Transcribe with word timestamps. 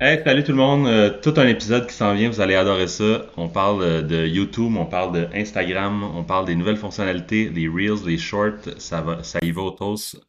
Hey, 0.00 0.20
salut 0.24 0.42
tout 0.42 0.50
le 0.50 0.58
monde. 0.58 0.88
Euh, 0.88 1.10
tout 1.22 1.34
un 1.36 1.46
épisode 1.46 1.86
qui 1.86 1.94
s'en 1.94 2.14
vient, 2.14 2.28
vous 2.28 2.40
allez 2.40 2.56
adorer 2.56 2.88
ça. 2.88 3.26
On 3.36 3.48
parle 3.48 3.82
euh, 3.82 4.02
de 4.02 4.26
YouTube, 4.26 4.74
on 4.76 4.86
parle 4.86 5.12
de 5.12 5.28
Instagram, 5.32 6.02
on 6.16 6.24
parle 6.24 6.46
des 6.46 6.56
nouvelles 6.56 6.76
fonctionnalités, 6.76 7.48
des 7.48 7.68
Reels, 7.68 8.02
des 8.04 8.18
Shorts, 8.18 8.76
ça 8.78 9.00
va, 9.02 9.22
ça 9.22 9.38
y 9.40 9.52
va 9.52 9.62
au 9.62 9.70
toast. 9.70 10.20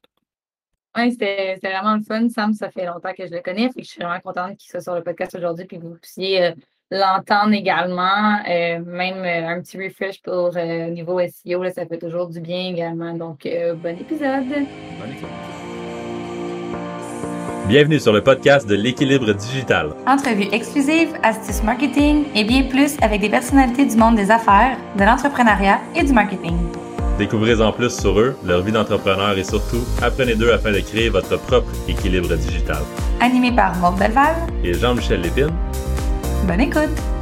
Oui, 0.96 1.12
c'était 1.12 1.56
vraiment 1.64 1.96
le 1.96 2.04
fun. 2.04 2.30
Sam, 2.30 2.54
ça 2.54 2.70
fait 2.70 2.86
longtemps 2.86 3.14
que 3.18 3.26
je 3.26 3.32
le 3.32 3.42
connais. 3.42 3.68
Fait 3.70 3.82
que 3.82 3.88
je 3.88 3.90
suis 3.90 4.02
vraiment 4.02 4.20
contente 4.20 4.56
qu'il 4.58 4.70
soit 4.70 4.82
sur 4.82 4.94
le 4.94 5.02
podcast 5.02 5.34
aujourd'hui 5.36 5.66
puis 5.66 5.80
que 5.80 5.84
vous 5.84 5.96
puissiez 5.96 6.44
euh, 6.44 6.52
l'entendre 6.92 7.54
également. 7.54 8.44
même 8.46 9.26
un 9.26 9.62
petit 9.62 9.84
refresh 9.84 10.22
pour 10.22 10.52
le 10.54 10.92
niveau 10.92 11.20
SEO, 11.20 11.64
là, 11.64 11.72
ça 11.72 11.88
fait 11.88 11.98
toujours 11.98 12.30
du 12.30 12.40
bien 12.40 12.70
également. 12.70 13.14
Donc, 13.14 13.48
bon 13.82 14.00
épisode. 14.00 14.48
Bon 14.48 15.12
épisode. 15.12 15.55
Bienvenue 17.68 18.00
sur 18.00 18.14
le 18.14 18.22
podcast 18.22 18.68
de 18.68 18.76
l'équilibre 18.76 19.34
digital. 19.34 19.90
Entrevue 20.06 20.46
exclusive, 20.52 21.10
astuces 21.24 21.64
marketing 21.64 22.26
et 22.36 22.44
bien 22.44 22.62
plus 22.70 22.96
avec 23.02 23.22
des 23.22 23.30
personnalités 23.30 23.88
du 23.88 23.96
monde 23.98 24.16
des 24.18 24.30
affaires, 24.30 24.78
de 24.96 25.04
l'entrepreneuriat 25.04 25.80
et 25.96 26.04
du 26.04 26.14
marketing. 26.14 26.56
Découvrez 27.18 27.60
en 27.60 27.72
plus 27.72 27.90
sur 27.90 28.20
eux, 28.20 28.38
leur 28.46 28.62
vie 28.62 28.72
d'entrepreneur 28.72 29.36
et 29.36 29.44
surtout, 29.44 29.84
apprenez 30.04 30.36
d'eux 30.36 30.54
afin 30.54 30.72
de 30.74 30.80
créer 30.80 31.10
votre 31.10 31.40
propre 31.40 31.72
équilibre 31.88 32.36
digital. 32.36 32.84
Animé 33.20 33.52
par 33.52 33.76
Maud 33.78 33.98
Belval 33.98 34.36
et 34.64 34.76
Jean-Michel 34.76 35.22
Lépine. 35.22 35.50
Bonne 36.48 36.62
écoute! 36.62 37.15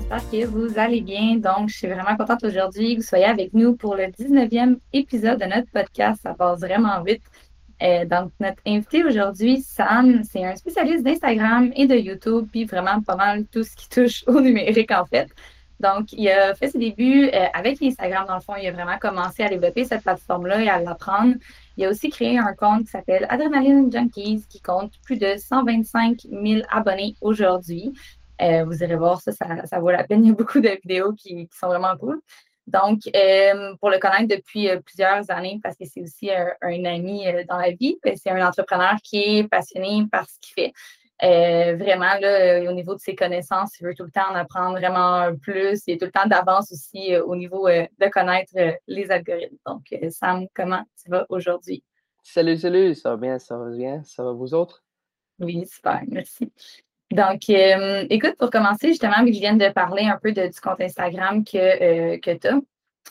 J'espère 0.00 0.30
que 0.30 0.46
vous 0.46 0.78
allez 0.78 1.02
bien. 1.02 1.36
Donc, 1.36 1.68
je 1.68 1.76
suis 1.76 1.86
vraiment 1.86 2.16
contente 2.16 2.42
aujourd'hui 2.42 2.94
que 2.94 3.00
vous 3.00 3.06
soyez 3.06 3.26
avec 3.26 3.52
nous 3.52 3.76
pour 3.76 3.96
le 3.96 4.04
19e 4.04 4.78
épisode 4.94 5.38
de 5.38 5.44
notre 5.44 5.70
podcast. 5.70 6.20
Ça 6.22 6.32
passe 6.32 6.60
vraiment 6.60 7.02
vite. 7.02 7.22
Euh, 7.82 8.06
donc, 8.06 8.32
notre 8.40 8.62
invité 8.66 9.04
aujourd'hui, 9.04 9.60
Sam, 9.60 10.22
c'est 10.24 10.44
un 10.44 10.56
spécialiste 10.56 11.04
d'Instagram 11.04 11.70
et 11.76 11.86
de 11.86 11.96
YouTube, 11.96 12.48
puis 12.50 12.64
vraiment 12.64 13.02
pas 13.02 13.16
mal 13.16 13.44
tout 13.46 13.62
ce 13.62 13.76
qui 13.76 13.88
touche 13.88 14.24
au 14.26 14.40
numérique 14.40 14.90
en 14.90 15.04
fait. 15.04 15.28
Donc, 15.80 16.12
il 16.12 16.28
a 16.28 16.54
fait 16.54 16.68
ses 16.68 16.78
débuts 16.78 17.28
euh, 17.32 17.46
avec 17.52 17.82
Instagram. 17.82 18.24
Dans 18.26 18.34
le 18.36 18.40
fond, 18.40 18.54
il 18.60 18.66
a 18.68 18.72
vraiment 18.72 18.98
commencé 18.98 19.42
à 19.42 19.48
développer 19.48 19.84
cette 19.84 20.02
plateforme-là 20.02 20.62
et 20.62 20.68
à 20.68 20.80
l'apprendre. 20.80 21.34
Il 21.76 21.84
a 21.84 21.90
aussi 21.90 22.10
créé 22.10 22.38
un 22.38 22.54
compte 22.54 22.84
qui 22.84 22.90
s'appelle 22.90 23.26
Adrenaline 23.28 23.90
Junkies, 23.90 24.44
qui 24.48 24.60
compte 24.60 24.92
plus 25.02 25.18
de 25.18 25.36
125 25.36 26.20
000 26.30 26.62
abonnés 26.70 27.16
aujourd'hui. 27.22 27.92
Euh, 28.40 28.64
vous 28.64 28.82
irez 28.82 28.96
voir 28.96 29.20
ça, 29.20 29.32
ça, 29.32 29.80
vaut 29.80 29.90
la 29.90 30.04
peine. 30.04 30.24
Il 30.24 30.28
y 30.28 30.30
a 30.30 30.34
beaucoup 30.34 30.60
de 30.60 30.68
vidéos 30.82 31.12
qui, 31.12 31.48
sont 31.52 31.68
vraiment 31.68 31.96
cool. 31.96 32.20
Donc, 32.66 33.00
euh, 33.14 33.74
pour 33.80 33.90
le 33.90 33.98
connaître 33.98 34.28
depuis 34.28 34.68
euh, 34.68 34.80
plusieurs 34.80 35.30
années, 35.30 35.58
parce 35.62 35.76
que 35.76 35.84
c'est 35.84 36.02
aussi 36.02 36.30
un, 36.30 36.84
ami 36.84 37.24
dans 37.48 37.58
la 37.58 37.72
vie, 37.72 37.98
ben, 38.02 38.16
c'est 38.16 38.30
un 38.30 38.46
entrepreneur 38.46 38.94
qui 39.02 39.18
est 39.18 39.48
passionné 39.48 40.06
par 40.10 40.26
ce 40.28 40.38
qu'il 40.40 40.54
fait. 40.54 41.74
vraiment, 41.74 42.14
là, 42.20 42.70
au 42.70 42.72
niveau 42.72 42.94
de 42.94 43.00
ses 43.00 43.14
connaissances, 43.14 43.78
il 43.80 43.86
veut 43.86 43.94
tout 43.94 44.04
le 44.04 44.10
temps 44.10 44.30
en 44.30 44.34
apprendre 44.34 44.78
vraiment 44.78 45.34
plus. 45.36 45.82
Il 45.86 45.94
est 45.94 45.98
tout 45.98 46.06
le 46.06 46.12
temps 46.12 46.26
d'avance 46.26 46.72
aussi 46.72 47.16
au 47.16 47.36
niveau 47.36 47.68
de 47.68 48.08
connaître 48.08 48.52
les 48.86 49.10
algorithmes. 49.10 49.56
Donc, 49.66 49.82
Sam, 50.10 50.46
comment 50.54 50.84
tu 51.02 51.10
vas 51.10 51.26
aujourd'hui? 51.28 51.82
Salut, 52.22 52.56
salut, 52.56 52.94
ça 52.94 53.10
va 53.10 53.16
bien, 53.16 53.38
ça 53.38 53.56
va 53.56 53.70
bien, 53.70 54.02
ça 54.04 54.22
va 54.22 54.32
vous 54.32 54.54
autres? 54.54 54.84
Oui, 55.40 55.66
super, 55.66 56.02
merci. 56.06 56.52
Donc, 57.10 57.50
euh, 57.50 58.06
écoute, 58.08 58.36
pour 58.38 58.50
commencer, 58.50 58.88
justement, 58.88 59.24
vu 59.24 59.30
que 59.30 59.34
je 59.34 59.40
viens 59.40 59.56
de 59.56 59.68
parler 59.70 60.04
un 60.04 60.18
peu 60.22 60.32
du 60.32 60.60
compte 60.62 60.80
Instagram 60.80 61.44
que, 61.44 61.56
euh, 61.56 62.18
que 62.18 62.36
tu 62.36 62.46
as, 62.46 62.60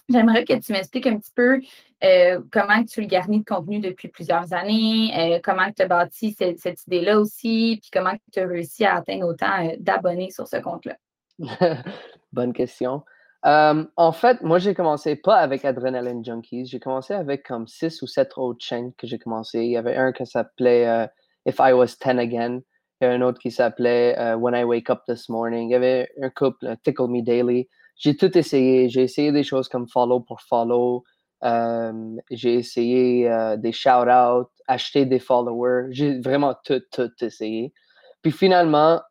j'aimerais 0.08 0.46
que 0.46 0.58
tu 0.58 0.72
m'expliques 0.72 1.08
un 1.08 1.18
petit 1.18 1.34
peu 1.36 1.60
euh, 2.06 2.40
comment 2.50 2.82
tu 2.86 3.02
le 3.02 3.08
garnis 3.08 3.40
de 3.40 3.46
contenu 3.46 3.80
depuis 3.80 4.08
plusieurs 4.08 4.54
années, 4.54 5.42
comment 5.44 5.70
tu 5.76 5.82
as 5.82 5.88
bâti 5.88 6.32
cette, 6.32 6.88
idée-là 6.88 7.20
aussi, 7.20 7.80
puis 7.82 7.90
comment 7.92 8.14
tu 8.32 8.40
as 8.40 8.48
réussi 8.48 8.86
à 8.86 8.96
atteindre 8.96 9.28
autant 9.28 9.70
d'abonnés 9.80 10.32
sur 10.32 10.48
ce 10.48 10.58
compte-là. 10.58 10.96
Bonne 12.32 12.54
question. 12.54 13.04
en 13.44 14.12
fait, 14.14 14.42
moi, 14.42 14.60
j'ai 14.60 14.74
commencé 14.74 15.18
pas 15.18 15.36
avec 15.36 15.66
Adrenaline 15.66 16.24
Junkies. 16.24 16.68
J'ai 16.68 16.80
commencé 16.80 17.14
avec 17.14 17.46
comme 17.46 17.68
six 17.68 18.02
ou 18.02 18.08
sept 18.08 18.32
autres 18.38 18.64
chaînes 18.64 18.94
que 18.94 19.08
j'ai 19.08 19.20
commencé. 19.20 19.60
Il 19.60 19.72
y 19.72 19.78
avait 19.78 19.98
un 19.98 20.14
qui 20.14 20.26
s'appelait 20.26 21.10
If 21.46 21.58
I 21.60 21.74
Was 21.74 21.98
Ten 22.00 22.18
Again. 22.18 22.62
Il 23.02 23.06
y 23.06 23.08
a 23.08 23.12
un 23.12 23.22
autre 23.22 23.40
qui 23.40 23.52
s'appelait 23.52 24.18
euh, 24.20 24.36
When 24.36 24.56
I 24.56 24.64
Wake 24.64 24.90
Up 24.90 25.02
This 25.08 25.30
Morning. 25.30 25.70
Il 25.70 25.72
y 25.72 25.76
avait 25.76 26.10
un 26.22 26.30
couple, 26.30 26.68
euh, 26.68 26.76
Tickle 26.84 27.08
Me 27.08 27.22
Daily. 27.22 27.70
J'ai 27.96 28.16
tout 28.16 28.38
essayé. 28.38 28.90
J'ai 28.90 29.04
essayé 29.04 29.32
des 29.32 29.44
choses 29.44 29.70
comme 29.70 29.88
follow 29.88 30.20
pour 30.20 30.42
follow. 30.42 31.04
Euh, 31.44 31.94
j'ai 32.32 32.56
essayé 32.56 33.30
des 33.58 33.72
shout-outs, 33.72 34.50
acheter 34.68 35.06
des 35.06 35.20
followers. 35.20 35.88
J'ai 35.92 36.20
vraiment 36.20 36.56
tout, 36.66 36.82
tout 36.92 37.12
essayé. 37.22 37.74
Puis 38.22 38.32
finalement, 38.32 39.02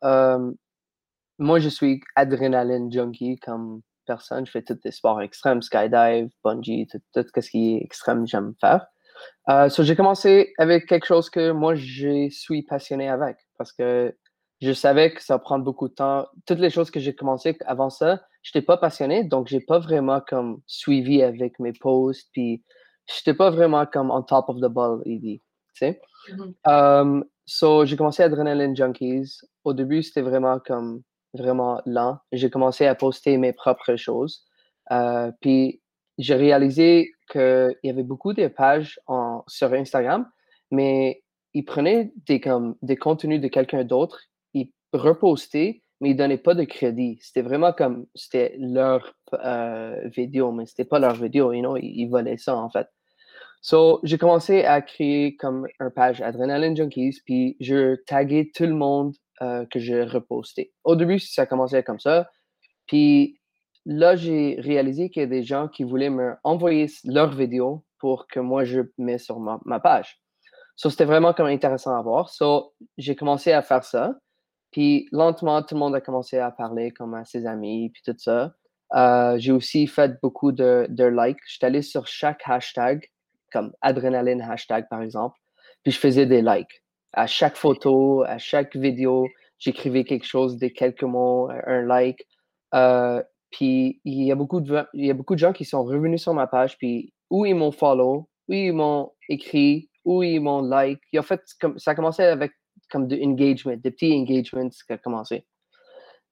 moi, 1.39 1.59
je 1.59 1.69
suis 1.69 2.01
adrénaline 2.15 2.91
junkie 2.91 3.37
comme 3.37 3.81
personne. 4.05 4.45
Je 4.45 4.51
fais 4.51 4.63
tous 4.63 4.77
les 4.83 4.91
sports 4.91 5.21
extrêmes, 5.21 5.61
skydive, 5.61 6.29
bungee, 6.43 6.87
tout, 6.91 6.99
tout 7.13 7.41
ce 7.41 7.49
qui 7.49 7.75
est 7.75 7.83
extrême, 7.83 8.27
j'aime 8.27 8.53
faire. 8.59 8.85
Euh, 9.49 9.69
j'ai 9.69 9.95
commencé 9.95 10.53
avec 10.57 10.85
quelque 10.85 11.05
chose 11.05 11.29
que 11.29 11.51
moi, 11.51 11.75
je 11.75 12.29
suis 12.29 12.63
passionné 12.63 13.09
avec 13.09 13.37
parce 13.59 13.71
que 13.71 14.15
je 14.61 14.71
savais 14.73 15.13
que 15.13 15.23
ça 15.23 15.37
prend 15.37 15.59
beaucoup 15.59 15.87
de 15.87 15.93
temps. 15.93 16.27
Toutes 16.47 16.59
les 16.59 16.71
choses 16.71 16.89
que 16.89 16.99
j'ai 16.99 17.13
commencé 17.13 17.55
avant 17.65 17.91
ça, 17.91 18.21
je 18.41 18.49
n'étais 18.49 18.65
pas 18.65 18.77
passionné, 18.77 19.23
donc 19.23 19.47
j'ai 19.47 19.61
pas 19.61 19.77
vraiment 19.77 20.21
comme 20.27 20.61
suivi 20.65 21.21
avec 21.21 21.59
mes 21.59 21.73
posts, 21.73 22.29
puis 22.31 22.63
je 23.07 23.13
n'étais 23.19 23.35
pas 23.35 23.51
vraiment 23.51 23.85
comme 23.85 24.09
on 24.09 24.23
top 24.23 24.49
of 24.49 24.57
the 24.57 24.65
ball, 24.65 25.03
il 25.05 25.19
dit, 25.19 25.41
tu 25.75 25.85
sais. 25.85 26.01
So, 27.51 27.83
j'ai 27.83 27.97
commencé 27.97 28.21
Adrenaline 28.21 28.75
Junkies. 28.75 29.39
Au 29.63 29.73
début, 29.73 30.03
c'était 30.03 30.21
vraiment 30.21 30.59
comme 30.59 31.01
vraiment 31.33 31.81
lent. 31.87 32.19
J'ai 32.31 32.51
commencé 32.51 32.85
à 32.85 32.93
poster 32.93 33.37
mes 33.37 33.53
propres 33.53 33.95
choses. 33.95 34.45
Euh, 34.91 35.31
puis 35.41 35.81
j'ai 36.19 36.35
réalisé 36.35 37.11
qu'il 37.31 37.75
y 37.83 37.89
avait 37.89 38.03
beaucoup 38.03 38.33
de 38.33 38.47
pages 38.49 38.99
en, 39.07 39.43
sur 39.47 39.73
Instagram, 39.73 40.29
mais 40.69 41.23
ils 41.53 41.65
prenaient 41.65 42.11
des, 42.27 42.39
comme, 42.39 42.75
des 42.81 42.97
contenus 42.97 43.41
de 43.41 43.47
quelqu'un 43.47 43.83
d'autre, 43.83 44.19
ils 44.53 44.71
repostaient, 44.93 45.81
mais 46.01 46.11
ils 46.11 46.13
ne 46.13 46.17
donnaient 46.17 46.37
pas 46.37 46.55
de 46.55 46.63
crédit. 46.63 47.17
C'était 47.21 47.41
vraiment 47.41 47.73
comme, 47.73 48.05
c'était 48.15 48.55
leur 48.59 49.13
euh, 49.33 50.07
vidéo, 50.15 50.51
mais 50.51 50.65
c'était 50.65 50.85
pas 50.85 50.99
leur 50.99 51.15
vidéo, 51.15 51.53
you 51.53 51.61
know, 51.61 51.77
ils, 51.77 52.07
volaient 52.07 52.37
ça 52.37 52.55
en 52.55 52.69
fait. 52.69 52.87
So, 53.61 53.99
j'ai 54.03 54.17
commencé 54.17 54.63
à 54.63 54.81
créer 54.81 55.35
comme 55.35 55.67
une 55.81 55.89
page 55.89 56.21
Adrenaline 56.21 56.77
Junkies, 56.77 57.19
puis 57.25 57.57
je 57.59 57.95
taguais 58.05 58.51
tout 58.55 58.63
le 58.63 58.73
monde 58.73 59.15
euh, 59.41 59.65
que 59.65 59.79
je 59.79 59.95
repostais. 59.95 60.71
Au 60.85 60.95
début, 60.95 61.19
ça 61.19 61.45
commençait 61.45 61.83
comme 61.83 61.99
ça, 61.99 62.29
puis 62.87 63.39
là, 63.85 64.15
j'ai 64.15 64.57
réalisé 64.59 65.09
qu'il 65.09 65.21
y 65.21 65.25
a 65.25 65.27
des 65.27 65.43
gens 65.43 65.67
qui 65.67 65.83
voulaient 65.83 66.09
me 66.09 66.35
envoyer 66.43 66.87
leurs 67.03 67.35
vidéos 67.35 67.83
pour 67.99 68.27
que 68.27 68.39
moi, 68.39 68.63
je 68.63 68.81
mets 68.97 69.17
sur 69.17 69.39
ma, 69.39 69.79
page. 69.79 70.19
So, 70.79 70.89
c'était 70.89 71.03
vraiment 71.03 71.33
comme 71.33 71.47
intéressant 71.47 71.93
à 71.93 72.01
voir. 72.01 72.29
So, 72.29 72.73
j'ai 72.97 73.13
commencé 73.13 73.51
à 73.51 73.61
faire 73.61 73.83
ça. 73.83 74.15
Puis, 74.71 75.09
lentement, 75.11 75.61
tout 75.61 75.75
le 75.75 75.79
monde 75.79 75.93
a 75.93 75.99
commencé 75.99 76.37
à 76.37 76.51
parler 76.51 76.91
comme 76.91 77.15
à 77.15 77.25
ses 77.25 77.45
amis, 77.45 77.89
puis 77.89 78.01
tout 78.05 78.17
ça. 78.17 78.53
Euh, 78.95 79.37
j'ai 79.39 79.51
aussi 79.51 79.87
fait 79.87 80.13
beaucoup 80.21 80.53
de, 80.53 80.87
de 80.87 81.03
likes. 81.03 81.39
J'étais 81.47 81.65
allé 81.65 81.81
sur 81.81 82.07
chaque 82.07 82.39
hashtag, 82.45 83.05
comme 83.51 83.73
adrénaline 83.81 84.41
hashtag, 84.41 84.87
par 84.89 85.01
exemple. 85.01 85.37
Puis, 85.83 85.91
je 85.91 85.99
faisais 85.99 86.25
des 86.25 86.41
likes. 86.41 86.81
À 87.11 87.27
chaque 87.27 87.57
photo, 87.57 88.23
à 88.23 88.37
chaque 88.37 88.73
vidéo, 88.77 89.27
j'écrivais 89.57 90.05
quelque 90.05 90.25
chose, 90.25 90.55
des 90.55 90.71
quelques 90.71 91.03
mots, 91.03 91.49
un 91.67 91.81
like. 91.81 92.25
Euh, 92.73 93.21
puis 93.51 93.99
il 94.05 94.23
y 94.23 94.31
a 94.31 94.35
beaucoup 94.35 94.61
de, 94.61 94.85
il 94.93 95.07
y 95.07 95.11
a 95.11 95.13
beaucoup 95.13 95.33
de 95.33 95.39
gens 95.39 95.51
qui 95.51 95.65
sont 95.65 95.83
revenus 95.83 96.21
sur 96.21 96.33
ma 96.33 96.47
page, 96.47 96.77
puis 96.77 97.11
où 97.29 97.45
ils 97.45 97.55
m'ont 97.55 97.73
follow, 97.73 98.29
où 98.47 98.53
ils 98.53 98.71
m'ont 98.71 99.11
écrit, 99.27 99.88
où 100.09 100.23
ils 100.23 100.39
m'ont 100.39 100.61
like. 100.61 101.01
en 101.15 101.21
fait, 101.21 101.41
comme, 101.61 101.77
ça 101.77 101.91
a 101.91 101.95
commencé 101.95 102.23
avec 102.23 102.51
comme 102.89 103.07
de 103.07 103.15
engagement, 103.23 103.75
des 103.77 103.91
petits 103.91 104.11
engagements 104.13 104.69
qui 104.69 104.93
ont 104.93 104.97
commencé. 104.97 105.45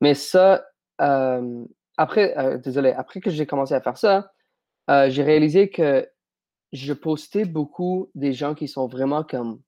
Mais 0.01 0.15
ça, 0.15 0.65
euh, 0.99 1.63
après, 1.95 2.35
euh, 2.37 2.57
désolé, 2.57 2.91
après 2.91 3.21
que 3.21 3.29
j'ai 3.29 3.45
commencé 3.45 3.75
à 3.75 3.81
faire 3.81 3.97
ça, 3.97 4.31
euh, 4.89 5.11
j'ai 5.11 5.21
réalisé 5.21 5.69
que 5.69 6.09
je 6.71 6.93
postais 6.93 7.45
beaucoup 7.45 8.09
des 8.15 8.33
gens 8.33 8.55
qui 8.55 8.67
sont 8.67 8.87
vraiment 8.87 9.23
comme, 9.23 9.61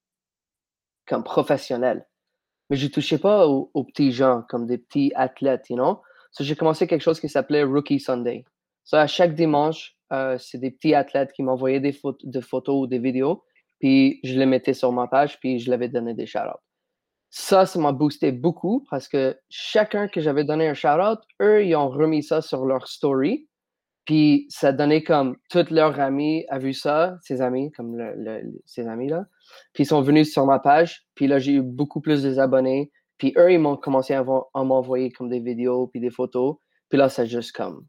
comme 1.08 1.24
professionnels. 1.24 2.08
Mais 2.72 2.78
je 2.78 2.88
ne 2.88 2.92
touchais 2.92 3.20
pas 3.20 3.48
aux, 3.48 3.84
petits 3.84 4.12
gens, 4.12 4.44
comme 4.50 4.66
des 4.66 4.80
petits 4.80 5.12
athlètes, 5.16 5.70
you 5.70 5.76
know? 5.76 6.02
j'ai 6.40 6.56
commencé 6.56 6.88
quelque 6.88 7.02
chose 7.02 7.20
qui 7.20 7.30
s'appelait 7.30 7.64
Rookie 7.64 8.00
Sunday. 8.00 8.46
So, 8.84 8.98
à 8.98 9.08
chaque 9.08 9.36
dimanche, 9.36 9.96
c'est 10.38 10.60
des 10.60 10.72
petits 10.72 10.94
athlètes 10.94 11.32
qui 11.32 11.42
m'envoyaient 11.42 11.80
des, 11.80 11.92
photos 11.92 12.84
ou 12.84 12.88
des 12.88 13.00
vidéos, 13.00 13.44
puis 13.80 14.20
je 14.24 14.38
les 14.38 14.46
mettais 14.46 14.74
sur 14.74 14.92
ma 14.92 15.08
page, 15.08 15.40
puis 15.40 15.60
je 15.60 15.70
leur 15.70 15.76
avais 15.76 15.90
donné 15.90 16.14
des 16.14 16.26
shout-outs. 16.26 16.60
Ça, 17.32 17.66
ça 17.66 17.80
m'a 17.80 17.92
boosté 17.92 18.32
beaucoup 18.32 18.86
parce 18.90 19.08
que 19.08 19.38
chacun 19.50 20.08
que 20.08 20.20
j'avais 20.20 20.44
donné 20.44 20.68
un 20.68 20.74
shout-out, 20.74 21.20
eux, 21.42 21.64
ils 21.64 21.76
ont 21.76 21.90
remis 21.90 22.24
ça 22.24 22.42
sur 22.42 22.66
leur 22.66 22.88
story. 22.88 23.48
Puis 24.06 24.48
ça 24.50 24.72
donnait 24.72 25.04
comme 25.04 25.38
toutes 25.52 25.70
leurs 25.70 26.00
amis 26.00 26.44
a 26.50 26.58
vu 26.58 26.74
ça, 26.74 27.18
ses 27.22 27.42
amis, 27.42 27.72
comme 27.72 27.96
le, 27.96 28.42
ses 28.66 28.88
amis 28.88 29.08
là. 29.08 29.26
Puis 29.74 29.84
ils 29.84 29.86
sont 29.86 30.02
venus 30.02 30.34
sur 30.34 30.48
ma 30.48 30.58
page. 30.58 31.06
Puis 31.14 31.28
là, 31.28 31.38
j'ai 31.38 31.54
eu 31.54 31.62
beaucoup 31.62 32.02
plus 32.02 32.24
de 32.24 32.40
abonnés. 32.40 32.92
Puis 33.20 33.34
eux, 33.38 33.52
ils 33.52 33.60
m'ont 33.60 33.78
commencé 33.78 34.16
à, 34.16 34.24
m'envoyer 34.24 35.12
comme 35.12 35.30
des 35.30 35.40
vidéos 35.40 35.88
puis 35.88 36.00
des 36.00 36.10
photos. 36.10 36.56
Puis 36.90 36.98
là, 36.98 37.10
ça 37.10 37.26
juste 37.26 37.52
comme, 37.52 37.86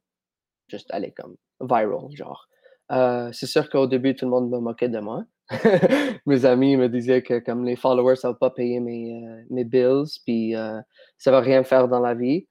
juste 0.68 0.90
allé 0.90 1.12
comme 1.12 1.36
viral, 1.60 2.10
genre. 2.10 2.46
Euh, 2.92 3.30
c'est 3.32 3.46
sûr 3.46 3.70
qu'au 3.70 3.86
début, 3.86 4.14
tout 4.14 4.26
le 4.26 4.30
monde 4.30 4.50
me 4.50 4.58
moquait 4.58 4.90
de 4.90 4.98
moi. 4.98 5.24
mes 6.26 6.44
amis 6.44 6.76
me 6.76 6.88
disaient 6.88 7.22
que 7.22 7.38
comme 7.40 7.64
les 7.64 7.76
followers 7.76 8.12
ne 8.12 8.16
savent 8.16 8.38
pas 8.38 8.50
payer 8.50 8.80
mes, 8.80 9.24
euh, 9.24 9.42
mes 9.50 9.64
bills, 9.64 10.06
puis 10.24 10.54
euh, 10.54 10.80
ça 11.18 11.30
va 11.30 11.40
rien 11.40 11.64
faire 11.64 11.88
dans 11.88 12.00
la 12.00 12.14
vie. 12.14 12.46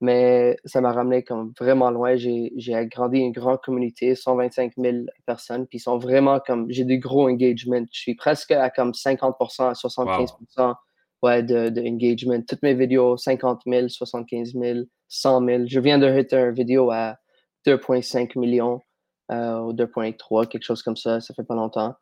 Mais 0.00 0.56
ça 0.66 0.80
m'a 0.82 0.92
ramené 0.92 1.22
comme 1.22 1.52
vraiment 1.58 1.90
loin. 1.90 2.16
J'ai 2.16 2.74
agrandi 2.74 3.20
une 3.20 3.32
grande 3.32 3.60
communauté, 3.62 4.14
125 4.14 4.72
000 4.76 4.96
personnes, 5.24 5.66
puis 5.66 5.78
ils 5.78 5.80
sont 5.80 5.98
vraiment 5.98 6.40
comme, 6.40 6.66
j'ai 6.68 6.84
des 6.84 6.98
gros 6.98 7.26
engagements. 7.28 7.86
Je 7.90 8.00
suis 8.00 8.14
presque 8.14 8.50
à 8.50 8.68
comme 8.68 8.90
50% 8.90 9.70
à 9.70 9.72
75% 9.72 10.74
ouais, 11.22 11.42
de, 11.42 11.70
de, 11.70 11.80
engagement. 11.80 12.42
Toutes 12.46 12.62
mes 12.62 12.74
vidéos, 12.74 13.16
50 13.16 13.62
000, 13.66 13.88
75 13.88 14.52
000, 14.52 14.80
100 15.08 15.46
000. 15.46 15.62
Je 15.66 15.80
viens 15.80 15.98
de 15.98 16.06
hit 16.06 16.34
une 16.34 16.52
vidéo 16.52 16.90
à 16.90 17.16
2,5 17.66 18.38
millions 18.38 18.80
euh, 19.30 19.58
ou 19.60 19.72
2,3, 19.72 20.48
quelque 20.48 20.64
chose 20.64 20.82
comme 20.82 20.96
ça. 20.96 21.20
Ça 21.20 21.32
fait 21.32 21.44
pas 21.44 21.54
longtemps. 21.54 21.94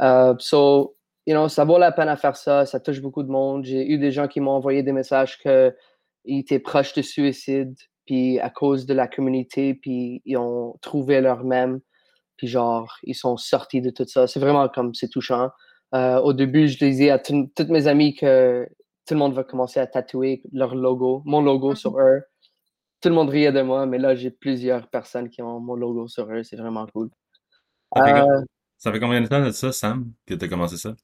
Euh, 0.00 0.34
so, 0.38 0.96
you 1.26 1.34
know, 1.34 1.48
ça 1.48 1.64
vaut 1.64 1.78
la 1.78 1.92
peine 1.92 2.08
à 2.08 2.16
faire 2.16 2.36
ça. 2.36 2.66
Ça 2.66 2.80
touche 2.80 3.00
beaucoup 3.00 3.22
de 3.22 3.30
monde. 3.30 3.64
J'ai 3.64 3.86
eu 3.88 3.98
des 3.98 4.10
gens 4.10 4.28
qui 4.28 4.40
m'ont 4.40 4.52
envoyé 4.52 4.82
des 4.82 4.92
messages 4.92 5.38
qu'ils 5.38 5.72
étaient 6.26 6.58
proches 6.58 6.94
de 6.94 7.02
suicide, 7.02 7.74
puis 8.06 8.38
à 8.40 8.50
cause 8.50 8.86
de 8.86 8.94
la 8.94 9.08
communauté, 9.08 9.74
puis 9.74 10.22
ils 10.24 10.36
ont 10.36 10.76
trouvé 10.82 11.20
leur 11.20 11.44
même, 11.44 11.80
puis 12.36 12.46
genre, 12.46 12.96
ils 13.02 13.14
sont 13.14 13.36
sortis 13.36 13.80
de 13.80 13.90
tout 13.90 14.06
ça. 14.06 14.26
C'est 14.26 14.40
vraiment 14.40 14.68
comme, 14.68 14.94
c'est 14.94 15.08
touchant. 15.08 15.50
Euh, 15.94 16.20
au 16.20 16.32
début, 16.32 16.68
je 16.68 16.78
disais 16.78 17.10
à 17.10 17.18
toutes 17.18 17.68
mes 17.68 17.86
amies 17.86 18.14
que 18.14 18.68
tout 19.06 19.14
le 19.14 19.20
monde 19.20 19.34
va 19.34 19.44
commencer 19.44 19.80
à 19.80 19.86
tatouer 19.86 20.42
leur 20.52 20.74
logo, 20.74 21.22
mon 21.24 21.40
logo 21.42 21.72
mm-hmm. 21.72 21.76
sur 21.76 21.98
eux. 21.98 22.22
Tout 23.00 23.10
le 23.10 23.14
monde 23.14 23.28
riait 23.28 23.52
de 23.52 23.60
moi, 23.60 23.86
mais 23.86 23.98
là, 23.98 24.14
j'ai 24.14 24.30
plusieurs 24.30 24.88
personnes 24.88 25.28
qui 25.28 25.42
ont 25.42 25.60
mon 25.60 25.76
logo 25.76 26.08
sur 26.08 26.30
eux. 26.32 26.42
C'est 26.42 26.56
vraiment 26.56 26.86
cool. 26.94 27.10
Ça 28.78 28.92
fait 28.92 29.00
combien 29.00 29.20
de 29.20 29.26
temps 29.26 29.44
de 29.44 29.50
ça, 29.50 29.72
Sam, 29.72 30.12
que 30.26 30.34
tu 30.34 30.44
as 30.44 30.48
commencé 30.48 30.76
ça? 30.76 30.94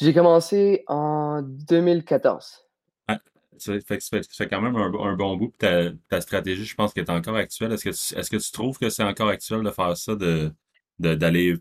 J'ai 0.00 0.14
commencé 0.14 0.84
en 0.86 1.42
2014. 1.42 2.64
Ah, 3.08 3.18
ça 3.56 3.72
fait, 3.80 4.48
quand 4.48 4.60
même 4.60 4.76
un, 4.76 5.16
bon 5.16 5.36
bout. 5.36 5.52
Ta, 5.58 5.90
ta, 6.08 6.20
stratégie, 6.20 6.64
je 6.64 6.74
pense 6.74 6.92
qu'elle 6.92 7.04
est 7.04 7.10
encore 7.10 7.36
actuelle. 7.36 7.72
Est-ce 7.72 7.84
que, 7.84 7.90
tu, 7.90 8.18
est-ce 8.18 8.30
que 8.30 8.36
tu 8.36 8.52
trouves 8.52 8.78
que 8.78 8.88
c'est 8.90 9.02
encore 9.02 9.28
actuel 9.28 9.62
de 9.62 9.70
faire 9.70 9.96
ça, 9.96 10.14
de, 10.14 10.52
d'aller 10.98 11.56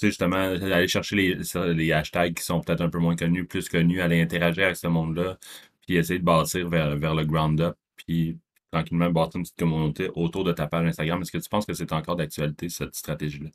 justement, 0.00 0.36
aller 0.36 0.88
chercher 0.88 1.16
les, 1.16 1.38
les 1.74 1.92
hashtags 1.92 2.34
qui 2.34 2.42
sont 2.42 2.60
peut-être 2.60 2.80
un 2.80 2.88
peu 2.88 2.98
moins 2.98 3.16
connus, 3.16 3.46
plus 3.46 3.68
connus, 3.68 4.00
aller 4.00 4.20
interagir 4.20 4.64
avec 4.64 4.76
ce 4.76 4.86
monde-là, 4.86 5.38
puis 5.86 5.96
essayer 5.96 6.18
de 6.18 6.24
bâtir 6.24 6.68
vers, 6.68 6.96
vers 6.96 7.14
le 7.14 7.24
ground 7.24 7.60
up, 7.60 7.76
puis 7.96 8.38
tranquillement 8.70 9.10
bâtir 9.10 9.38
une 9.38 9.42
petite 9.42 9.58
communauté 9.58 10.10
autour 10.14 10.44
de 10.44 10.52
ta 10.52 10.66
page 10.66 10.86
Instagram? 10.86 11.22
Est-ce 11.22 11.32
que 11.32 11.38
tu 11.38 11.48
penses 11.48 11.66
que 11.66 11.74
c'est 11.74 11.92
encore 11.92 12.16
d'actualité, 12.16 12.68
cette 12.68 12.94
stratégie-là? 12.94 13.50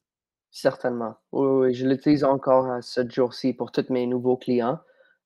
Certainement. 0.60 1.14
Oui, 1.34 1.76
je 1.76 1.86
l'utilise 1.86 2.24
encore 2.24 2.66
à 2.66 2.82
ce 2.82 3.08
jour-ci 3.08 3.54
pour 3.54 3.72
tous 3.72 3.92
mes 3.92 4.08
nouveaux 4.08 4.38
clients. 4.38 4.80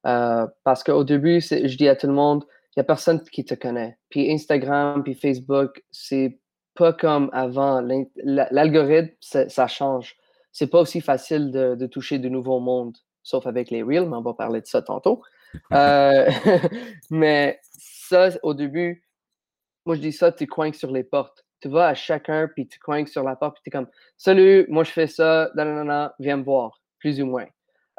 Euh, 0.05 0.45
parce 0.65 0.83
qu'au 0.83 1.05
début, 1.05 1.39
je 1.39 1.77
dis 1.77 1.87
à 1.87 1.95
tout 1.95 2.07
le 2.07 2.13
monde, 2.13 2.43
il 2.71 2.79
n'y 2.79 2.81
a 2.81 2.83
personne 2.83 3.23
qui 3.23 3.45
te 3.45 3.53
connaît. 3.53 3.97
Puis 4.09 4.29
Instagram, 4.29 5.03
puis 5.03 5.15
Facebook, 5.15 5.85
c'est 5.89 6.37
pas 6.75 6.91
comme 6.91 7.29
avant. 7.31 7.81
L'algorithme, 8.17 9.15
ça 9.21 9.67
change. 9.67 10.17
C'est 10.51 10.67
pas 10.67 10.81
aussi 10.81 10.99
facile 10.99 11.49
de, 11.49 11.85
toucher 11.85 12.19
de 12.19 12.27
nouveaux 12.27 12.59
mondes, 12.59 12.97
sauf 13.23 13.47
avec 13.47 13.71
les 13.71 13.83
Reels, 13.83 14.09
mais 14.09 14.17
on 14.17 14.21
va 14.21 14.33
parler 14.33 14.59
de 14.59 14.67
ça 14.67 14.81
tantôt. 14.81 15.21
Euh, 15.73 16.29
mais 17.09 17.59
ça, 17.77 18.29
au 18.41 18.53
début, 18.53 19.05
moi 19.85 19.95
je 19.95 20.01
dis 20.01 20.13
ça, 20.13 20.31
tu 20.31 20.47
coinques 20.47 20.75
sur 20.75 20.91
les 20.91 21.03
portes 21.03 21.45
tu 21.61 21.69
vas 21.69 21.87
à 21.87 21.93
chacun, 21.93 22.49
puis 22.53 22.67
tu 22.67 22.79
coinques 22.79 23.09
sur 23.09 23.23
la 23.23 23.35
porte, 23.35 23.55
puis 23.55 23.63
tu 23.63 23.69
es 23.69 23.71
comme 23.71 23.89
Salut, 24.17 24.65
moi 24.69 24.83
je 24.83 24.91
fais 24.91 25.07
ça, 25.07 25.51
viens 26.19 26.37
me 26.37 26.43
voir, 26.43 26.81
plus 26.99 27.21
ou 27.21 27.25
moins. 27.25 27.47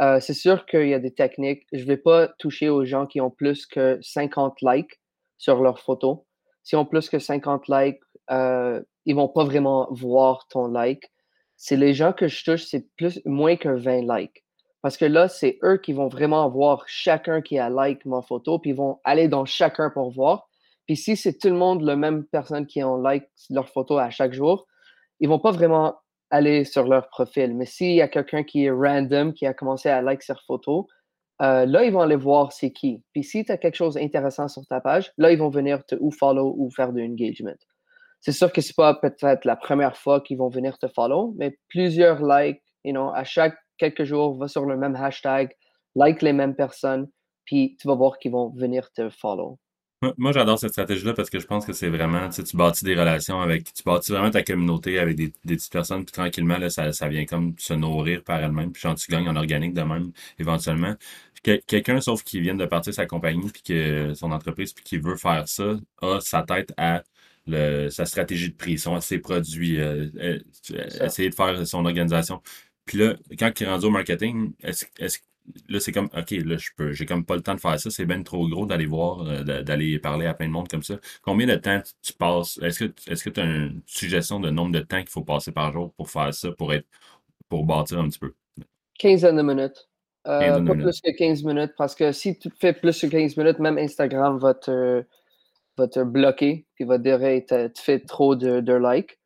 Euh, 0.01 0.21
c'est 0.21 0.35
sûr 0.35 0.67
qu'il 0.67 0.89
y 0.89 0.95
a 0.95 0.99
des 0.99 1.13
techniques. 1.13 1.65
Je 1.73 1.83
ne 1.83 1.87
vais 1.87 1.97
pas 1.97 2.29
toucher 2.39 2.69
aux 2.69 2.85
gens 2.85 3.07
qui 3.07 3.21
ont 3.21 3.31
plus 3.31 3.67
que 3.67 3.99
50 4.03 4.57
likes 4.63 5.01
sur 5.39 5.63
leurs 5.63 5.79
photos. 5.79 6.19
S'ils 6.65 6.79
ont 6.79 6.87
plus 6.87 7.09
que 7.09 7.19
50 7.19 7.69
likes, 7.69 8.01
euh, 8.31 8.83
ils 9.05 9.15
ne 9.15 9.21
vont 9.21 9.29
pas 9.29 9.45
vraiment 9.45 9.89
voir 9.91 10.47
ton 10.49 10.67
like. 10.67 11.11
C'est 11.57 11.77
les 11.77 11.95
gens 11.95 12.13
que 12.13 12.29
je 12.29 12.45
touche, 12.45 12.65
c'est 12.65 12.87
plus 12.97 13.21
moins 13.25 13.57
que 13.57 13.69
20 13.69 14.17
likes. 14.17 14.45
Parce 14.81 14.97
que 14.97 15.05
là, 15.05 15.29
c'est 15.29 15.59
eux 15.63 15.77
qui 15.77 15.93
vont 15.93 16.09
vraiment 16.09 16.49
voir 16.51 16.83
chacun 16.89 17.41
qui 17.41 17.59
a 17.59 17.71
like 17.71 18.05
ma 18.05 18.23
photo, 18.23 18.59
puis 18.59 18.71
ils 18.71 18.77
vont 18.77 18.99
aller 19.05 19.29
dans 19.29 19.45
chacun 19.45 19.91
pour 19.91 20.11
voir. 20.11 20.49
Puis 20.87 20.97
si 20.97 21.17
c'est 21.17 21.39
tout 21.39 21.49
le 21.49 21.55
monde, 21.55 21.83
la 21.83 21.97
même 21.97 22.25
personne 22.25 22.67
qui 22.67 22.83
ont 22.83 22.97
like 22.97 23.29
leur 23.51 23.69
photo 23.69 23.99
à 23.99 24.11
chaque 24.11 24.33
jour, 24.33 24.67
ils 25.21 25.29
vont 25.29 25.39
pas 25.39 25.53
vraiment 25.53 25.95
aller 26.31 26.65
sur 26.65 26.87
leur 26.89 27.09
profil. 27.09 27.55
Mais 27.55 27.67
s'il 27.67 27.95
y 27.95 28.01
a 28.01 28.09
quelqu'un 28.09 28.43
qui 28.43 28.65
est 28.65 28.71
random, 28.71 29.33
qui 29.33 29.47
a 29.47 29.55
commencé 29.55 29.89
à 29.89 30.03
like 30.03 30.27
leur 30.27 30.43
photo, 30.47 30.89
euh, 31.43 31.67
là, 31.67 31.85
ils 31.85 31.93
vont 31.93 32.01
aller 32.01 32.17
voir 32.17 32.53
c'est 32.53 32.73
qui. 32.73 33.03
Puis 33.13 33.25
si 33.25 33.45
tu 33.45 33.53
as 33.53 33.59
quelque 33.59 33.75
chose 33.75 33.95
d'intéressant 33.95 34.49
sur 34.49 34.67
ta 34.67 34.81
page, 34.81 35.13
là, 35.19 35.33
ils 35.33 35.39
vont 35.39 35.51
venir 35.51 35.85
te 35.85 35.95
ou 36.01 36.11
follow 36.11 36.55
ou 36.57 36.71
faire 36.71 36.93
de 36.93 37.01
l'engagement. 37.01 37.55
C'est 38.21 38.33
sûr 38.33 38.53
que 38.53 38.61
c'est 38.61 38.77
pas 38.77 38.95
peut-être 38.95 39.45
la 39.45 39.57
première 39.57 39.97
fois 39.97 40.21
qu'ils 40.21 40.39
vont 40.39 40.49
venir 40.49 40.79
te 40.79 40.87
follow, 40.89 41.35
mais 41.37 41.59
plusieurs 41.69 42.25
likes, 42.25 42.63
you 42.85 42.93
know, 42.93 43.11
à 43.15 43.25
chaque 43.25 43.57
quelques 43.79 44.05
jours, 44.05 44.39
va 44.39 44.47
sur 44.47 44.65
le 44.65 44.77
même 44.77 44.95
hashtag, 44.95 45.51
like 45.97 46.23
les 46.23 46.33
mêmes 46.33 46.55
personnes, 46.55 47.09
puis 47.45 47.77
tu 47.81 47.89
vas 47.89 47.95
voir 47.95 48.19
qu'ils 48.19 48.33
vont 48.33 48.51
venir 48.51 48.93
te 48.93 49.11
follow. 49.11 49.59
Moi, 50.19 50.33
j'adore 50.33 50.59
cette 50.59 50.73
stratégie-là 50.73 51.15
parce 51.15 51.31
que 51.31 51.39
je 51.39 51.47
pense 51.47 51.65
que 51.65 51.73
c'est 51.73 51.89
vraiment, 51.89 52.29
tu 52.29 52.37
sais, 52.37 52.45
tu 52.45 52.57
bâtis 52.57 52.85
des 52.85 52.95
relations 52.97 53.41
avec, 53.41 53.73
tu 53.73 53.85
bâtis 53.85 54.11
vraiment 54.11 54.31
ta 54.31 54.43
communauté 54.43 54.99
avec 54.99 55.15
des, 55.17 55.33
des 55.45 55.57
petites 55.57 55.73
personnes, 55.73 56.05
puis 56.05 56.13
tranquillement, 56.13 56.59
là, 56.59 56.71
ça, 56.71 56.93
ça 56.93 57.09
vient 57.09 57.25
comme 57.25 57.55
se 57.59 57.73
nourrir 57.75 58.25
par 58.25 58.43
elle-même, 58.43 58.73
puis 58.73 58.83
quand 58.83 58.97
tu 58.97 59.11
gagnes 59.13 59.29
en 59.29 59.37
organique 59.37 59.75
de 59.75 59.83
même, 59.83 60.13
éventuellement. 60.41 60.97
quelqu'un, 61.43 62.01
sauf 62.01 62.25
qui 62.25 62.41
vient 62.41 62.55
de 62.57 62.67
partir 62.67 62.93
sa 62.93 63.07
compagnie, 63.07 63.49
puis 63.51 63.63
que 63.63 64.15
son 64.15 64.33
entreprise, 64.33 64.73
puis 64.73 64.85
qui 64.85 64.99
veut 64.99 65.17
faire 65.17 65.47
ça, 65.49 65.77
a 66.01 66.21
sa 66.21 66.43
tête 66.43 66.73
à 66.77 67.05
le, 67.47 67.89
sa 67.91 68.05
stratégie 68.07 68.51
de 68.51 68.57
prix, 68.57 68.79
son, 68.79 69.01
ses 69.01 69.19
produits, 69.19 69.81
euh, 69.81 70.09
euh, 70.17 70.39
essayer 71.01 71.31
de 71.31 71.35
faire 71.35 71.65
son 71.67 71.85
organisation. 71.85 72.43
Puis 72.87 72.99
là, 72.99 73.17
quand 73.39 73.53
il 73.61 73.65
est 73.65 73.67
rendu 73.71 73.87
au 73.87 73.91
marketing, 73.91 74.53
est-ce 74.63 74.87
est 74.99 75.32
là, 75.69 75.81
c'est 75.81 75.93
comme, 75.93 76.09
OK, 76.17 76.31
là, 76.31 76.57
je 76.57 76.71
peux, 76.77 76.93
j'ai 76.93 77.07
comme 77.07 77.25
pas 77.25 77.37
le 77.37 77.43
temps 77.43 77.55
de 77.55 77.61
faire 77.61 77.79
ça. 77.79 77.91
C'est 77.91 78.07
bien 78.07 78.23
trop 78.23 78.49
gros 78.49 78.67
d'aller 78.67 78.87
voir, 78.87 79.27
euh, 79.27 79.43
d'aller 79.43 79.99
parler 79.99 80.27
à 80.27 80.35
plein 80.35 80.47
de 80.47 80.53
monde 80.53 80.69
comme 80.69 80.83
ça. 80.83 80.99
Combien 81.23 81.47
de 81.47 81.57
temps 81.57 81.81
tu 82.03 82.13
passes? 82.13 82.59
Est-ce 82.63 82.85
que, 82.85 83.11
est-ce 83.11 83.25
que 83.25 83.31
tu 83.31 83.41
as 83.41 83.45
une 83.45 83.83
suggestion 83.87 84.41
de 84.41 84.51
nombre 84.51 84.73
de 84.73 84.81
temps 84.81 85.01
qu'il 85.01 85.11
faut 85.11 85.25
passer 85.25 85.53
par 85.53 85.73
jour 85.73 85.93
pour 85.95 86.11
faire 86.11 86.33
ça, 86.33 86.51
pour 86.53 86.73
être, 86.73 86.87
pour 87.49 87.65
bâtir 87.65 87.99
un 87.99 88.09
petit 88.09 88.19
peu? 88.19 88.35
15 88.99 89.25
minutes. 89.33 89.89
Euh, 90.29 90.65
pas 90.65 90.75
plus 90.75 91.01
que 91.01 91.11
15 91.11 91.43
minutes, 91.43 91.73
parce 91.77 91.97
que 91.97 92.13
si 92.13 92.39
tu 92.39 92.49
fais 92.61 92.73
plus 92.73 93.01
que 93.01 93.09
15 93.09 93.37
minutes, 93.37 93.59
même 93.59 93.77
Instagram 93.77 94.39
va 94.39 94.55
te, 94.55 95.05
va 95.77 95.89
te 95.89 96.01
bloquer, 96.01 96.65
puis 96.75 96.85
va 96.85 96.99
dire, 96.99 97.21
hey, 97.23 97.45
tu 97.45 97.83
fais 97.83 97.99
trop 97.99 98.37
de, 98.37 98.61
de 98.61 98.73
likes. 98.73 99.19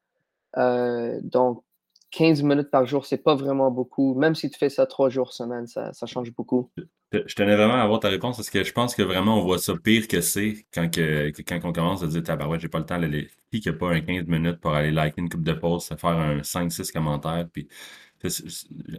Euh, 0.57 1.21
donc, 1.23 1.63
15 2.11 2.43
minutes 2.43 2.71
par 2.71 2.87
jour, 2.87 3.05
c'est 3.05 3.23
pas 3.23 3.35
vraiment 3.35 3.71
beaucoup. 3.71 4.15
Même 4.15 4.35
si 4.35 4.51
tu 4.51 4.59
fais 4.59 4.71
ça 4.71 4.87
trois 4.87 5.09
jours 5.11 5.33
semaine, 5.33 5.67
ça, 5.67 5.93
ça 5.93 6.07
change 6.07 6.33
beaucoup. 6.33 6.71
Je 7.13 7.35
tenais 7.35 7.57
vraiment 7.57 7.75
à 7.75 7.83
avoir 7.83 8.01
ta 8.01 8.09
réponse 8.09 8.37
parce 8.37 8.51
que 8.51 8.65
je 8.65 8.73
pense 8.73 8.95
que 8.95 9.03
vraiment 9.03 9.39
on 9.39 9.43
voit 9.43 9.59
ça 9.59 9.75
pire 9.77 10.09
que 10.09 10.21
c'est 10.21 10.67
quand, 10.75 10.93
que, 10.93 11.31
quand 11.43 11.61
on 11.65 11.73
commence 11.73 12.03
à 12.03 12.07
dire 12.07 12.23
ouais, 12.49 12.59
j'ai 12.59 12.69
pas 12.69 12.79
le 12.79 12.87
temps 12.87 12.99
d'aller. 12.99 13.29
Qui 13.53 13.63
n'a 13.65 13.73
pas 13.73 13.91
un 13.91 14.01
15 14.01 14.27
minutes 14.27 14.61
pour 14.61 14.73
aller 14.73 14.91
liker 14.91 15.21
une 15.21 15.31
coupe 15.31 15.45
de 15.45 15.55
post, 15.55 15.99
faire 15.99 16.11
un 16.11 16.39
5-6 16.41 16.93
commentaires, 16.93 17.47
puis 17.51 17.69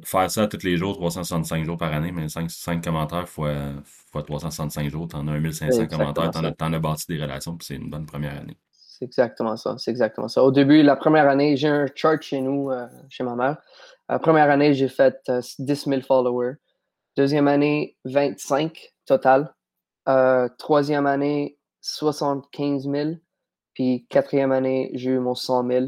faire 0.04 0.32
ça 0.32 0.48
tous 0.48 0.64
les 0.64 0.78
jours, 0.78 0.96
365 0.96 1.66
jours 1.66 1.78
par 1.78 1.94
année, 1.94 2.12
mais 2.12 2.30
5, 2.30 2.50
5 2.50 2.84
commentaires 2.84 3.28
fois, 3.28 3.74
fois 4.12 4.24
365 4.24 4.90
jours, 4.90 5.08
t'en 5.08 5.28
as 5.28 5.40
1500 5.40 5.88
commentaires, 5.88 6.32
t'en 6.32 6.44
as, 6.44 6.76
as 6.76 6.80
bâti 6.80 7.06
des 7.08 7.22
relations, 7.22 7.56
puis 7.58 7.68
c'est 7.68 7.76
une 7.76 7.90
bonne 7.90 8.06
première 8.06 8.38
année. 8.40 8.58
C'est 8.98 9.06
exactement 9.06 9.56
ça. 9.58 9.76
C'est 9.78 9.92
exactement 9.92 10.28
ça. 10.28 10.44
Au 10.44 10.52
début, 10.52 10.82
la 10.82 10.96
première 10.96 11.30
année, 11.30 11.56
j'ai 11.56 11.68
un 11.68 11.86
chart 11.94 12.20
chez 12.20 12.42
nous, 12.42 12.72
euh, 12.72 12.88
chez 13.10 13.24
ma 13.24 13.36
mère. 13.36 13.58
La 14.10 14.18
première 14.18 14.50
année, 14.50 14.74
j'ai 14.74 14.88
fait 14.88 15.22
10 15.60 15.88
euh, 15.88 15.92
000 15.92 16.02
followers. 16.02 16.56
Deuxième 17.16 17.48
année, 17.48 17.96
25 18.06 18.92
total. 19.06 19.54
Euh, 20.10 20.50
troisième 20.58 21.06
année, 21.06 21.60
75 21.82 22.90
000. 22.90 23.10
Puis 23.76 24.08
quatrième 24.10 24.52
année, 24.52 24.90
j'ai 24.96 25.12
eu 25.12 25.20
mon 25.20 25.36
100 25.36 25.68
000. 25.68 25.86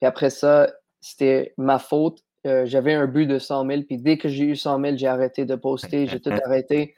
Puis 0.00 0.06
après 0.06 0.30
ça, 0.30 0.72
c'était 1.02 1.52
ma 1.58 1.78
faute. 1.78 2.22
J'avais 2.44 2.94
un 2.94 3.06
but 3.06 3.26
de 3.26 3.38
100 3.38 3.66
000. 3.66 3.82
Puis 3.82 3.98
dès 3.98 4.16
que 4.16 4.30
j'ai 4.30 4.44
eu 4.44 4.56
100 4.56 4.80
000, 4.80 4.96
j'ai 4.96 5.06
arrêté 5.06 5.44
de 5.44 5.54
poster. 5.54 6.06
J'ai 6.06 6.20
tout 6.20 6.30
arrêté. 6.46 6.94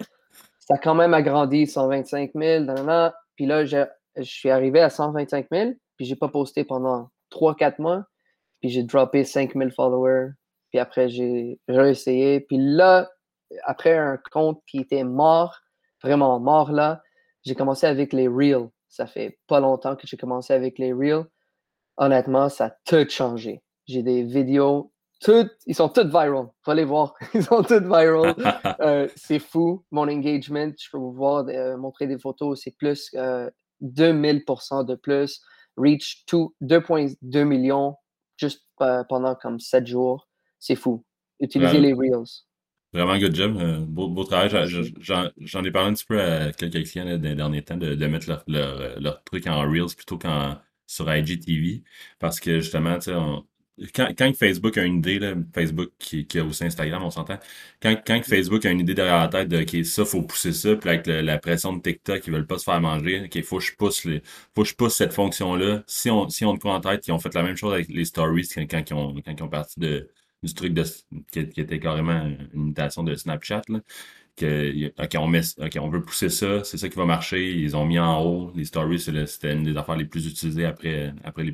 Ça 0.60 0.74
a 0.74 0.78
quand 0.78 0.94
même 0.94 1.12
agrandi, 1.12 1.66
125 1.66 2.30
000. 2.36 2.66
Puis 3.34 3.46
là, 3.46 3.64
j'ai 3.64 3.84
je 4.16 4.22
suis 4.22 4.50
arrivé 4.50 4.80
à 4.80 4.90
125 4.90 5.46
000, 5.50 5.72
puis 5.96 6.06
j'ai 6.06 6.16
pas 6.16 6.28
posté 6.28 6.64
pendant 6.64 7.10
3-4 7.30 7.80
mois. 7.80 8.04
puis 8.60 8.70
j'ai 8.70 8.82
droppé 8.82 9.24
5000 9.24 9.72
followers, 9.72 10.30
puis 10.70 10.78
après 10.78 11.08
j'ai 11.08 11.58
réessayé, 11.68 12.40
puis 12.40 12.58
là, 12.58 13.10
après 13.64 13.96
un 13.96 14.18
compte 14.30 14.62
qui 14.66 14.78
était 14.78 15.04
mort, 15.04 15.58
vraiment 16.02 16.38
mort 16.40 16.72
là, 16.72 17.02
j'ai 17.44 17.54
commencé 17.54 17.86
avec 17.86 18.12
les 18.12 18.28
Reels. 18.28 18.68
Ça 18.88 19.06
fait 19.06 19.38
pas 19.46 19.60
longtemps 19.60 19.96
que 19.96 20.06
j'ai 20.06 20.16
commencé 20.16 20.52
avec 20.52 20.78
les 20.78 20.92
Reels. 20.92 21.24
Honnêtement, 21.96 22.48
ça 22.48 22.66
a 22.66 22.70
tout 22.84 23.08
changé. 23.08 23.62
J'ai 23.86 24.02
des 24.02 24.22
vidéos, 24.24 24.92
toutes, 25.20 25.52
ils 25.66 25.74
sont 25.74 25.88
toutes 25.88 26.08
viral. 26.08 26.48
Faut 26.64 26.72
les 26.72 26.84
voir. 26.84 27.14
Ils 27.34 27.42
sont 27.42 27.62
toutes 27.62 27.84
viral. 27.84 28.34
Euh, 28.80 29.08
c'est 29.14 29.38
fou. 29.38 29.84
Mon 29.90 30.08
engagement, 30.08 30.72
je 30.78 30.88
peux 30.90 30.96
vous 30.96 31.12
voir, 31.12 31.44
euh, 31.48 31.76
montrer 31.76 32.06
des 32.06 32.18
photos, 32.18 32.62
c'est 32.64 32.74
plus 32.74 33.10
euh, 33.14 33.50
2000% 33.82 34.84
de 34.86 34.94
plus. 34.94 35.40
Reach 35.76 36.24
2,2 36.28 37.44
millions 37.44 37.96
juste 38.36 38.64
euh, 38.80 39.04
pendant 39.08 39.34
comme 39.34 39.60
7 39.60 39.86
jours. 39.86 40.28
C'est 40.58 40.76
fou. 40.76 41.04
Utilisez 41.40 41.80
les 41.80 41.92
Reels. 41.92 42.44
Vraiment 42.92 43.18
good 43.18 43.34
job. 43.34 43.56
Euh, 43.56 43.80
beau, 43.80 44.08
beau 44.08 44.24
travail. 44.24 44.50
J'en 45.38 45.64
ai 45.64 45.70
parlé 45.70 45.90
un 45.90 45.94
petit 45.94 46.04
peu 46.04 46.20
à 46.20 46.52
quelques 46.52 46.84
clients 46.90 47.04
dans 47.04 47.22
les 47.22 47.34
derniers 47.34 47.62
temps 47.62 47.76
de, 47.76 47.94
de 47.94 48.06
mettre 48.06 48.28
leur, 48.28 48.42
leur, 48.48 49.00
leur, 49.00 49.24
truc 49.24 49.46
en 49.46 49.60
Reels 49.60 49.94
plutôt 49.96 50.18
qu'en 50.18 50.56
sur 50.86 51.12
IGTV. 51.12 51.84
Parce 52.18 52.40
que 52.40 52.60
justement, 52.60 52.96
tu 52.96 53.12
sais, 53.12 53.16
quand, 53.94 54.08
quand, 54.16 54.32
Facebook 54.36 54.76
a 54.78 54.84
une 54.84 54.98
idée, 54.98 55.18
là, 55.18 55.34
Facebook 55.54 55.90
qui, 55.98 56.26
qui, 56.26 56.38
a 56.38 56.44
aussi 56.44 56.64
Instagram, 56.64 57.02
on 57.02 57.10
s'entend, 57.10 57.38
quand, 57.80 57.96
quand 58.06 58.22
Facebook 58.22 58.64
a 58.66 58.70
une 58.70 58.80
idée 58.80 58.94
derrière 58.94 59.20
la 59.20 59.28
tête 59.28 59.48
de 59.48 59.62
OK, 59.62 59.84
ça, 59.84 60.04
faut 60.04 60.22
pousser 60.22 60.52
ça, 60.52 60.76
puis 60.76 60.90
avec 60.90 61.06
la 61.06 61.38
pression 61.38 61.72
de 61.72 61.82
TikTok, 61.82 62.26
ils 62.26 62.32
veulent 62.32 62.46
pas 62.46 62.58
se 62.58 62.64
faire 62.64 62.80
manger, 62.80 63.24
OK, 63.24 63.42
faut 63.42 63.58
que 63.58 63.64
je 63.64 63.74
pousse 63.76 64.04
les, 64.04 64.22
faut 64.54 64.62
que 64.62 64.68
je 64.68 64.74
pousse 64.74 64.96
cette 64.96 65.12
fonction-là. 65.12 65.82
Si 65.86 66.10
on, 66.10 66.28
si 66.28 66.44
on 66.44 66.56
te 66.56 66.66
en 66.68 66.80
tête, 66.80 67.06
ils 67.08 67.12
ont 67.12 67.18
fait 67.18 67.34
la 67.34 67.42
même 67.42 67.56
chose 67.56 67.72
avec 67.72 67.88
les 67.88 68.04
stories 68.04 68.48
quand, 68.48 68.90
ils 68.90 68.94
ont, 68.94 69.48
parti 69.48 69.80
de, 69.80 70.10
du 70.42 70.54
truc 70.54 70.74
de, 70.74 70.84
qui, 71.32 71.40
était 71.40 71.80
carrément 71.80 72.26
une 72.52 72.66
imitation 72.66 73.02
de 73.02 73.14
Snapchat, 73.14 73.62
là. 73.68 73.80
On 74.42 75.26
met, 75.28 75.40
OK, 75.58 75.78
on 75.80 75.88
veut 75.90 76.02
pousser 76.02 76.30
ça, 76.30 76.64
c'est 76.64 76.78
ça 76.78 76.88
qui 76.88 76.96
va 76.96 77.04
marcher. 77.04 77.52
Ils 77.52 77.76
ont 77.76 77.84
mis 77.84 77.98
en 77.98 78.22
haut 78.22 78.52
les 78.54 78.64
stories, 78.64 79.00
c'était 79.00 79.52
une 79.52 79.64
des 79.64 79.76
affaires 79.76 79.96
les 79.96 80.06
plus 80.06 80.26
utilisées 80.26 80.64
après, 80.64 81.12
après 81.24 81.44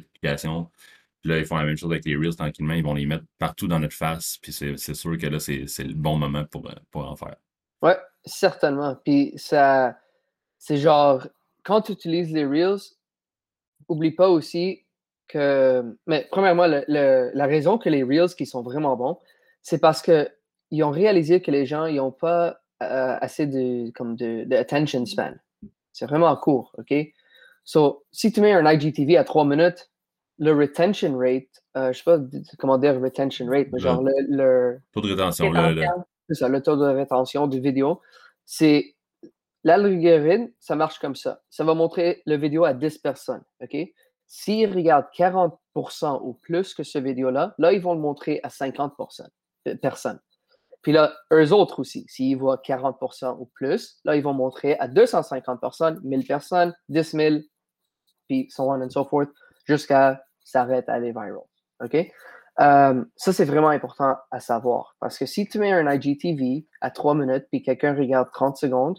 là, 1.27 1.39
ils 1.39 1.47
font 1.47 1.57
la 1.57 1.65
même 1.65 1.77
chose 1.77 1.91
avec 1.91 2.05
les 2.05 2.17
Reels 2.17 2.37
tranquillement. 2.37 2.75
Ils 2.75 2.85
vont 2.85 2.95
les 2.95 3.07
mettre 3.07 3.25
partout 3.39 3.69
dans 3.69 3.79
notre 3.79 3.95
face. 3.95 4.39
Puis 4.41 4.53
c'est 4.53 4.95
sûr 4.95 5.19
que 5.19 5.27
là, 5.27 5.39
c'est 5.39 5.85
le 5.85 5.95
bon 5.95 6.17
moment 6.17 6.45
pour, 6.45 6.71
pour 6.91 7.11
en 7.11 7.17
faire. 7.17 7.37
Ouais, 7.83 7.99
certainement. 8.25 8.97
Puis 9.05 9.33
ça, 9.37 9.99
c'est 10.59 10.77
genre, 10.77 11.27
quand 11.65 11.83
tu 11.83 11.93
utilises 11.93 12.33
les 12.33 12.45
Reels, 12.45 12.81
oublie 13.89 14.13
pas 14.13 14.29
aussi 14.29 14.85
que. 15.29 15.97
Mais 16.07 16.27
premièrement, 16.31 16.67
la 16.67 17.47
raison 17.47 17.79
que 17.79 17.89
les 17.89 18.03
Reels 18.03 18.35
qui 18.37 18.47
sont 18.47 18.63
vraiment 18.63 18.97
bons, 18.97 19.19
c'est 19.63 19.81
parce 19.81 20.03
qu'ils 20.03 20.85
ont 20.85 20.91
réalisé 20.91 21.43
que 21.43 21.51
les 21.51 21.67
gens 21.67 21.89
n'ont 21.89 22.13
pas 22.13 22.61
euh, 22.83 23.17
assez 23.21 23.47
de, 23.47 23.91
comme 23.93 24.17
de 24.17 24.55
attention 24.55 25.05
span. 25.07 25.35
C'est 25.93 26.07
vraiment 26.07 26.35
court, 26.37 26.75
OK? 26.79 26.95
So, 27.65 28.05
si 28.13 28.33
tu 28.33 28.41
mets 28.41 28.53
un 28.53 28.71
IGTV 28.71 29.17
à 29.17 29.25
trois 29.25 29.45
minutes, 29.45 29.91
le 30.39 30.53
retention 30.53 31.17
rate, 31.17 31.65
euh, 31.77 31.93
je 31.93 31.99
sais 31.99 32.05
pas 32.05 32.19
comment 32.59 32.79
dire 32.79 33.01
retention 33.01 33.47
rate, 33.47 33.69
mais 33.73 33.79
genre 33.79 34.03
le, 34.03 34.13
le 34.29 34.79
taux 34.93 35.01
de 35.01 35.09
rétention. 35.15 35.53
Ça, 36.31 36.49
le 36.49 36.63
taux 36.63 36.77
de 36.77 36.87
rétention 36.87 37.47
du 37.47 37.61
vidéo. 37.61 38.01
C'est 38.45 38.97
l'algorithme, 39.65 40.49
ça 40.61 40.77
marche 40.77 40.99
comme 40.99 41.15
ça. 41.15 41.41
Ça 41.51 41.65
va 41.65 41.75
montrer 41.75 42.23
le 42.27 42.37
vidéo 42.37 42.65
à 42.65 42.75
10 42.75 42.99
personnes. 42.99 43.43
OK? 43.61 43.77
S'ils 44.27 44.73
regardent 44.73 45.07
40% 45.17 46.21
ou 46.23 46.35
plus 46.35 46.75
que 46.75 46.83
ce 46.83 46.99
vidéo-là, 46.99 47.55
là, 47.59 47.73
ils 47.73 47.81
vont 47.81 47.95
le 47.95 48.01
montrer 48.01 48.41
à 48.43 48.49
50% 48.49 49.27
de 49.67 49.75
personnes. 49.75 50.19
Puis 50.83 50.93
là, 50.93 51.17
eux 51.33 51.53
autres 51.53 51.81
aussi, 51.81 52.05
s'ils 52.09 52.37
voient 52.37 52.61
40% 52.65 53.39
ou 53.41 53.47
plus, 53.55 53.99
là, 54.05 54.15
ils 54.17 54.23
vont 54.23 54.35
montrer 54.35 54.77
à 54.79 54.87
250 54.87 55.61
personnes, 55.61 56.01
1000 56.05 56.27
personnes, 56.27 56.75
10 56.89 57.11
000, 57.11 57.37
puis 58.29 58.49
so 58.51 58.71
on 58.71 58.81
and 58.81 58.91
so 58.91 59.05
forth, 59.05 59.29
jusqu'à 59.65 60.25
s'arrête 60.47 60.89
à 60.89 60.99
les 60.99 61.11
viral. 61.11 61.41
OK? 61.83 61.97
Euh, 62.61 63.05
ça, 63.17 63.33
c'est 63.33 63.45
vraiment 63.45 63.69
important 63.69 64.17
à 64.31 64.41
savoir. 64.41 64.97
Parce 65.01 65.19
que 65.19 65.27
si 65.27 65.47
tu 65.47 65.59
mets 65.59 65.73
un 65.73 65.91
IGTV 65.93 66.67
à 66.81 66.91
3 66.91 67.15
minutes 67.15 67.47
puis 67.51 67.63
quelqu'un 67.63 67.95
regarde 67.95 68.29
30 68.33 68.57
secondes, 68.57 68.99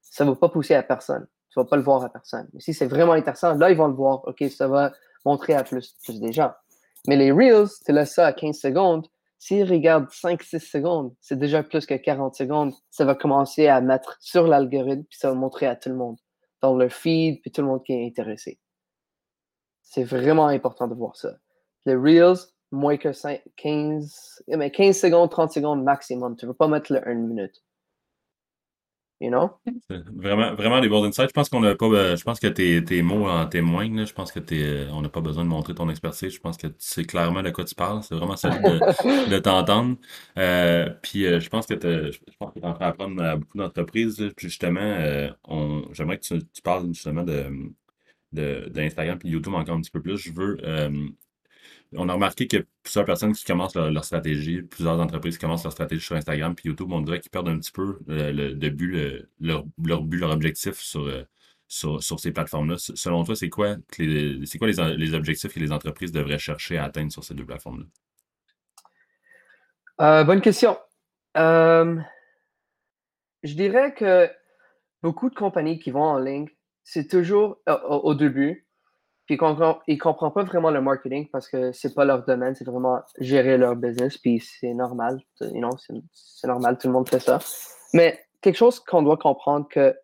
ça 0.00 0.24
ne 0.24 0.30
va 0.30 0.36
pas 0.36 0.48
pousser 0.48 0.74
à 0.74 0.82
personne. 0.82 1.26
Tu 1.50 1.58
ne 1.58 1.64
vas 1.64 1.68
pas 1.68 1.76
le 1.76 1.82
voir 1.82 2.04
à 2.04 2.08
personne. 2.08 2.48
Mais 2.52 2.60
si 2.60 2.74
c'est 2.74 2.86
vraiment 2.86 3.12
intéressant, 3.12 3.54
là, 3.54 3.70
ils 3.70 3.76
vont 3.76 3.88
le 3.88 3.94
voir. 3.94 4.26
OK, 4.26 4.44
ça 4.50 4.68
va 4.68 4.92
montrer 5.24 5.54
à 5.54 5.64
plus, 5.64 5.94
plus 6.04 6.20
des 6.20 6.32
gens. 6.32 6.52
Mais 7.08 7.16
les 7.16 7.32
Reels, 7.32 7.68
tu 7.84 7.92
laisses 7.92 8.14
ça 8.14 8.26
à 8.26 8.32
15 8.32 8.56
secondes. 8.56 9.06
S'ils 9.38 9.68
regardent 9.68 10.08
5-6 10.08 10.60
secondes, 10.60 11.14
c'est 11.20 11.36
déjà 11.36 11.64
plus 11.64 11.84
que 11.84 11.94
40 11.94 12.36
secondes. 12.36 12.72
Ça 12.90 13.04
va 13.04 13.16
commencer 13.16 13.66
à 13.66 13.80
mettre 13.80 14.16
sur 14.20 14.46
l'algorithme 14.46 15.02
puis 15.10 15.18
ça 15.18 15.30
va 15.30 15.34
montrer 15.34 15.66
à 15.66 15.74
tout 15.74 15.88
le 15.88 15.96
monde 15.96 16.16
dans 16.60 16.76
le 16.76 16.88
feed 16.88 17.40
puis 17.42 17.50
tout 17.50 17.60
le 17.60 17.66
monde 17.66 17.82
qui 17.82 17.92
est 17.92 18.06
intéressé. 18.06 18.60
C'est 19.92 20.04
vraiment 20.04 20.46
important 20.46 20.88
de 20.88 20.94
voir 20.94 21.16
ça. 21.16 21.34
Les 21.84 21.94
Reels, 21.94 22.38
moins 22.70 22.96
que 22.96 23.12
5, 23.12 23.42
15, 23.56 24.42
mais 24.48 24.70
15 24.70 24.98
secondes, 24.98 25.30
30 25.30 25.52
secondes 25.52 25.84
maximum. 25.84 26.34
Tu 26.34 26.46
ne 26.46 26.50
veux 26.50 26.56
pas 26.56 26.66
mettre 26.66 26.94
le 26.94 27.06
1 27.06 27.12
minute. 27.12 27.62
You 29.20 29.28
know? 29.28 29.50
Vraiment, 30.16 30.54
vraiment 30.54 30.80
des 30.80 30.88
bons 30.88 31.04
insights. 31.04 31.28
Je 31.28 31.34
pense 31.34 31.50
qu'on 31.50 31.60
n'a 31.60 31.74
pas, 31.74 31.84
euh, 31.84 32.16
je 32.16 32.24
pense 32.24 32.40
que 32.40 32.46
tes, 32.46 32.82
tes 32.82 33.02
mots 33.02 33.28
en 33.28 33.46
témoignent. 33.46 34.06
Je 34.06 34.14
pense 34.14 34.32
que 34.32 34.38
t'es, 34.40 34.62
euh, 34.62 34.90
on 34.92 35.02
n'a 35.02 35.10
pas 35.10 35.20
besoin 35.20 35.44
de 35.44 35.50
montrer 35.50 35.74
ton 35.74 35.90
expertise. 35.90 36.32
Je 36.32 36.40
pense 36.40 36.56
que 36.56 36.68
tu 36.68 36.74
sais 36.78 37.04
clairement 37.04 37.42
de 37.42 37.50
quoi 37.50 37.64
tu 37.64 37.74
parles. 37.74 38.02
C'est 38.02 38.14
vraiment 38.14 38.36
ça 38.36 38.48
de, 38.48 39.28
de 39.30 39.38
t'entendre. 39.40 39.96
Euh, 40.38 40.88
puis 41.02 41.24
je 41.24 41.48
pense 41.50 41.66
que 41.66 41.74
je 41.74 42.18
pense 42.38 42.54
que 42.54 42.60
tu 42.60 42.64
es 42.64 42.66
en 42.66 42.72
train 42.72 42.86
d'apprendre 42.86 43.22
à 43.22 43.36
beaucoup 43.36 43.58
d'entreprises. 43.58 44.16
Puis 44.36 44.48
justement, 44.48 44.96
on, 45.44 45.84
j'aimerais 45.92 46.16
que 46.16 46.24
tu, 46.24 46.38
tu, 46.50 46.62
parles 46.62 46.86
justement 46.88 47.24
de, 47.24 47.44
d'Instagram 48.32 49.18
et 49.24 49.28
YouTube 49.28 49.54
encore 49.54 49.76
un 49.76 49.80
petit 49.80 49.90
peu 49.90 50.00
plus. 50.00 50.16
Je 50.18 50.32
veux. 50.32 50.58
Euh, 50.64 51.08
on 51.94 52.08
a 52.08 52.14
remarqué 52.14 52.48
que 52.48 52.66
plusieurs 52.82 53.04
personnes 53.04 53.34
qui 53.34 53.44
commencent 53.44 53.74
leur, 53.74 54.04
stratégie, 54.04 54.62
plusieurs 54.62 54.98
entreprises 54.98 55.36
qui 55.36 55.42
commencent 55.42 55.64
leur 55.64 55.72
stratégie 55.72 56.00
sur 56.04 56.16
Instagram 56.16 56.54
puis 56.54 56.70
YouTube, 56.70 56.90
on 56.90 57.02
dirait 57.02 57.20
qu'ils 57.20 57.30
perdent 57.30 57.48
un 57.48 57.58
petit 57.58 57.72
peu 57.72 57.98
euh, 58.08 58.32
le, 58.32 58.54
de 58.54 58.68
but, 58.70 59.28
leur, 59.40 59.64
but, 59.66 60.18
leur 60.18 60.30
objectif 60.30 60.80
sur, 60.80 61.02
euh, 61.06 61.22
sur, 61.68 62.02
sur, 62.02 62.18
ces 62.18 62.32
plateformes-là. 62.32 62.76
Selon 62.78 63.24
toi, 63.24 63.36
c'est 63.36 63.50
quoi, 63.50 63.76
c'est 63.90 64.58
quoi 64.58 64.68
les, 64.68 64.96
les, 64.96 65.12
objectifs 65.12 65.52
que 65.52 65.60
les 65.60 65.70
entreprises 65.70 66.12
devraient 66.12 66.38
chercher 66.38 66.78
à 66.78 66.84
atteindre 66.84 67.12
sur 67.12 67.24
ces 67.24 67.34
deux 67.34 67.44
plateformes-là? 67.44 67.84
bonne 70.24 70.40
question. 70.40 70.78
je 71.34 71.94
dirais 73.44 73.92
que 73.92 74.30
beaucoup 75.02 75.28
de 75.28 75.34
compagnies 75.34 75.78
qui 75.78 75.90
vont 75.90 76.04
en 76.04 76.18
ligne 76.18 76.48
c'est 76.84 77.08
toujours 77.08 77.58
au, 77.66 78.14
début, 78.14 78.66
puis 79.26 79.36
ils 79.36 79.94
ne 79.94 79.98
comprennent 79.98 80.32
pas 80.32 80.44
vraiment 80.44 80.70
le 80.70 80.80
marketing 80.80 81.28
parce 81.30 81.48
que 81.48 81.72
c'est 81.72 81.94
pas 81.94 82.04
leur 82.04 82.24
domaine, 82.24 82.54
c'est 82.54 82.64
vraiment 82.64 83.00
gérer 83.18 83.56
leur 83.56 83.76
business, 83.76 84.18
puis 84.18 84.40
c'est 84.40 84.74
normal, 84.74 85.20
you 85.40 85.60
know, 85.60 85.76
c'est 86.12 86.46
normal, 86.46 86.78
tout 86.78 86.88
le 86.88 86.92
monde 86.92 87.08
fait 87.08 87.20
ça. 87.20 87.38
Mais 87.94 88.18
quelque 88.40 88.56
chose 88.56 88.80
qu'on 88.80 89.02
doit 89.02 89.16
comprendre 89.16 89.68
que 89.68 89.96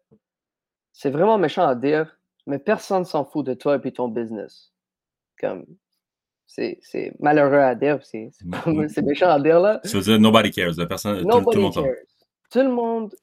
c'est 0.93 1.11
vraiment 1.11 1.39
méchant 1.39 1.67
à 1.67 1.75
dire, 1.75 2.17
mais 2.47 2.59
personne 2.59 3.05
s'en 3.05 3.25
fout 3.25 3.45
de 3.45 3.55
toi 3.55 3.77
et 3.77 3.79
puis 3.79 3.93
ton 3.93 4.09
business. 4.09 4.73
Comme, 5.41 5.65
c'est 6.47 7.13
malheureux 7.21 7.59
à 7.59 7.75
dire, 7.75 8.01
c'est 8.05 8.33
méchant 9.03 9.29
à 9.29 9.41
dire 9.41 9.61
là. 9.61 9.81
Tu 9.85 9.97
veux 9.97 10.03
dire 10.03 10.19
nobody 10.19 10.51
cares, 10.51 10.75
personne, 10.89 11.23
tout, 11.23 11.41
tout, 11.41 11.51
le 11.53 11.61
monde 11.61 11.75
cares. 11.75 11.85
Tout 12.51 12.63
le 12.63 12.71
monde, 12.71 13.15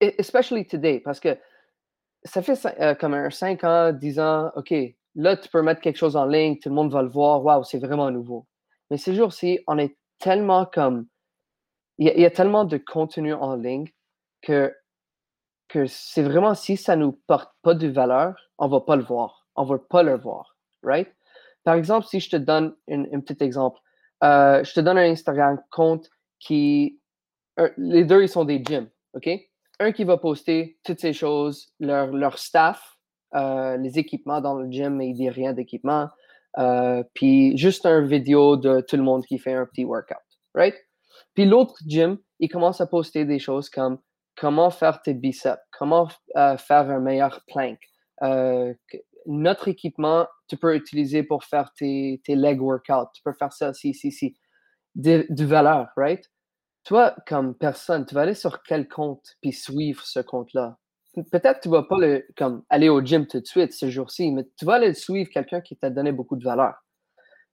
especially 0.00 0.66
today, 0.66 1.00
parce 1.00 1.20
que 1.20 1.38
ça 2.24 2.42
fait 2.42 2.58
euh, 2.80 2.94
comme 2.94 3.14
un 3.14 3.30
5 3.30 3.64
ans, 3.64 3.92
10 3.92 4.20
ans, 4.20 4.50
OK, 4.56 4.74
là, 5.14 5.36
tu 5.36 5.48
peux 5.48 5.62
mettre 5.62 5.80
quelque 5.80 5.96
chose 5.96 6.16
en 6.16 6.26
ligne, 6.26 6.58
tout 6.58 6.68
le 6.68 6.74
monde 6.74 6.92
va 6.92 7.02
le 7.02 7.08
voir, 7.08 7.44
waouh, 7.44 7.64
c'est 7.64 7.78
vraiment 7.78 8.10
nouveau. 8.10 8.46
Mais 8.90 8.96
ces 8.96 9.14
jours-ci, 9.14 9.60
on 9.66 9.78
est 9.78 9.96
tellement 10.18 10.66
comme. 10.66 11.06
Il 11.98 12.08
y, 12.08 12.24
a 12.24 12.30
tellement 12.30 12.64
de 12.64 12.76
contenu 12.76 13.34
en 13.34 13.54
ligne 13.54 13.86
que, 14.42 14.74
c'est 15.86 16.22
vraiment 16.22 16.54
si 16.54 16.76
ça 16.76 16.96
ne 16.96 17.02
nous 17.02 17.20
porte 17.28 17.52
pas 17.62 17.74
de 17.74 17.86
valeur, 17.86 18.34
on 18.58 18.66
ne 18.66 18.70
va 18.72 18.80
pas 18.80 18.96
le 18.96 19.04
voir. 19.04 19.46
On 19.54 19.64
ne 19.64 19.68
va 19.68 19.78
pas 19.78 20.02
le 20.02 20.16
voir. 20.16 20.56
Right? 20.82 21.08
Par 21.62 21.74
exemple, 21.74 22.06
si 22.06 22.18
je 22.18 22.30
te 22.30 22.36
donne 22.36 22.74
un 22.88 23.20
petit 23.20 23.42
exemple, 23.44 23.78
euh, 24.24 24.62
je 24.64 24.74
te 24.74 24.80
donne 24.80 24.98
un 24.98 25.10
Instagram 25.10 25.60
compte 25.70 26.10
qui. 26.40 27.00
les 27.76 28.04
deux, 28.04 28.22
ils 28.22 28.28
sont 28.28 28.44
des 28.44 28.62
gyms. 28.64 28.88
OK? 29.14 29.28
Un 29.84 29.92
qui 29.92 30.04
va 30.04 30.16
poster 30.16 30.78
toutes 30.84 31.00
ces 31.00 31.12
choses, 31.12 31.72
leur, 31.80 32.08
leur 32.08 32.38
staff, 32.38 32.96
euh, 33.34 33.76
les 33.76 33.98
équipements 33.98 34.40
dans 34.40 34.54
le 34.54 34.70
gym, 34.70 34.96
mais 34.96 35.08
il 35.08 35.14
dit 35.14 35.30
rien 35.30 35.52
d'équipement. 35.52 36.08
Euh, 36.58 37.02
puis 37.14 37.56
juste 37.56 37.84
un 37.86 38.02
vidéo 38.02 38.56
de 38.56 38.80
tout 38.80 38.96
le 38.96 39.02
monde 39.02 39.24
qui 39.26 39.38
fait 39.38 39.54
un 39.54 39.66
petit 39.66 39.84
workout, 39.84 40.16
right? 40.54 40.76
Puis 41.34 41.44
l'autre 41.44 41.76
gym, 41.86 42.18
il 42.38 42.48
commence 42.48 42.80
à 42.80 42.86
poster 42.86 43.24
des 43.24 43.38
choses 43.38 43.68
comme 43.68 43.98
comment 44.36 44.70
faire 44.70 45.02
tes 45.02 45.14
biceps, 45.14 45.60
comment 45.76 46.08
euh, 46.36 46.56
faire 46.56 46.90
un 46.90 47.00
meilleur 47.00 47.40
plank, 47.46 47.78
notre 49.26 49.68
équipement, 49.68 50.26
tu 50.48 50.56
peux 50.56 50.74
utiliser 50.74 51.22
pour 51.22 51.44
faire 51.44 51.72
tes, 51.76 52.20
tes 52.24 52.34
leg 52.34 52.60
workouts. 52.60 53.10
Tu 53.14 53.22
peux 53.22 53.32
faire 53.32 53.52
ça, 53.52 53.72
si, 53.72 53.94
si, 53.94 54.12
si. 54.12 54.36
De, 54.94 55.26
de 55.28 55.44
valeur, 55.44 55.88
right? 55.96 56.30
Toi, 56.84 57.14
comme 57.26 57.54
personne, 57.54 58.04
tu 58.04 58.14
vas 58.14 58.22
aller 58.22 58.34
sur 58.34 58.62
quel 58.62 58.88
compte 58.88 59.36
puis 59.40 59.52
suivre 59.52 60.04
ce 60.04 60.20
compte-là? 60.20 60.78
Peut-être 61.30 61.58
que 61.58 61.62
tu 61.62 61.68
vas 61.68 61.84
pas 61.84 61.98
le, 61.98 62.26
comme, 62.36 62.62
aller 62.68 62.88
au 62.88 63.00
gym 63.00 63.26
tout 63.26 63.40
de 63.40 63.46
suite 63.46 63.72
ce 63.72 63.88
jour-ci, 63.88 64.30
mais 64.32 64.46
tu 64.56 64.64
vas 64.64 64.74
aller 64.74 64.92
suivre 64.94 65.30
quelqu'un 65.30 65.60
qui 65.60 65.76
t'a 65.76 65.88
donné 65.88 66.12
beaucoup 66.12 66.36
de 66.36 66.44
valeur. 66.44 66.74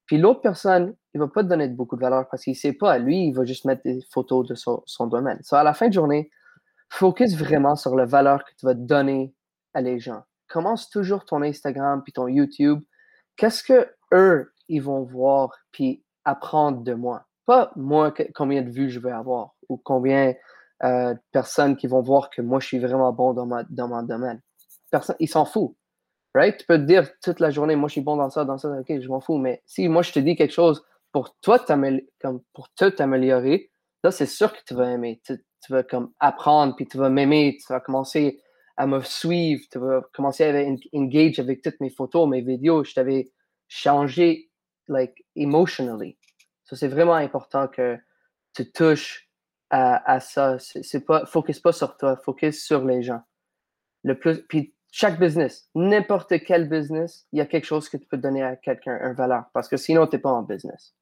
Puis 0.06 0.18
l'autre 0.18 0.42
personne, 0.42 0.96
il 1.14 1.20
va 1.20 1.28
pas 1.28 1.44
te 1.44 1.48
donner 1.48 1.70
beaucoup 1.70 1.96
de 1.96 2.02
valeur 2.02 2.28
parce 2.30 2.44
qu'il 2.44 2.56
sait 2.56 2.74
pas. 2.74 2.98
Lui, 2.98 3.28
il 3.28 3.32
va 3.34 3.46
juste 3.46 3.66
mettre 3.66 3.84
des 3.84 4.02
photos 4.10 4.48
de 4.48 4.56
son, 4.56 4.84
son 4.86 5.08
domaine. 5.08 5.40
So, 5.44 5.56
à 5.56 5.64
la 5.64 5.74
fin 5.74 5.88
de 5.88 5.94
journée, 5.94 6.30
focus 6.90 7.38
vraiment 7.38 7.78
sur 7.78 7.96
la 7.96 8.06
valeur 8.06 8.44
que 8.44 8.52
tu 8.58 8.66
vas 8.66 8.74
donner 8.74 9.34
à 9.74 9.82
les 9.82 10.00
gens. 10.00 10.24
Commence 10.50 10.90
toujours 10.90 11.24
ton 11.24 11.42
Instagram 11.42 12.02
puis 12.04 12.12
ton 12.12 12.28
YouTube. 12.28 12.82
Qu'est-ce 13.38 13.64
que 13.64 13.90
eux, 14.14 14.52
ils 14.68 14.82
vont 14.82 15.04
voir 15.04 15.52
puis 15.72 16.04
apprendre 16.26 16.82
de 16.82 16.94
moi? 16.94 17.26
Moi, 17.76 18.14
combien 18.36 18.62
de 18.62 18.70
vues 18.70 18.90
je 18.90 19.00
vais 19.00 19.12
avoir 19.12 19.56
ou 19.70 19.78
combien 19.78 20.34
euh, 20.84 21.14
de 21.14 21.20
personnes 21.32 21.76
qui 21.76 21.88
vont 21.88 22.02
voir 22.02 22.30
que 22.30 22.42
moi, 22.42 22.60
je 22.60 22.68
suis 22.68 22.80
vraiment 22.80 23.12
bon 23.14 23.34
dans, 23.34 23.46
ma, 23.46 23.64
dans 23.70 23.88
mon 23.88 24.04
domaine. 24.04 24.42
Personne, 24.90 25.16
ils 25.20 25.28
s'en 25.28 25.46
foutent. 25.46 25.76
Right? 26.34 26.58
Tu 26.58 26.66
peux 26.66 26.78
te 26.78 26.84
dire 26.84 27.10
toute 27.22 27.40
la 27.40 27.50
journée, 27.50 27.76
moi, 27.76 27.90
je 27.90 27.94
suis 27.94 28.02
bon 28.02 28.16
dans 28.16 28.30
ça, 28.30 28.46
dans 28.46 28.58
ça, 28.58 28.70
ok, 28.70 29.00
je 29.02 29.08
m'en 29.08 29.20
fous. 29.20 29.38
Mais 29.38 29.62
si 29.66 29.88
moi, 29.88 30.02
je 30.02 30.12
te 30.12 30.20
dis 30.20 30.36
quelque 30.36 30.54
chose 30.54 30.84
pour 31.12 31.36
toi, 31.42 31.60
comme 31.60 32.42
pour 32.54 32.74
te 32.74 32.86
t'améliorer, 32.86 33.70
là, 34.04 34.12
c'est 34.12 34.26
sûr 34.26 34.54
que 34.54 34.60
tu 34.66 34.74
vas 34.74 34.90
aimer. 34.92 35.22
Tu, 35.26 35.38
tu 35.62 35.72
vas 35.72 35.84
comme 35.84 36.12
apprendre, 36.20 36.76
puis 36.76 36.88
tu 36.88 36.98
vas 36.98 37.10
m'aimer, 37.10 37.58
tu 37.60 37.72
vas 37.72 37.80
commencer 37.80 38.42
à 38.78 38.88
me 38.88 39.02
suivre, 39.02 39.62
tu 39.72 39.78
vas 39.78 40.02
commencer 40.14 40.46
à 40.46 40.98
engage 40.98 41.40
avec 41.40 41.62
toutes 41.62 41.80
mes 41.82 41.90
photos, 41.90 42.28
mes 42.28 42.42
vidéos. 42.42 42.84
Je 42.84 42.94
t'avais 42.94 43.32
changé, 43.68 44.50
like, 44.88 45.24
emotionally. 45.36 46.18
C'est 46.76 46.88
vraiment 46.88 47.16
important 47.16 47.68
que 47.68 47.98
tu 48.54 48.72
touches 48.72 49.30
à, 49.70 50.12
à 50.12 50.20
ça. 50.20 50.58
C'est 50.60 51.06
pas, 51.06 51.26
focus 51.26 51.60
pas 51.60 51.72
sur 51.72 51.98
toi, 51.98 52.18
focus 52.18 52.64
sur 52.64 52.86
les 52.86 53.04
gens. 53.04 53.22
Le 54.04 54.18
plus, 54.18 54.42
puis 54.44 54.74
chaque 54.92 55.20
business, 55.20 55.70
n'importe 55.74 56.34
quel 56.46 56.68
business, 56.68 57.26
il 57.32 57.40
y 57.40 57.42
a 57.42 57.46
quelque 57.46 57.66
chose 57.66 57.88
que 57.88 57.98
tu 57.98 58.06
peux 58.06 58.18
donner 58.18 58.44
à 58.44 58.56
quelqu'un, 58.56 59.00
une 59.02 59.16
valeur, 59.16 59.46
parce 59.54 59.70
que 59.70 59.78
sinon, 59.78 60.06
tu 60.06 60.16
n'es 60.16 60.22
pas 60.22 60.32
en 60.32 60.44
business. 60.44 60.94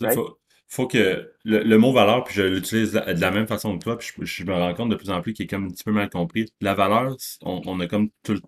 Right? 0.00 0.14
Faut, 0.14 0.38
faut, 0.68 0.86
que 0.86 1.32
le, 1.44 1.62
le, 1.62 1.78
mot 1.78 1.92
valeur, 1.92 2.24
puis 2.24 2.34
je 2.34 2.42
l'utilise 2.42 2.92
de 2.92 3.20
la 3.20 3.30
même 3.30 3.46
façon 3.46 3.78
que 3.78 3.84
toi, 3.84 3.96
puis 3.96 4.12
je, 4.18 4.24
je, 4.24 4.44
me 4.44 4.52
rends 4.52 4.74
compte 4.74 4.90
de 4.90 4.96
plus 4.96 5.10
en 5.10 5.22
plus 5.22 5.32
qu'il 5.32 5.44
est 5.44 5.48
comme 5.48 5.66
un 5.66 5.70
petit 5.70 5.84
peu 5.84 5.92
mal 5.92 6.10
compris. 6.10 6.52
La 6.60 6.74
valeur, 6.74 7.16
on, 7.42 7.62
on 7.64 7.80
a 7.80 7.86
comme 7.86 8.10
tout, 8.22 8.38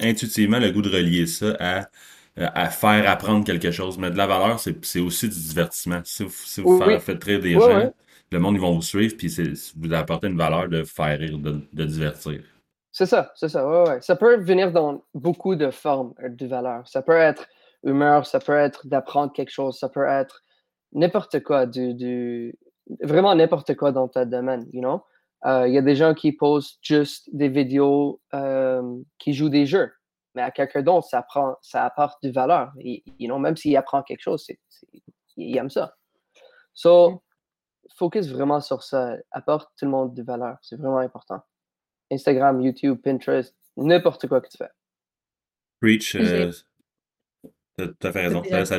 intuitivement 0.00 0.58
le 0.58 0.70
goût 0.70 0.82
de 0.82 0.90
relier 0.90 1.26
ça 1.26 1.56
à 1.60 1.88
à 2.36 2.70
faire 2.70 3.08
apprendre 3.08 3.44
quelque 3.44 3.70
chose. 3.70 3.98
Mais 3.98 4.10
de 4.10 4.16
la 4.16 4.26
valeur, 4.26 4.60
c'est 4.60 5.00
aussi 5.00 5.28
du 5.28 5.38
divertissement. 5.38 6.00
Si 6.04 6.24
vous, 6.24 6.30
si 6.30 6.60
vous 6.60 6.78
oui. 6.78 6.98
faites 7.00 7.22
rire 7.24 7.40
des 7.40 7.56
oui, 7.56 7.60
gens, 7.60 7.92
le 8.30 8.38
monde, 8.38 8.54
ils 8.56 8.60
vont 8.60 8.74
vous 8.74 8.82
suivre, 8.82 9.16
puis 9.16 9.28
vous 9.76 9.92
apportez 9.94 10.26
une 10.26 10.36
valeur 10.36 10.68
de 10.68 10.84
faire 10.84 11.18
rire, 11.18 11.38
de, 11.38 11.60
de 11.72 11.84
divertir. 11.84 12.42
C'est 12.92 13.06
ça, 13.06 13.30
c'est 13.34 13.48
ça. 13.48 13.68
Ouais, 13.68 13.88
ouais. 13.90 14.00
Ça 14.00 14.16
peut 14.16 14.36
venir 14.36 14.72
dans 14.72 15.02
beaucoup 15.12 15.54
de 15.54 15.70
formes 15.70 16.14
euh, 16.22 16.30
de 16.30 16.46
valeur. 16.46 16.88
Ça 16.88 17.02
peut 17.02 17.12
être 17.12 17.46
humeur, 17.84 18.26
ça 18.26 18.40
peut 18.40 18.56
être 18.56 18.86
d'apprendre 18.86 19.32
quelque 19.32 19.50
chose, 19.50 19.78
ça 19.78 19.88
peut 19.88 20.06
être 20.06 20.42
n'importe 20.92 21.42
quoi, 21.42 21.66
du, 21.66 21.92
du, 21.92 22.58
vraiment 23.02 23.34
n'importe 23.34 23.74
quoi 23.74 23.92
dans 23.92 24.08
ta 24.08 24.24
domaine, 24.24 24.66
you 24.72 24.80
know? 24.80 25.02
Il 25.44 25.50
euh, 25.50 25.68
y 25.68 25.78
a 25.78 25.82
des 25.82 25.94
gens 25.94 26.14
qui 26.14 26.32
posent 26.32 26.78
juste 26.80 27.28
des 27.32 27.48
vidéos 27.48 28.20
euh, 28.34 28.82
qui 29.18 29.34
jouent 29.34 29.50
des 29.50 29.66
jeux, 29.66 29.92
mais 30.36 30.42
à 30.42 30.50
quelqu'un 30.50 30.82
d'autre, 30.82 31.08
ça, 31.08 31.22
prend, 31.22 31.56
ça 31.62 31.86
apporte 31.86 32.22
du 32.22 32.30
valeur. 32.30 32.70
Et, 32.78 33.02
you 33.18 33.26
know, 33.26 33.38
même 33.38 33.56
s'il 33.56 33.74
apprend 33.76 34.02
quelque 34.02 34.20
chose, 34.20 34.44
c'est, 34.46 34.60
il 35.36 35.56
aime 35.56 35.70
ça. 35.70 35.96
So, 36.74 37.22
focus 37.96 38.28
vraiment 38.28 38.60
sur 38.60 38.82
ça. 38.82 39.16
Apporte 39.30 39.70
tout 39.78 39.86
le 39.86 39.90
monde 39.90 40.14
du 40.14 40.22
valeur. 40.22 40.58
C'est 40.60 40.76
vraiment 40.76 40.98
important. 40.98 41.40
Instagram, 42.12 42.60
YouTube, 42.60 43.00
Pinterest, 43.02 43.56
n'importe 43.78 44.28
quoi 44.28 44.42
que 44.42 44.48
tu 44.48 44.58
fais. 44.58 44.68
Preach, 45.80 46.14
euh, 46.16 46.52
t'as 47.98 48.12
fait 48.12 48.20
raison. 48.20 48.44
Ça, 48.44 48.64
ça 48.66 48.78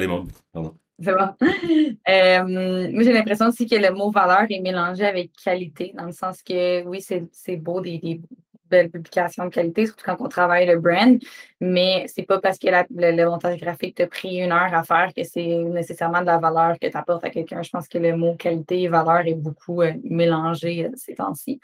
Pardon. 0.53 0.77
C'est 0.99 1.13
bon. 1.13 1.35
euh, 2.09 2.91
moi, 2.91 3.03
j'ai 3.03 3.13
l'impression 3.13 3.47
aussi 3.47 3.67
que 3.67 3.75
le 3.75 3.91
mot 3.93 4.11
valeur 4.11 4.45
est 4.49 4.59
mélangé 4.59 5.05
avec 5.05 5.31
qualité, 5.43 5.93
dans 5.95 6.05
le 6.05 6.11
sens 6.11 6.41
que 6.41 6.83
oui, 6.85 7.01
c'est 7.01 7.57
beau 7.57 7.81
des, 7.81 7.99
des, 7.99 8.21
belles 8.69 8.89
publications 8.89 9.45
de 9.45 9.49
qualité, 9.49 9.85
surtout 9.85 10.03
quand 10.05 10.17
on 10.19 10.27
travaille 10.27 10.65
le 10.65 10.79
brand, 10.79 11.19
mais 11.59 12.05
c'est 12.07 12.23
pas 12.23 12.39
parce 12.39 12.59
que 12.59 12.67
la, 12.67 12.85
le, 12.89 13.15
le, 13.15 13.25
montage 13.29 13.59
graphique 13.59 13.95
t'a 13.95 14.07
pris 14.07 14.37
une 14.37 14.51
heure 14.51 14.73
à 14.73 14.83
faire 14.83 15.11
que 15.15 15.23
c'est 15.23 15.57
nécessairement 15.57 16.21
de 16.21 16.27
la 16.27 16.37
valeur 16.37 16.77
que 16.79 16.87
tu 16.87 16.97
apportes 16.97 17.23
à 17.25 17.29
quelqu'un. 17.29 17.61
Je 17.63 17.69
pense 17.69 17.87
que 17.87 17.97
le 17.97 18.15
mot 18.15 18.35
qualité 18.35 18.81
et 18.81 18.87
valeur 18.87 19.25
est 19.25 19.35
beaucoup 19.35 19.81
euh, 19.81 19.93
mélangé 20.03 20.85
euh, 20.85 20.91
ces 20.95 21.15
temps-ci. 21.15 21.59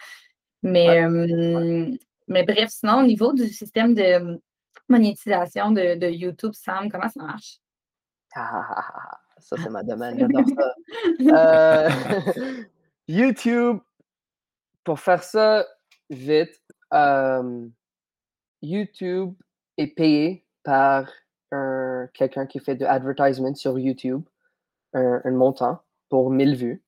Mais, 0.61 0.87
ouais. 0.87 1.03
euh, 1.03 1.91
mais 2.27 2.43
bref, 2.43 2.69
sinon, 2.69 2.99
au 2.99 3.03
niveau 3.03 3.33
du 3.33 3.47
système 3.49 3.93
de 3.93 4.39
monétisation 4.89 5.71
de, 5.71 5.95
de 5.95 6.07
YouTube, 6.07 6.53
Sam, 6.53 6.89
comment 6.89 7.09
ça 7.09 7.23
marche? 7.23 7.57
Ah, 8.35 9.19
ça, 9.39 9.57
c'est 9.61 9.69
ma 9.69 9.83
domaine, 9.83 10.17
j'adore 10.19 10.47
ça. 10.47 10.73
Euh, 11.21 11.89
YouTube, 13.07 13.79
pour 14.83 14.99
faire 14.99 15.23
ça 15.23 15.65
vite, 16.09 16.61
YouTube 18.61 19.33
est 19.77 19.87
payé 19.87 20.45
par 20.63 21.09
quelqu'un 22.13 22.45
qui 22.45 22.59
fait 22.59 22.75
de 22.75 22.85
advertisement 22.85 23.53
sur 23.55 23.77
YouTube, 23.77 24.23
un, 24.93 25.31
montant 25.31 25.81
pour 26.09 26.29
1000 26.29 26.55
vues. 26.55 26.83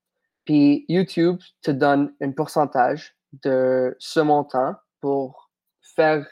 Puis 0.46 0.86
YouTube 0.90 1.40
te 1.62 1.72
donne 1.72 2.14
un 2.22 2.32
pourcentage 2.32 3.16
de 3.44 3.96
ce 4.00 4.20
montant 4.20 4.76
pour 5.02 5.50
faire 5.82 6.28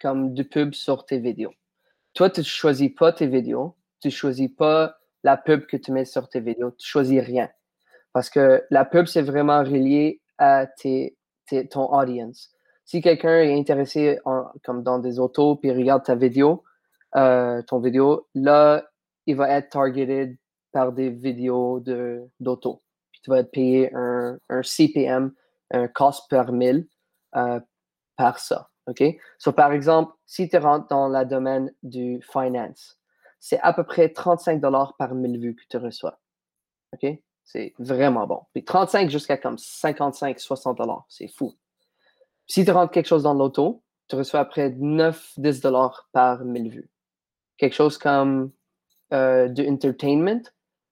comme 0.00 0.34
du 0.34 0.44
pub 0.44 0.74
sur 0.74 1.06
tes 1.06 1.18
vidéos. 1.18 1.54
Toi, 2.14 2.30
tu 2.30 2.40
ne 2.40 2.44
choisis 2.44 2.90
pas 2.94 3.12
tes 3.12 3.26
vidéos, 3.26 3.76
tu 4.00 4.08
ne 4.08 4.12
choisis 4.12 4.50
pas 4.50 4.96
la 5.22 5.36
pub 5.36 5.66
que 5.66 5.76
tu 5.76 5.92
mets 5.92 6.04
sur 6.04 6.28
tes 6.28 6.40
vidéos, 6.40 6.72
tu 6.72 6.86
choisis 6.86 7.20
rien. 7.20 7.50
Parce 8.12 8.30
que 8.30 8.64
la 8.70 8.84
pub, 8.84 9.06
c'est 9.06 9.22
vraiment 9.22 9.58
relié 9.58 10.22
à 10.38 10.66
tes, 10.66 11.16
ton 11.70 11.92
audience. 11.92 12.55
Si 12.86 13.02
quelqu'un 13.02 13.40
est 13.40 13.58
intéressé 13.58 14.18
comme 14.64 14.82
dans 14.82 14.98
des 14.98 15.18
autos 15.18 15.56
puis 15.56 15.72
regarde 15.72 16.04
ta 16.04 16.14
vidéo, 16.14 16.64
euh, 17.16 17.60
ton 17.62 17.80
vidéo, 17.80 18.26
là, 18.34 18.84
il 19.26 19.36
va 19.36 19.50
être 19.50 19.70
targeted 19.70 20.36
par 20.72 20.92
des 20.92 21.10
vidéos 21.10 21.80
d'auto. 22.40 22.82
Tu 23.22 23.30
vas 23.30 23.40
être 23.40 23.50
payé 23.50 23.94
un, 23.94 24.38
un 24.48 24.62
CPM 24.62 25.32
un 25.70 25.88
cost 25.88 26.28
per 26.28 26.52
mille 26.52 26.86
euh, 27.34 27.60
par 28.16 28.38
ça. 28.38 28.70
OK? 28.86 29.02
So, 29.38 29.52
par 29.52 29.72
exemple, 29.72 30.12
si 30.26 30.48
tu 30.48 30.56
rentres 30.58 30.86
dans 30.88 31.08
le 31.08 31.24
domaine 31.24 31.72
du 31.82 32.20
finance, 32.22 32.98
c'est 33.40 33.58
à 33.60 33.72
peu 33.72 33.84
près 33.84 34.10
35 34.10 34.60
dollars 34.60 34.96
par 34.96 35.14
mille 35.14 35.38
vues 35.40 35.56
que 35.56 35.64
tu 35.68 35.76
reçois. 35.76 36.18
OK? 36.92 37.06
C'est 37.44 37.74
vraiment 37.78 38.26
bon. 38.26 38.42
Puis 38.52 38.64
35 38.64 39.10
jusqu'à 39.10 39.36
comme 39.36 39.58
55, 39.58 40.38
60 40.38 40.78
dollars. 40.78 41.04
C'est 41.08 41.28
fou. 41.28 41.54
Si 42.46 42.64
tu 42.64 42.70
rentres 42.70 42.92
quelque 42.92 43.06
chose 43.06 43.24
dans 43.24 43.34
l'auto, 43.34 43.82
tu 44.08 44.16
reçois 44.16 44.40
après 44.40 44.70
9, 44.70 45.32
10 45.38 45.60
dollars 45.60 46.08
par 46.12 46.44
mille 46.44 46.70
vues. 46.70 46.90
Quelque 47.56 47.74
chose 47.74 47.98
comme 47.98 48.52
euh, 49.12 49.48
du 49.48 49.68
entertainment 49.68 50.42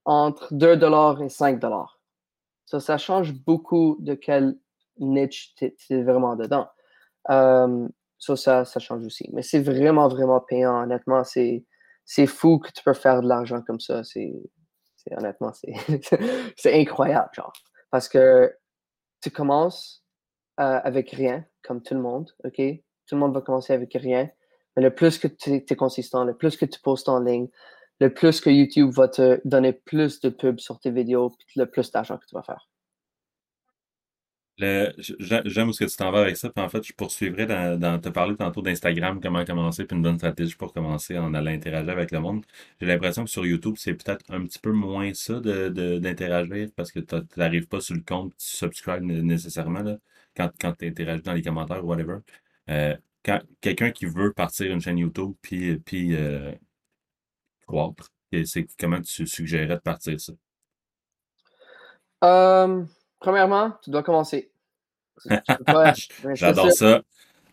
entre 0.05 0.53
2 0.53 0.77
dollars 0.77 1.23
et 1.23 1.29
5 1.29 1.61
dollars. 1.61 2.01
So, 2.67 2.81
ça 2.81 2.99
change 2.99 3.33
beaucoup 3.33 3.97
de 4.01 4.15
quel 4.15 4.59
niche, 4.99 5.55
tu 5.57 5.73
es, 5.91 6.03
vraiment 6.03 6.37
dedans. 6.37 6.69
Euh, 7.31 7.89
ça, 8.19 8.37
ça, 8.37 8.65
ça 8.65 8.81
change 8.81 9.05
aussi. 9.05 9.29
Mais 9.33 9.43
c'est 9.43 9.61
vraiment, 9.61 10.09
vraiment 10.09 10.41
payant. 10.41 10.83
Honnêtement, 10.83 11.25
c'est, 11.25 11.65
fou 12.27 12.59
que 12.59 12.71
tu 12.71 12.83
peux 12.83 12.95
faire 12.95 13.23
de 13.23 13.29
l'argent 13.29 13.63
comme 13.63 13.81
ça. 13.81 14.03
C'est, 14.05 14.33
honnêtement, 15.11 15.53
c'est, 15.53 15.75
c'est 16.57 16.81
incroyable, 16.81 17.31
genre. 17.35 17.53
Parce 17.91 18.09
que 18.09 18.55
tu 19.21 19.31
commences 19.31 20.04
euh, 20.61 20.81
avec 20.85 21.11
rien, 21.11 21.45
comme 21.63 21.83
tout 21.83 21.95
le 21.95 22.01
monde, 22.01 22.31
OK? 22.45 22.57
Tout 22.57 23.15
le 23.15 23.19
monde 23.19 23.35
va 23.35 23.41
commencer 23.41 23.73
avec 23.73 23.93
rien. 23.95 24.31
Mais 24.77 24.83
le 24.83 24.95
plus 24.95 25.19
que 25.19 25.29
tu 25.29 25.55
es 25.55 25.77
consistant, 25.77 26.25
le 26.25 26.37
plus 26.37 26.57
que 26.57 26.65
tu 26.65 26.81
postes 26.81 27.09
en 27.09 27.21
ligne, 27.21 27.49
le 28.01 28.13
plus 28.13 28.41
que 28.41 28.51
YouTube 28.51 28.91
va 28.93 29.09
te 29.09 29.41
donner 29.45 29.73
plus 29.73 30.21
de 30.21 30.29
pubs 30.29 30.61
sur 30.61 30.81
tes 30.81 30.91
vidéos, 30.91 31.33
le 31.57 31.67
plus 31.67 31.91
d'argent 31.91 32.19
que 32.19 32.27
tu 32.27 32.35
vas 32.35 32.43
faire. 32.43 32.69
J'aime 34.57 35.73
ce 35.73 35.85
que 35.85 35.91
tu 35.91 35.97
t'en 35.97 36.13
vas 36.13 36.21
avec 36.21 36.37
ça. 36.37 36.49
Puis 36.51 36.65
en 36.65 36.69
fait, 36.69 36.83
je 36.85 36.93
poursuivrai 36.93 37.47
dans, 37.47 38.01
te 38.01 38.09
parler 38.09 38.37
tantôt 38.37 38.63
d'Instagram, 38.63 39.21
comment 39.21 39.45
commencer, 39.45 39.85
puis 39.85 39.97
une 39.97 40.03
bonne 40.03 40.19
stratégie 40.19 40.55
pour 40.55 40.73
commencer 40.73 41.19
en 41.19 41.35
allant 41.35 41.51
interagir 41.51 41.91
avec 41.91 42.13
le 42.13 42.21
monde. 42.21 42.45
J'ai 42.81 42.87
l'impression 42.87 43.25
que 43.25 43.31
sur 43.31 43.45
YouTube, 43.45 43.75
c'est 43.79 43.95
peut-être 43.95 44.25
un 44.31 44.45
petit 44.45 44.61
peu 44.61 44.73
moins 44.73 45.13
ça 45.15 45.41
de, 45.41 45.99
d'interagir 45.99 46.69
parce 46.77 46.93
que 46.93 47.01
tu 47.01 47.17
n'arrives 47.37 47.67
pas 47.67 47.81
sur 47.81 47.97
le 47.97 48.03
compte, 48.03 48.33
tu 48.37 48.47
subscribes 48.47 49.03
nécessairement 49.03 49.83
là, 49.83 49.99
quand, 50.37 50.51
quand 50.61 50.73
tu 50.73 50.87
interagis 50.87 51.23
dans 51.23 51.33
les 51.33 51.43
commentaires 51.43 51.85
ou 51.85 51.89
whatever. 51.89 52.19
Euh, 52.71 52.97
quand 53.25 53.41
quelqu'un 53.61 53.91
qui 53.91 54.07
veut 54.07 54.33
partir 54.33 54.71
une 54.73 54.81
chaîne 54.81 54.99
YouTube 54.99 55.33
puis, 55.41 55.79
puis 55.79 56.15
euh, 56.15 56.53
croître, 57.67 58.11
c'est 58.45 58.67
comment 58.79 59.01
tu 59.01 59.27
suggérerais 59.27 59.77
de 59.77 59.81
partir 59.81 60.21
ça? 60.21 60.33
Euh, 62.25 62.85
premièrement, 63.21 63.73
tu 63.83 63.91
dois 63.91 64.03
commencer. 64.03 64.51
J'adore 66.35 66.73
ça. 66.73 67.03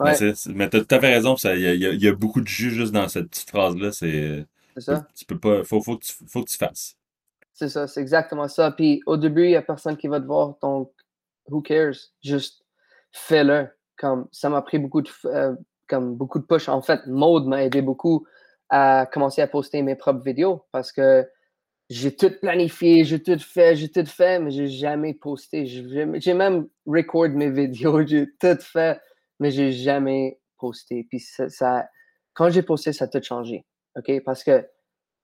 Mais, 0.04 0.18
tu 0.18 0.78
as 0.78 0.82
tout 0.82 0.96
à 0.96 1.00
fait 1.00 1.14
raison. 1.14 1.36
Il 1.36 1.60
y, 1.60 2.04
y, 2.04 2.08
a 2.08 2.16
beaucoup 2.16 2.42
de 2.42 2.48
jus 2.48 2.72
juste 2.72 2.92
dans 2.92 3.08
cette 3.08 3.30
petite 3.30 3.50
phrase-là. 3.52 3.92
C'est 3.92 4.48
ça. 4.78 5.06
Tu 5.16 5.26
peux 5.26 5.38
pas. 5.38 5.64
Faut, 5.64 5.82
faut, 5.82 5.98
que 5.98 6.06
tu, 6.06 6.14
faut 6.28 6.44
que 6.44 6.50
tu 6.50 6.58
fasses. 6.58 6.98
C'est 7.54 7.70
ça, 7.70 7.88
c'est 7.88 8.02
exactement 8.02 8.48
ça. 8.48 8.72
Puis 8.72 9.04
au 9.06 9.18
début, 9.18 9.44
il 9.44 9.50
n'y 9.50 9.56
a 9.56 9.62
personne 9.62 9.98
qui 9.98 10.08
va 10.08 10.20
te 10.20 10.26
voir. 10.26 10.56
Donc, 10.62 10.92
who 11.48 11.62
cares? 11.62 12.12
Juste 12.24 12.61
fais-le. 13.12 13.68
Comme 13.98 14.28
ça 14.32 14.50
m'a 14.50 14.62
pris 14.62 14.80
beaucoup 14.80 15.02
de, 15.02 15.10
euh, 15.26 15.56
comme 15.88 16.16
beaucoup 16.16 16.40
de 16.40 16.46
push. 16.46 16.70
En 16.70 16.82
fait, 16.82 17.06
Mode 17.08 17.46
m'a 17.46 17.64
aidé 17.64 17.82
beaucoup 17.82 18.26
à 18.70 19.06
commencer 19.12 19.42
à 19.42 19.48
poster 19.48 19.82
mes 19.84 19.96
propres 19.96 20.24
vidéos 20.24 20.66
parce 20.72 20.92
que 20.92 21.28
j'ai 21.90 22.16
tout 22.16 22.32
planifié, 22.42 23.04
j'ai 23.04 23.22
tout 23.22 23.38
fait, 23.38 23.76
j'ai 23.76 23.90
tout 23.90 24.06
fait, 24.06 24.40
mais 24.40 24.50
j'ai 24.50 24.68
jamais 24.68 25.14
posté. 25.14 25.66
J'ai 25.66 26.34
même 26.34 26.68
record 26.86 27.30
mes 27.30 27.50
vidéos, 27.52 28.08
j'ai 28.08 28.28
tout 28.40 28.62
fait, 28.62 29.00
mais 29.40 29.52
j'ai 29.52 29.74
jamais 29.74 30.40
posté. 30.58 31.06
Puis 31.10 31.20
ça, 31.20 31.90
quand 32.34 32.50
j'ai 32.50 32.62
posté, 32.62 32.94
ça 32.94 33.06
a 33.06 33.08
tout 33.10 33.22
changé. 33.22 33.66
OK? 33.98 34.24
Parce 34.24 34.44
que 34.44 34.66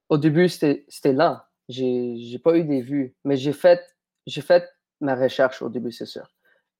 au 0.10 0.18
début, 0.18 0.50
c'était 0.50 1.14
lent. 1.14 1.40
J'ai 1.70 2.40
pas 2.44 2.58
eu 2.58 2.66
des 2.66 2.82
vues, 2.82 3.16
mais 3.24 3.38
j'ai 3.38 3.54
fait, 3.54 3.82
fait 4.30 4.66
ma 5.00 5.16
recherche 5.16 5.62
au 5.62 5.70
début, 5.70 5.94
c'est 5.94 6.06
sûr. 6.06 6.28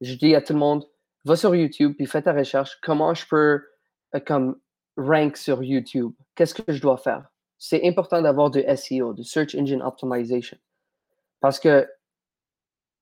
Je 0.02 0.16
dis 0.16 0.36
à 0.36 0.42
tout 0.42 0.54
le 0.54 0.60
monde, 0.60 0.86
va 1.28 1.36
sur 1.36 1.56
YouTube, 1.56 1.94
puis 1.96 2.06
fais 2.06 2.22
ta 2.22 2.34
recherche. 2.34 2.78
Comment 2.82 3.14
je 3.14 3.28
peux 3.28 3.64
euh, 4.16 4.20
comme 4.26 4.60
rank 4.98 5.38
sur 5.38 5.64
YouTube? 5.64 6.14
Qu'est-ce 6.36 6.54
que 6.54 6.72
je 6.72 6.82
dois 6.82 6.98
faire? 6.98 7.30
C'est 7.58 7.88
important 7.88 8.22
d'avoir 8.22 8.52
du 8.52 8.64
SEO, 8.76 9.14
du 9.14 9.24
Search 9.24 9.56
Engine 9.56 9.82
Optimization. 9.82 10.58
Parce 11.40 11.60
que 11.60 11.88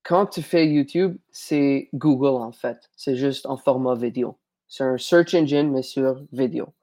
quand 0.02 0.26
tu 0.26 0.42
fais 0.42 0.66
YouTube, 0.66 1.18
c'est 1.30 1.88
Google 1.94 2.42
en 2.42 2.52
fait. 2.52 2.90
C'est 2.96 3.16
juste 3.16 3.46
en 3.46 3.56
format 3.56 3.94
vidéo. 3.94 4.38
C'est 4.68 4.84
un 4.84 4.98
search 4.98 5.34
engine, 5.34 5.70
mais 5.70 5.82
sur 5.82 6.22
vidéo. 6.32 6.74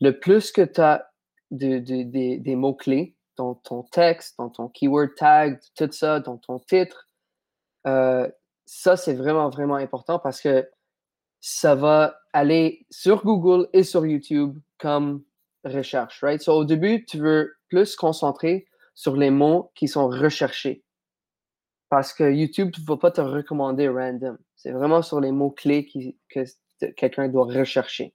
Le 0.00 0.18
plus 0.18 0.52
que 0.52 0.62
tu 0.62 0.80
as 0.80 1.10
de, 1.50 1.78
des 1.78 2.56
mots-clés 2.56 3.16
dans 3.36 3.54
ton 3.54 3.82
texte, 3.84 4.38
dans 4.38 4.50
ton 4.50 4.68
keyword 4.68 5.14
tag, 5.16 5.60
tout 5.76 5.90
ça, 5.92 6.20
dans 6.20 6.36
ton 6.36 6.58
titre, 6.58 7.08
euh, 7.86 8.28
ça, 8.68 8.98
c'est 8.98 9.14
vraiment, 9.14 9.48
vraiment 9.48 9.76
important 9.76 10.18
parce 10.18 10.42
que 10.42 10.68
ça 11.40 11.74
va 11.74 12.20
aller 12.34 12.86
sur 12.90 13.24
Google 13.24 13.66
et 13.72 13.82
sur 13.82 14.04
YouTube 14.04 14.58
comme 14.78 15.24
recherche, 15.64 16.22
right? 16.22 16.46
Au 16.48 16.66
début, 16.66 17.06
tu 17.06 17.18
veux 17.18 17.54
plus 17.70 17.96
concentrer 17.96 18.66
sur 18.94 19.16
les 19.16 19.30
mots 19.30 19.72
qui 19.74 19.88
sont 19.88 20.08
recherchés. 20.08 20.84
Parce 21.88 22.12
que 22.12 22.30
YouTube 22.30 22.70
ne 22.78 22.84
va 22.84 22.98
pas 22.98 23.10
te 23.10 23.22
recommander 23.22 23.88
random. 23.88 24.36
C'est 24.54 24.72
vraiment 24.72 25.00
sur 25.00 25.20
les 25.20 25.32
mots-clés 25.32 25.88
que 26.28 26.44
quelqu'un 26.96 27.28
doit 27.28 27.46
rechercher. 27.46 28.14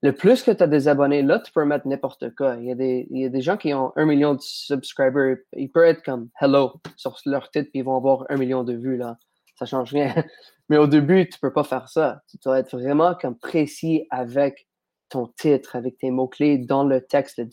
Le 0.00 0.12
plus 0.14 0.42
que 0.42 0.50
tu 0.50 0.62
as 0.62 0.66
des 0.66 0.88
abonnés, 0.88 1.20
là, 1.20 1.40
tu 1.40 1.52
peux 1.52 1.64
mettre 1.66 1.86
n'importe 1.86 2.34
quoi. 2.34 2.56
Il 2.56 2.64
y, 2.64 2.72
a 2.72 2.74
des, 2.74 3.06
il 3.10 3.20
y, 3.20 3.26
a 3.26 3.28
des, 3.28 3.42
gens 3.42 3.58
qui 3.58 3.74
ont 3.74 3.92
un 3.96 4.06
million 4.06 4.34
de 4.34 4.40
subscribers. 4.40 5.36
Ils 5.54 5.70
peuvent 5.70 5.84
être 5.84 6.02
comme 6.02 6.30
hello 6.40 6.80
sur 6.96 7.18
leur 7.26 7.50
titre, 7.50 7.68
puis 7.70 7.80
ils 7.80 7.84
vont 7.84 7.96
avoir 7.96 8.24
un 8.30 8.38
million 8.38 8.64
de 8.64 8.72
vues. 8.72 8.96
Là. 8.96 9.18
Ça 9.56 9.66
change 9.66 9.92
rien. 9.92 10.14
Mais 10.68 10.78
au 10.78 10.86
début, 10.86 11.28
tu 11.28 11.38
peux 11.38 11.52
pas 11.52 11.64
faire 11.64 11.88
ça. 11.88 12.22
Tu 12.28 12.38
dois 12.42 12.58
être 12.58 12.76
vraiment 12.76 13.14
comme 13.14 13.38
précis 13.38 14.06
avec 14.10 14.66
ton 15.10 15.28
titre, 15.38 15.76
avec 15.76 15.98
tes 15.98 16.10
mots-clés 16.10 16.58
dans 16.58 16.84
le 16.84 17.00
texte, 17.00 17.38
la 17.38 17.44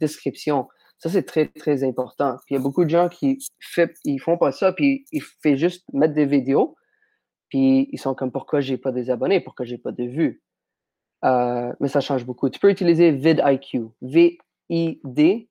description. 0.00 0.68
Ça, 0.98 1.10
c'est 1.10 1.24
très, 1.24 1.48
très 1.48 1.84
important. 1.84 2.36
Puis 2.46 2.54
il 2.54 2.58
y 2.58 2.60
a 2.60 2.62
beaucoup 2.62 2.84
de 2.84 2.90
gens 2.90 3.08
qui 3.08 3.38
fait, 3.60 3.94
ils 4.04 4.18
font 4.18 4.38
pas 4.38 4.52
ça, 4.52 4.72
puis 4.72 5.04
ils 5.12 5.22
font 5.22 5.56
juste 5.56 5.84
mettre 5.92 6.14
des 6.14 6.26
vidéos, 6.26 6.76
puis 7.48 7.88
ils 7.92 7.98
sont 7.98 8.14
comme 8.14 8.32
pourquoi 8.32 8.60
j'ai 8.60 8.78
pas 8.78 8.92
des 8.92 9.10
abonnés, 9.10 9.40
pourquoi 9.40 9.66
j'ai 9.66 9.78
pas 9.78 9.92
de 9.92 10.04
vues? 10.04 10.42
Euh, 11.24 11.72
mais 11.80 11.88
ça 11.88 12.00
change 12.00 12.24
beaucoup. 12.24 12.50
Tu 12.50 12.58
peux 12.58 12.70
utiliser 12.70 13.10
vidIQ, 13.10 13.88
V-I-D-I-Q.com. 14.02 15.48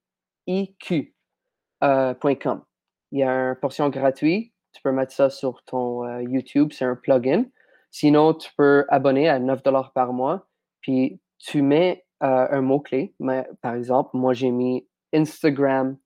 Euh, 1.83 2.13
Il 3.11 3.19
y 3.19 3.23
a 3.23 3.31
une 3.31 3.55
portion 3.55 3.89
gratuite. 3.89 4.52
Tu 4.73 4.81
peux 4.81 4.91
mettre 4.91 5.13
ça 5.13 5.29
sur 5.29 5.63
ton 5.63 6.05
euh, 6.05 6.21
YouTube. 6.23 6.71
C'est 6.71 6.85
un 6.85 6.95
plugin. 6.95 7.45
Sinon, 7.91 8.33
tu 8.33 8.49
peux 8.57 8.85
abonner 8.89 9.29
à 9.29 9.39
9 9.39 9.61
par 9.93 10.13
mois. 10.13 10.47
Puis 10.81 11.21
tu 11.37 11.61
mets 11.61 12.05
un 12.19 12.61
mot-clé. 12.61 13.13
Par 13.61 13.75
exemple, 13.75 14.11
moi, 14.13 14.33
j'ai 14.33 14.49
mis 14.49 14.87
Instagram 15.13 15.97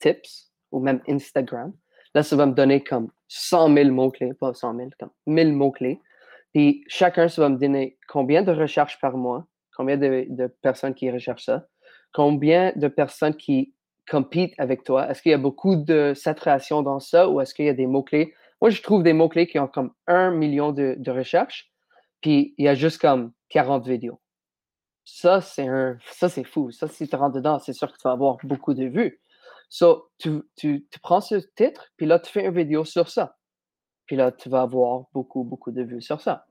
tips 0.00 0.52
ou 0.70 0.80
même 0.80 1.00
Instagram. 1.08 1.72
Là, 2.14 2.22
ça 2.22 2.36
va 2.36 2.46
me 2.46 2.52
donner 2.52 2.82
comme 2.82 3.08
100 3.28 3.74
000 3.74 3.90
mots-clés, 3.90 4.34
pas 4.34 4.52
100 4.52 4.76
000, 4.76 4.90
comme 4.98 5.10
1000 5.26 5.52
mots-clés. 5.52 6.00
Puis 6.52 6.84
chacun, 6.88 7.28
ça 7.28 7.42
va 7.42 7.48
me 7.48 7.56
donner 7.56 7.98
combien 8.08 8.42
de 8.42 8.52
recherches 8.52 9.00
par 9.00 9.16
mois, 9.16 9.46
combien 9.74 9.96
de, 9.96 10.46
personnes 10.60 10.94
qui 10.94 11.10
recherchent 11.10 11.46
ça, 11.46 11.66
combien 12.12 12.72
de 12.76 12.88
personnes 12.88 13.36
qui 13.36 13.74
compitent 14.08 14.54
avec 14.58 14.84
toi? 14.84 15.10
Est-ce 15.10 15.22
qu'il 15.22 15.32
y 15.32 15.34
a 15.34 15.38
beaucoup 15.38 15.76
de 15.76 16.12
saturation 16.14 16.82
dans 16.82 17.00
ça 17.00 17.28
ou 17.28 17.40
est-ce 17.40 17.54
qu'il 17.54 17.66
y 17.66 17.68
a 17.68 17.74
des 17.74 17.86
mots-clés? 17.86 18.34
Moi, 18.60 18.70
je 18.70 18.82
trouve 18.82 19.02
des 19.02 19.12
mots-clés 19.12 19.46
qui 19.46 19.58
ont 19.58 19.68
comme 19.68 19.92
un 20.06 20.30
million 20.30 20.72
de, 20.72 21.10
recherches, 21.10 21.70
puis 22.20 22.54
il 22.58 22.64
y 22.64 22.68
a 22.68 22.74
juste 22.74 23.00
comme 23.00 23.32
40 23.50 23.86
vidéos. 23.86 24.20
Ça, 25.04 25.40
c'est 25.40 25.66
un, 25.66 25.98
ça, 26.12 26.28
c'est 26.28 26.44
fou. 26.44 26.70
Ça, 26.70 26.86
si 26.86 27.08
tu 27.08 27.16
rentres 27.16 27.36
dedans, 27.36 27.58
c'est 27.58 27.72
sûr 27.72 27.88
que 27.92 27.96
tu 27.96 28.04
vas 28.04 28.12
avoir 28.12 28.36
beaucoup 28.44 28.74
de 28.74 28.84
vues. 28.84 29.20
So, 29.68 30.10
tu, 30.18 30.42
tu 30.56 30.84
prends 31.02 31.20
ce 31.20 31.36
titre, 31.56 31.90
puis 31.96 32.06
là, 32.06 32.18
tu 32.18 32.30
fais 32.30 32.44
une 32.44 32.54
vidéo 32.54 32.84
sur 32.84 33.08
ça. 33.08 33.36
Puis 34.06 34.16
là, 34.16 34.30
tu 34.30 34.48
vas 34.48 34.62
avoir 34.62 35.06
beaucoup, 35.12 35.42
beaucoup 35.42 35.72
de 35.72 35.82
vues 35.82 36.02
sur 36.02 36.20
ça. 36.20 36.46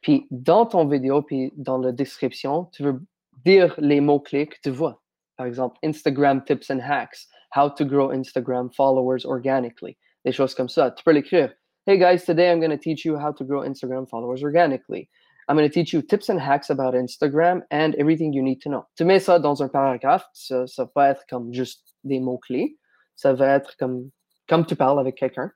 Puis 0.00 0.26
dans 0.30 0.66
ton 0.66 0.86
vidéo, 0.86 1.22
puis 1.22 1.52
dans 1.56 1.78
la 1.78 1.92
description, 1.92 2.66
tu 2.66 2.82
veux 2.82 3.02
dire 3.44 3.74
les 3.78 4.00
mots-clés 4.00 4.46
que 4.46 4.56
tu 4.62 4.70
vois. 4.70 5.02
Par 5.36 5.46
exemple, 5.46 5.76
Instagram 5.84 6.44
tips 6.46 6.70
and 6.70 6.80
hacks, 6.80 7.26
how 7.50 7.68
to 7.68 7.84
grow 7.84 8.08
Instagram 8.08 8.74
followers 8.74 9.24
organically, 9.24 9.96
des 10.24 10.32
choses 10.32 10.54
comme 10.54 10.68
ça. 10.68 10.90
Tu 10.90 11.04
peux 11.04 11.12
l'écrire. 11.12 11.52
Hey 11.86 11.98
guys, 11.98 12.24
today 12.24 12.50
I'm 12.50 12.58
going 12.58 12.70
to 12.70 12.78
teach 12.78 13.04
you 13.04 13.16
how 13.16 13.32
to 13.32 13.44
grow 13.44 13.60
Instagram 13.60 14.08
followers 14.08 14.42
organically. 14.42 15.08
I'm 15.48 15.56
going 15.56 15.68
to 15.68 15.72
teach 15.72 15.92
you 15.92 16.02
tips 16.02 16.28
and 16.28 16.40
hacks 16.40 16.70
about 16.70 16.94
Instagram 16.94 17.62
and 17.70 17.94
everything 17.94 18.32
you 18.32 18.42
need 18.42 18.60
to 18.62 18.68
know. 18.68 18.86
Tu 18.96 19.04
mets 19.04 19.20
ça 19.20 19.38
dans 19.38 19.62
un 19.62 19.68
paragraphe, 19.68 20.24
ça, 20.32 20.66
ça 20.66 20.88
va 20.96 21.10
être 21.10 21.24
comme 21.28 21.52
juste 21.52 21.94
des 22.02 22.18
mots-clés. 22.18 22.76
Ça 23.14 23.32
va 23.32 23.54
être 23.54 23.76
comme, 23.78 24.10
comme 24.48 24.66
tu 24.66 24.74
parles 24.74 24.98
avec 24.98 25.14
quelqu'un. 25.14 25.52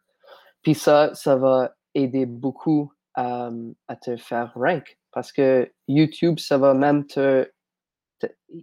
Puis 0.63 0.75
ça, 0.75 1.13
ça 1.15 1.37
va 1.37 1.75
aider 1.95 2.27
beaucoup 2.27 2.93
euh, 3.19 3.73
à 3.89 3.97
te 3.97 4.17
faire 4.17 4.53
rank 4.55 4.99
parce 5.13 5.33
que 5.33 5.71
YouTube, 5.89 6.39
ça 6.39 6.59
va 6.59 6.75
même 6.75 7.07
te. 7.07 7.51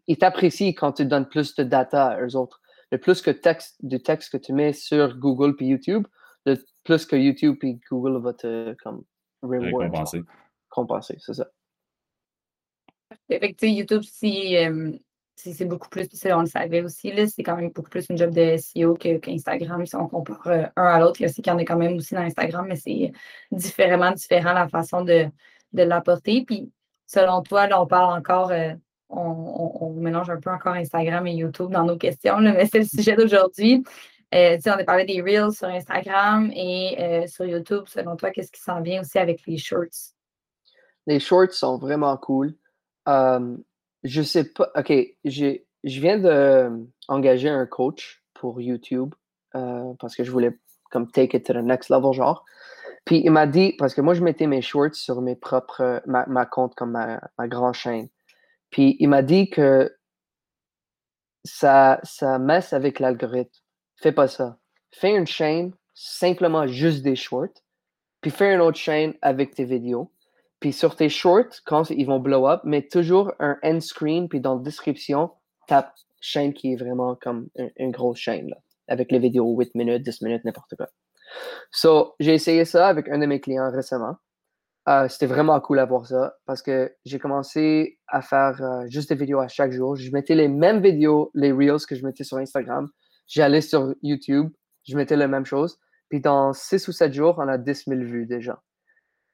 Ils 0.08 0.18
t'apprécient 0.18 0.74
quand 0.74 0.94
tu 0.94 1.06
donnes 1.06 1.28
plus 1.28 1.56
de 1.56 1.64
data 1.64 2.08
à 2.08 2.22
eux 2.22 2.36
autres. 2.36 2.62
Le 2.92 2.98
plus 2.98 3.22
que 3.22 3.32
texte, 3.32 3.76
de 3.82 3.98
texte 3.98 4.32
que 4.32 4.38
tu 4.38 4.54
mets 4.54 4.74
sur 4.74 5.18
Google 5.18 5.56
puis 5.56 5.68
YouTube, 5.68 6.08
le 6.46 6.58
plus 6.84 7.06
que 7.06 7.16
YouTube 7.16 7.58
puis 7.60 7.80
Google 7.90 8.22
va 8.22 8.34
te 8.34 8.74
comme 8.84 9.04
reward. 9.42 9.92
Compenser. 9.92 10.24
Compenser, 10.70 11.18
c'est 11.20 11.34
ça. 11.34 11.48
Effectivement, 13.30 13.76
YouTube, 13.76 14.02
si, 14.04 14.56
c'est 15.36 15.66
beaucoup 15.66 15.90
plus, 15.90 16.08
on 16.26 16.42
le 16.42 16.46
savait 16.48 16.82
aussi, 16.82 17.12
c'est 17.28 17.44
quand 17.44 17.56
même 17.56 17.70
beaucoup 17.70 17.90
plus 17.90 18.10
une 18.10 18.18
job 18.18 18.32
de 18.32 18.58
SEO 18.58 18.96
qu'Instagram. 18.96 19.86
si 19.86 19.96
on 19.96 20.08
compare 20.08 20.48
euh, 20.48 20.64
un 20.76 20.86
à 20.86 21.00
l'autre, 21.00 21.22
il 21.22 21.30
y 21.30 21.34
qu'il 21.34 21.48
y 21.48 21.52
en 21.52 21.58
a 21.58 21.64
quand 21.64 21.78
même 21.78 21.96
aussi 21.96 22.16
dans 22.16 22.22
Instagram, 22.22 22.66
mais 22.68 22.76
c'est 22.76 23.12
différemment 23.52 24.12
différent 24.12 24.54
la 24.54 24.68
façon 24.68 25.04
de, 25.04 25.30
l'apporter. 25.74 26.44
Puis, 26.46 26.72
selon 27.06 27.44
toi, 27.44 27.68
là, 27.68 27.82
on 27.82 27.88
parle 27.88 28.18
encore, 28.18 28.52
euh, 28.52 28.74
on, 29.10 29.94
mélange 29.96 30.30
un 30.30 30.40
peu 30.40 30.50
encore 30.50 30.74
Instagram 30.74 31.26
et 31.28 31.34
YouTube 31.34 31.72
dans 31.72 31.84
nos 31.84 31.98
questions, 31.98 32.38
mais 32.42 32.66
c'est 32.66 32.80
le 32.80 32.86
sujet 32.86 33.16
d'aujourd'hui. 33.16 33.84
Euh, 34.36 34.58
on 34.66 34.72
a 34.72 34.84
parlé 34.84 35.06
des 35.06 35.22
Reels 35.22 35.54
sur 35.54 35.68
Instagram 35.68 36.52
et 36.54 37.26
sur 37.28 37.46
YouTube. 37.46 37.84
Selon 37.88 38.16
toi, 38.18 38.32
qu'est-ce 38.32 38.52
qui 38.52 38.62
s'en 38.62 38.82
vient 38.82 39.02
aussi 39.02 39.18
avec 39.18 39.46
les 39.48 39.58
shorts? 39.58 40.14
Les 41.06 41.20
shorts 41.20 41.54
sont 41.54 41.78
vraiment 41.78 42.18
cool 42.18 42.54
je 44.04 44.22
sais 44.22 44.46
pas. 44.46 44.72
OK, 44.76 44.94
je 45.26 45.60
viens 45.84 46.18
d'engager 46.18 47.50
un 47.50 47.66
coach 47.66 48.24
pour 48.34 48.62
YouTube 48.62 49.14
euh, 49.56 49.94
parce 50.00 50.16
que 50.16 50.24
je 50.24 50.32
voulais 50.32 50.58
comme 50.92 51.12
take 51.12 51.36
it 51.36 51.46
to 51.46 51.54
the 51.54 51.58
next 51.58 51.90
level, 51.90 52.14
genre. 52.14 52.46
Puis 53.06 53.22
il 53.24 53.32
m'a 53.32 53.48
dit, 53.48 53.74
parce 53.78 53.94
que 53.94 54.02
moi 54.02 54.14
je 54.14 54.24
mettais 54.24 54.48
mes 54.48 54.62
shorts 54.62 54.96
sur 54.96 55.22
mes 55.22 55.36
propres, 55.36 56.02
ma, 56.06 56.46
compte 56.46 56.76
comme 56.76 56.92
ma, 56.92 57.22
ma 57.38 57.48
grande 57.48 57.74
chaîne. 57.74 58.08
Puis 58.70 58.98
il 59.00 59.08
m'a 59.08 59.22
dit 59.22 59.50
que 59.50 59.96
ça, 61.44 62.00
ça 62.04 62.40
messe 62.40 62.74
avec 62.74 63.00
l'algorithme. 63.00 63.52
Fais 63.96 64.12
pas 64.12 64.28
ça. 64.28 64.58
Fais 64.92 65.16
une 65.16 65.28
chaîne 65.28 65.74
simplement 65.94 66.68
juste 66.68 67.02
des 67.02 67.16
shorts, 67.16 67.64
puis 68.22 68.32
fais 68.32 68.54
une 68.54 68.62
autre 68.62 68.78
chaîne 68.78 69.16
avec 69.22 69.56
tes 69.56 69.66
vidéos. 69.66 70.12
puis 70.60 70.74
sur 70.74 70.96
tes 70.96 71.10
shorts, 71.10 71.62
quand 71.66 71.90
ils 71.92 72.06
vont 72.06 72.20
blow 72.20 72.48
up, 72.48 72.62
mets 72.64 72.88
toujours 72.88 73.32
un 73.40 73.58
end 73.64 73.80
screen, 73.80 74.28
puis 74.28 74.40
dans 74.40 74.56
la 74.56 74.62
description, 74.62 75.32
tape 75.68 75.94
chaîne 76.20 76.54
qui 76.54 76.74
est 76.74 76.76
vraiment 76.76 77.16
comme 77.16 77.48
une, 77.76 77.92
grosse 77.92 78.18
chaîne, 78.18 78.50
là, 78.50 78.58
avec 78.88 79.12
les 79.12 79.20
vidéos 79.20 79.56
8 79.56 79.76
minutes, 79.76 80.04
10 80.04 80.22
minutes, 80.24 80.46
n'importe 80.46 80.76
quoi. 80.76 80.88
So, 81.72 82.16
j'ai 82.20 82.34
essayé 82.34 82.66
ça 82.66 82.88
avec 82.88 83.08
un 83.10 83.20
de 83.20 83.26
mes 83.28 83.40
clients 83.40 83.70
récemment. 83.72 84.16
Euh, 84.88 85.10
c'était 85.10 85.26
vraiment 85.26 85.60
cool 85.60 85.80
à 85.80 85.86
voir 85.86 86.06
ça 86.06 86.36
parce 86.46 86.62
que 86.62 86.94
j'ai 87.04 87.20
commencé 87.20 88.00
à 88.08 88.22
faire 88.22 88.62
euh, 88.62 88.86
juste 88.88 89.10
des 89.10 89.16
vidéos 89.16 89.40
à 89.40 89.50
chaque 89.50 89.74
jour. 89.74 89.98
Je 89.98 90.12
mettais 90.12 90.36
les 90.36 90.48
mêmes 90.48 90.82
vidéos, 90.82 91.30
les 91.34 91.52
Reels 91.52 91.86
que 91.88 91.96
je 91.96 92.06
mettais 92.06 92.24
sur 92.24 92.38
Instagram. 92.38 92.88
J'allais 93.28 93.60
sur 93.60 93.94
YouTube, 94.02 94.50
je 94.88 94.96
mettais 94.96 95.18
la 95.18 95.28
même 95.28 95.46
chose. 95.46 95.78
Puis 96.10 96.22
dans 96.22 96.54
6 96.54 96.88
ou 96.88 96.94
7 96.94 97.12
jours, 97.12 97.36
on 97.38 97.50
a 97.50 97.58
10 97.58 97.84
000 97.86 98.02
vues 98.02 98.26
déjà. 98.26 98.62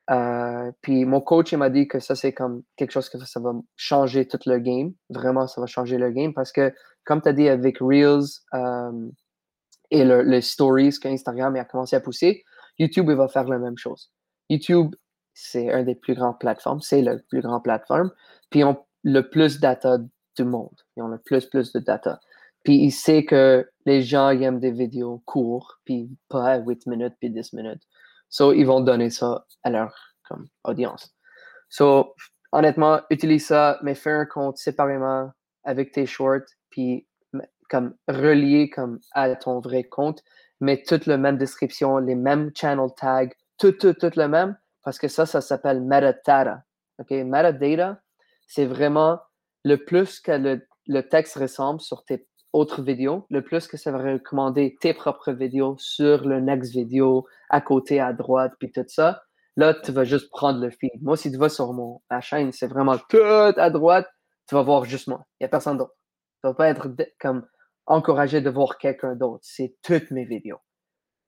Euh, 0.10 0.72
puis 0.82 1.06
mon 1.06 1.22
coach, 1.22 1.54
m'a 1.54 1.70
dit 1.70 1.88
que 1.88 2.00
ça, 2.00 2.16
c'est 2.16 2.34
comme 2.34 2.63
quelque 2.76 2.92
chose 2.92 3.08
que 3.10 3.20
ça, 3.20 3.39
va 3.39 3.54
changer 3.76 4.28
tout 4.28 4.39
le 4.48 4.58
game. 4.58 4.94
Vraiment, 5.12 5.46
ça 5.46 5.62
va 5.62 5.68
changer 5.68 6.00
le 6.00 6.10
game 6.10 6.34
parce 6.34 6.52
que, 6.52 6.74
comme 7.06 7.22
tu 7.22 7.30
as 7.30 7.34
dit, 7.34 7.48
avec 7.48 7.78
Reels 7.80 8.26
et 9.92 10.04
le, 10.04 10.42
stories 10.42 10.98
qu'Instagram 11.00 11.56
a 11.58 11.66
commencé 11.66 11.96
à 11.96 12.00
pousser, 12.02 12.44
YouTube, 12.80 13.06
il 13.10 13.16
va 13.16 13.28
faire 13.28 13.48
la 13.48 13.60
même 13.60 13.78
chose. 13.78 14.12
YouTube, 14.50 14.96
c'est 15.34 15.72
un 15.72 15.84
des 15.84 15.96
plus 15.96 16.15
grands 16.15 16.34
plateformes, 16.34 16.82
c'est 16.82 17.02
le 17.02 17.24
plus 17.30 17.41
grand 17.41 17.60
plateforme. 17.60 18.12
Puis 18.50 18.62
ils 18.62 18.63
ont 18.63 18.78
le 19.04 19.22
plus 19.30 19.58
de 19.58 19.62
data 19.62 19.98
du 20.36 20.43
monde. 20.43 20.76
Ils 20.96 21.04
ont 21.04 21.08
le 21.08 21.17
plus, 21.17 21.46
plus 21.46 21.72
de 21.74 21.80
data. 21.80 22.19
Puis 22.63 22.76
il 22.76 22.91
sait 22.91 23.26
que 23.26 23.69
les 23.86 24.02
gens 24.02 24.30
aiment 24.30 24.60
des 24.60 24.72
vidéos 24.72 25.22
courtes, 25.26 25.78
puis 25.86 26.10
pas 26.30 26.58
8 26.60 26.88
minutes, 26.88 27.15
puis 27.19 27.30
10 27.30 27.54
minutes. 27.54 27.84
So, 28.30 28.54
ils 28.54 28.63
vont 28.63 28.82
donner 28.82 29.10
ça 29.10 29.46
à 29.63 29.69
leur 29.69 29.93
comme, 30.28 30.48
audience. 30.63 31.13
So, 31.69 32.15
honnêtement, 32.52 33.02
utilise 33.10 33.48
ça, 33.48 33.80
mais 33.84 33.96
fais 33.96 34.12
un 34.12 34.26
compte 34.26 34.58
séparément 34.58 35.32
avec 35.65 35.91
tes 35.91 36.06
shorts, 36.06 36.48
puis 36.69 37.06
comme 37.69 37.96
relié 38.08 38.69
comme 38.69 39.00
à 39.13 39.36
ton 39.36 39.60
vrai 39.60 39.84
compte. 39.84 40.24
Mets 40.62 40.84
toute 40.84 41.08
la 41.08 41.17
même 41.17 41.38
description, 41.38 41.98
les 41.98 42.15
mêmes 42.15 42.52
channel 42.56 42.89
tags, 42.96 43.30
tout, 43.58 43.72
tout, 43.74 43.93
tout 43.93 44.12
le 44.15 44.28
même, 44.28 44.56
parce 44.84 45.00
que 45.00 45.08
ça, 45.08 45.26
ça 45.26 45.41
s'appelle 45.41 45.82
metadata. 45.82 46.63
OK? 47.00 47.12
Metadata, 47.12 48.00
c'est 48.48 48.65
vraiment 48.65 49.19
le 49.63 49.78
plus 49.78 50.19
que 50.19 50.32
le, 50.32 50.67
le 50.88 51.02
texte 51.02 51.36
ressemble 51.36 51.80
sur 51.80 52.04
tes 52.04 52.28
autre 52.54 52.84
vidéo, 52.84 53.26
le 53.32 53.41
plus 53.41 53.67
que 53.67 53.78
ça 53.78 53.91
va 53.91 54.13
recommander 54.13 54.78
tes 54.80 54.93
propres 54.93 55.32
vidéos 55.32 55.76
sur 55.80 56.26
le 56.26 56.39
next 56.39 56.72
vidéo, 56.72 57.26
à 57.50 57.62
côté, 57.62 58.00
à 58.00 58.13
droite, 58.13 58.54
puis 58.60 58.72
tout 58.72 58.86
ça. 58.88 59.24
Là, 59.56 59.74
tu 59.74 59.91
vas 59.91 60.04
juste 60.04 60.30
prendre 60.30 60.60
le 60.60 60.69
feed. 60.69 61.02
Moi, 61.02 61.17
si 61.17 61.32
tu 61.32 61.38
vas 61.38 61.50
sur 61.50 61.74
mon, 61.74 62.02
ma 62.10 62.22
chaîne, 62.22 62.52
c'est 62.52 62.67
vraiment 62.67 62.98
tout 63.10 63.17
à 63.17 63.69
droite, 63.69 64.08
tu 64.48 64.56
vas 64.56 64.62
voir 64.62 64.86
juste 64.86 65.08
moi. 65.08 65.26
Il 65.39 65.43
n'y 65.43 65.46
a 65.46 65.50
personne 65.50 65.78
d'autre. 65.78 65.96
Tu 66.41 66.48
ne 66.48 66.52
vas 66.52 66.56
pas 66.56 66.69
être 66.69 66.89
comme 67.19 67.46
encouragé 67.86 68.39
de 68.41 68.50
voir 68.50 68.78
quelqu'un 68.78 69.15
d'autre. 69.15 69.43
C'est 69.43 69.76
toutes 69.82 70.12
mes 70.12 70.26
vidéos. 70.26 70.60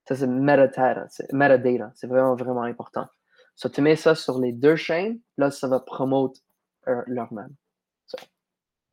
Ça. 0.08 0.16
C'est 0.16 0.28
metadata. 0.28 1.08
C'est 1.96 2.08
vraiment, 2.08 2.36
vraiment 2.36 2.64
important. 2.64 3.08
So, 3.56 3.70
tu 3.70 3.82
mets 3.82 3.96
ça 3.96 4.16
sur 4.16 4.40
les 4.40 4.52
deux 4.52 4.76
chaînes, 4.76 5.20
là, 5.38 5.52
ça 5.52 5.68
va 5.68 5.80
promouvoir 5.80 6.32
euh, 6.88 7.02
leur 7.08 7.32
même. 7.34 7.56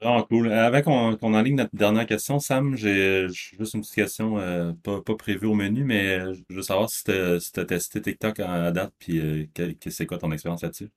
Vraiment 0.02 0.24
cool. 0.24 0.48
Euh, 0.48 0.66
avant 0.66 0.82
qu'on 0.82 1.16
qu'on 1.16 1.34
enligne 1.34 1.54
notre 1.54 1.76
dernière 1.76 2.06
question, 2.06 2.40
Sam, 2.40 2.74
j'ai 2.74 3.28
juste 3.28 3.74
une 3.74 3.82
petite 3.82 3.94
question 3.94 4.36
euh, 4.38 4.72
pas, 4.82 5.00
pas 5.00 5.14
prévue 5.14 5.46
au 5.46 5.54
menu, 5.54 5.84
mais 5.84 6.18
euh, 6.18 6.34
je 6.34 6.56
veux 6.56 6.62
savoir 6.62 6.90
si 6.90 7.04
tu 7.04 7.12
as, 7.12 7.64
testé 7.64 8.02
TikTok 8.02 8.40
à 8.40 8.72
date, 8.72 8.92
puis 8.98 9.48
c'est 9.88 10.06
quoi 10.06 10.18
ton 10.18 10.32
expérience 10.32 10.62
là-dessus? 10.62 10.90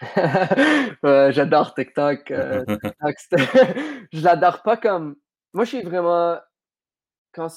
J'adore 1.32 1.74
TikTok. 1.74 2.24
je 4.12 4.24
l'adore 4.24 4.62
pas 4.62 4.76
comme. 4.76 5.16
Moi, 5.52 5.64
je 5.64 5.76
suis 5.76 5.82
vraiment. 5.82 6.38
Quand, 7.30 7.48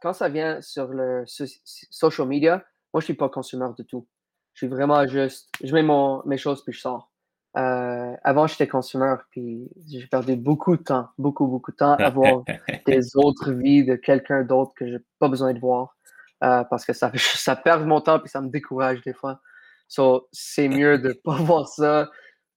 quand 0.00 0.12
ça 0.14 0.28
vient 0.28 0.60
sur 0.60 0.88
le 0.88 1.24
social 1.26 2.26
media, 2.26 2.64
moi, 2.92 3.00
je 3.00 3.04
suis 3.04 3.14
pas 3.14 3.28
consommateur 3.28 3.76
de 3.76 3.82
tout. 3.84 4.08
Je 4.54 4.66
suis 4.66 4.68
vraiment 4.68 5.06
juste. 5.06 5.48
Je 5.62 5.74
mets 5.74 5.82
mon, 5.82 6.22
mes 6.26 6.38
choses 6.38 6.64
puis 6.64 6.72
je 6.72 6.80
sors. 6.80 7.10
Euh, 7.56 8.16
avant, 8.24 8.48
j'étais 8.48 8.66
consommateur, 8.66 9.24
puis 9.30 9.68
j'ai 9.88 10.06
perdu 10.08 10.34
beaucoup 10.34 10.76
de 10.76 10.82
temps, 10.82 11.08
beaucoup, 11.18 11.46
beaucoup 11.46 11.70
de 11.70 11.76
temps 11.76 11.94
à 11.94 12.10
voir 12.10 12.42
des 12.86 13.16
autres 13.16 13.52
vies 13.52 13.84
de 13.84 13.94
quelqu'un 13.94 14.42
d'autre 14.42 14.72
que 14.76 14.88
j'ai 14.88 14.98
pas 15.20 15.28
besoin 15.28 15.54
de 15.54 15.60
voir 15.60 15.96
euh, 16.42 16.64
parce 16.64 16.84
que 16.84 16.92
ça, 16.92 17.12
ça 17.16 17.54
perd 17.54 17.86
mon 17.86 18.00
temps 18.00 18.18
puis 18.18 18.28
ça 18.28 18.40
me 18.40 18.48
décourage 18.48 19.02
des 19.02 19.12
fois. 19.12 19.40
So, 19.86 20.28
c'est 20.32 20.68
mieux 20.68 20.98
de 20.98 21.12
pas 21.24 21.36
voir 21.36 21.68
ça, 21.68 22.10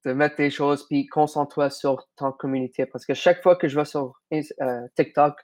de 0.05 0.13
mettre 0.13 0.37
tes 0.37 0.49
choses, 0.49 0.87
puis 0.87 1.05
concentre-toi 1.05 1.69
sur 1.69 2.07
ton 2.15 2.31
communauté 2.31 2.87
parce 2.87 3.05
que 3.05 3.13
chaque 3.13 3.43
fois 3.43 3.55
que 3.55 3.67
je 3.67 3.77
vais 3.77 3.85
sur 3.85 4.19
euh, 4.33 4.87
TikTok, 4.95 5.35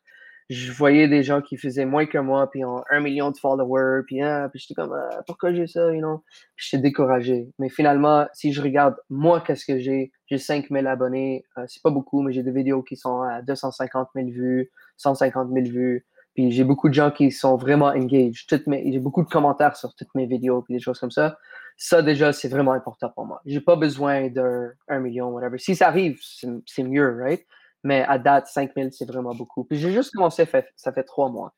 je 0.49 0.71
voyais 0.71 1.07
des 1.07 1.23
gens 1.23 1.41
qui 1.41 1.57
faisaient 1.57 1.85
moins 1.85 2.05
que 2.05 2.17
moi, 2.17 2.49
puis 2.49 2.63
ont 2.65 2.83
un 2.89 2.99
million 2.99 3.31
de 3.31 3.37
followers, 3.37 4.03
puis, 4.05 4.21
hein, 4.21 4.49
puis 4.49 4.59
j'étais 4.59 4.73
comme, 4.73 4.93
ah, 4.93 5.21
pourquoi 5.25 5.53
j'ai 5.53 5.67
ça, 5.67 5.93
you 5.93 5.99
know? 5.99 6.23
Puis 6.55 6.67
j'étais 6.69 6.81
découragé. 6.81 7.49
Mais 7.59 7.69
finalement, 7.69 8.27
si 8.33 8.53
je 8.53 8.61
regarde, 8.61 8.95
moi, 9.09 9.41
qu'est-ce 9.41 9.65
que 9.65 9.79
j'ai? 9.79 10.11
J'ai 10.27 10.37
5000 10.37 10.87
abonnés, 10.87 11.45
euh, 11.57 11.63
c'est 11.67 11.81
pas 11.81 11.89
beaucoup, 11.89 12.21
mais 12.21 12.33
j'ai 12.33 12.43
des 12.43 12.51
vidéos 12.51 12.83
qui 12.83 12.95
sont 12.95 13.21
à 13.21 13.41
250 13.41 14.09
000 14.15 14.27
vues, 14.29 14.71
150 14.97 15.49
000 15.53 15.65
vues, 15.67 16.05
puis 16.33 16.51
j'ai 16.51 16.63
beaucoup 16.63 16.89
de 16.89 16.93
gens 16.93 17.11
qui 17.11 17.31
sont 17.31 17.57
vraiment 17.57 17.87
engaged. 17.87 18.47
J'ai 18.49 18.99
beaucoup 18.99 19.23
de 19.23 19.29
commentaires 19.29 19.75
sur 19.75 19.93
toutes 19.95 20.13
mes 20.15 20.25
vidéos, 20.25 20.61
puis 20.61 20.73
des 20.73 20.79
choses 20.79 20.99
comme 20.99 21.11
ça. 21.11 21.37
Ça, 21.77 22.01
déjà, 22.01 22.33
c'est 22.33 22.49
vraiment 22.49 22.73
important 22.73 23.09
pour 23.09 23.25
moi. 23.25 23.41
J'ai 23.45 23.61
pas 23.61 23.75
besoin 23.75 24.29
d'un 24.29 24.99
million, 24.99 25.29
whatever. 25.29 25.57
Si 25.57 25.75
ça 25.75 25.87
arrive, 25.87 26.19
c'est 26.21 26.83
mieux, 26.83 27.17
right? 27.19 27.45
Mais 27.83 28.03
à 28.03 28.17
date, 28.17 28.47
5000, 28.47 28.91
c'est 28.91 29.05
vraiment 29.05 29.35
beaucoup. 29.35 29.63
Puis 29.65 29.77
j'ai 29.77 29.91
juste 29.91 30.13
commencé, 30.13 30.45
ça 30.75 30.93
fait 30.93 31.03
trois 31.03 31.29
mois. 31.29 31.53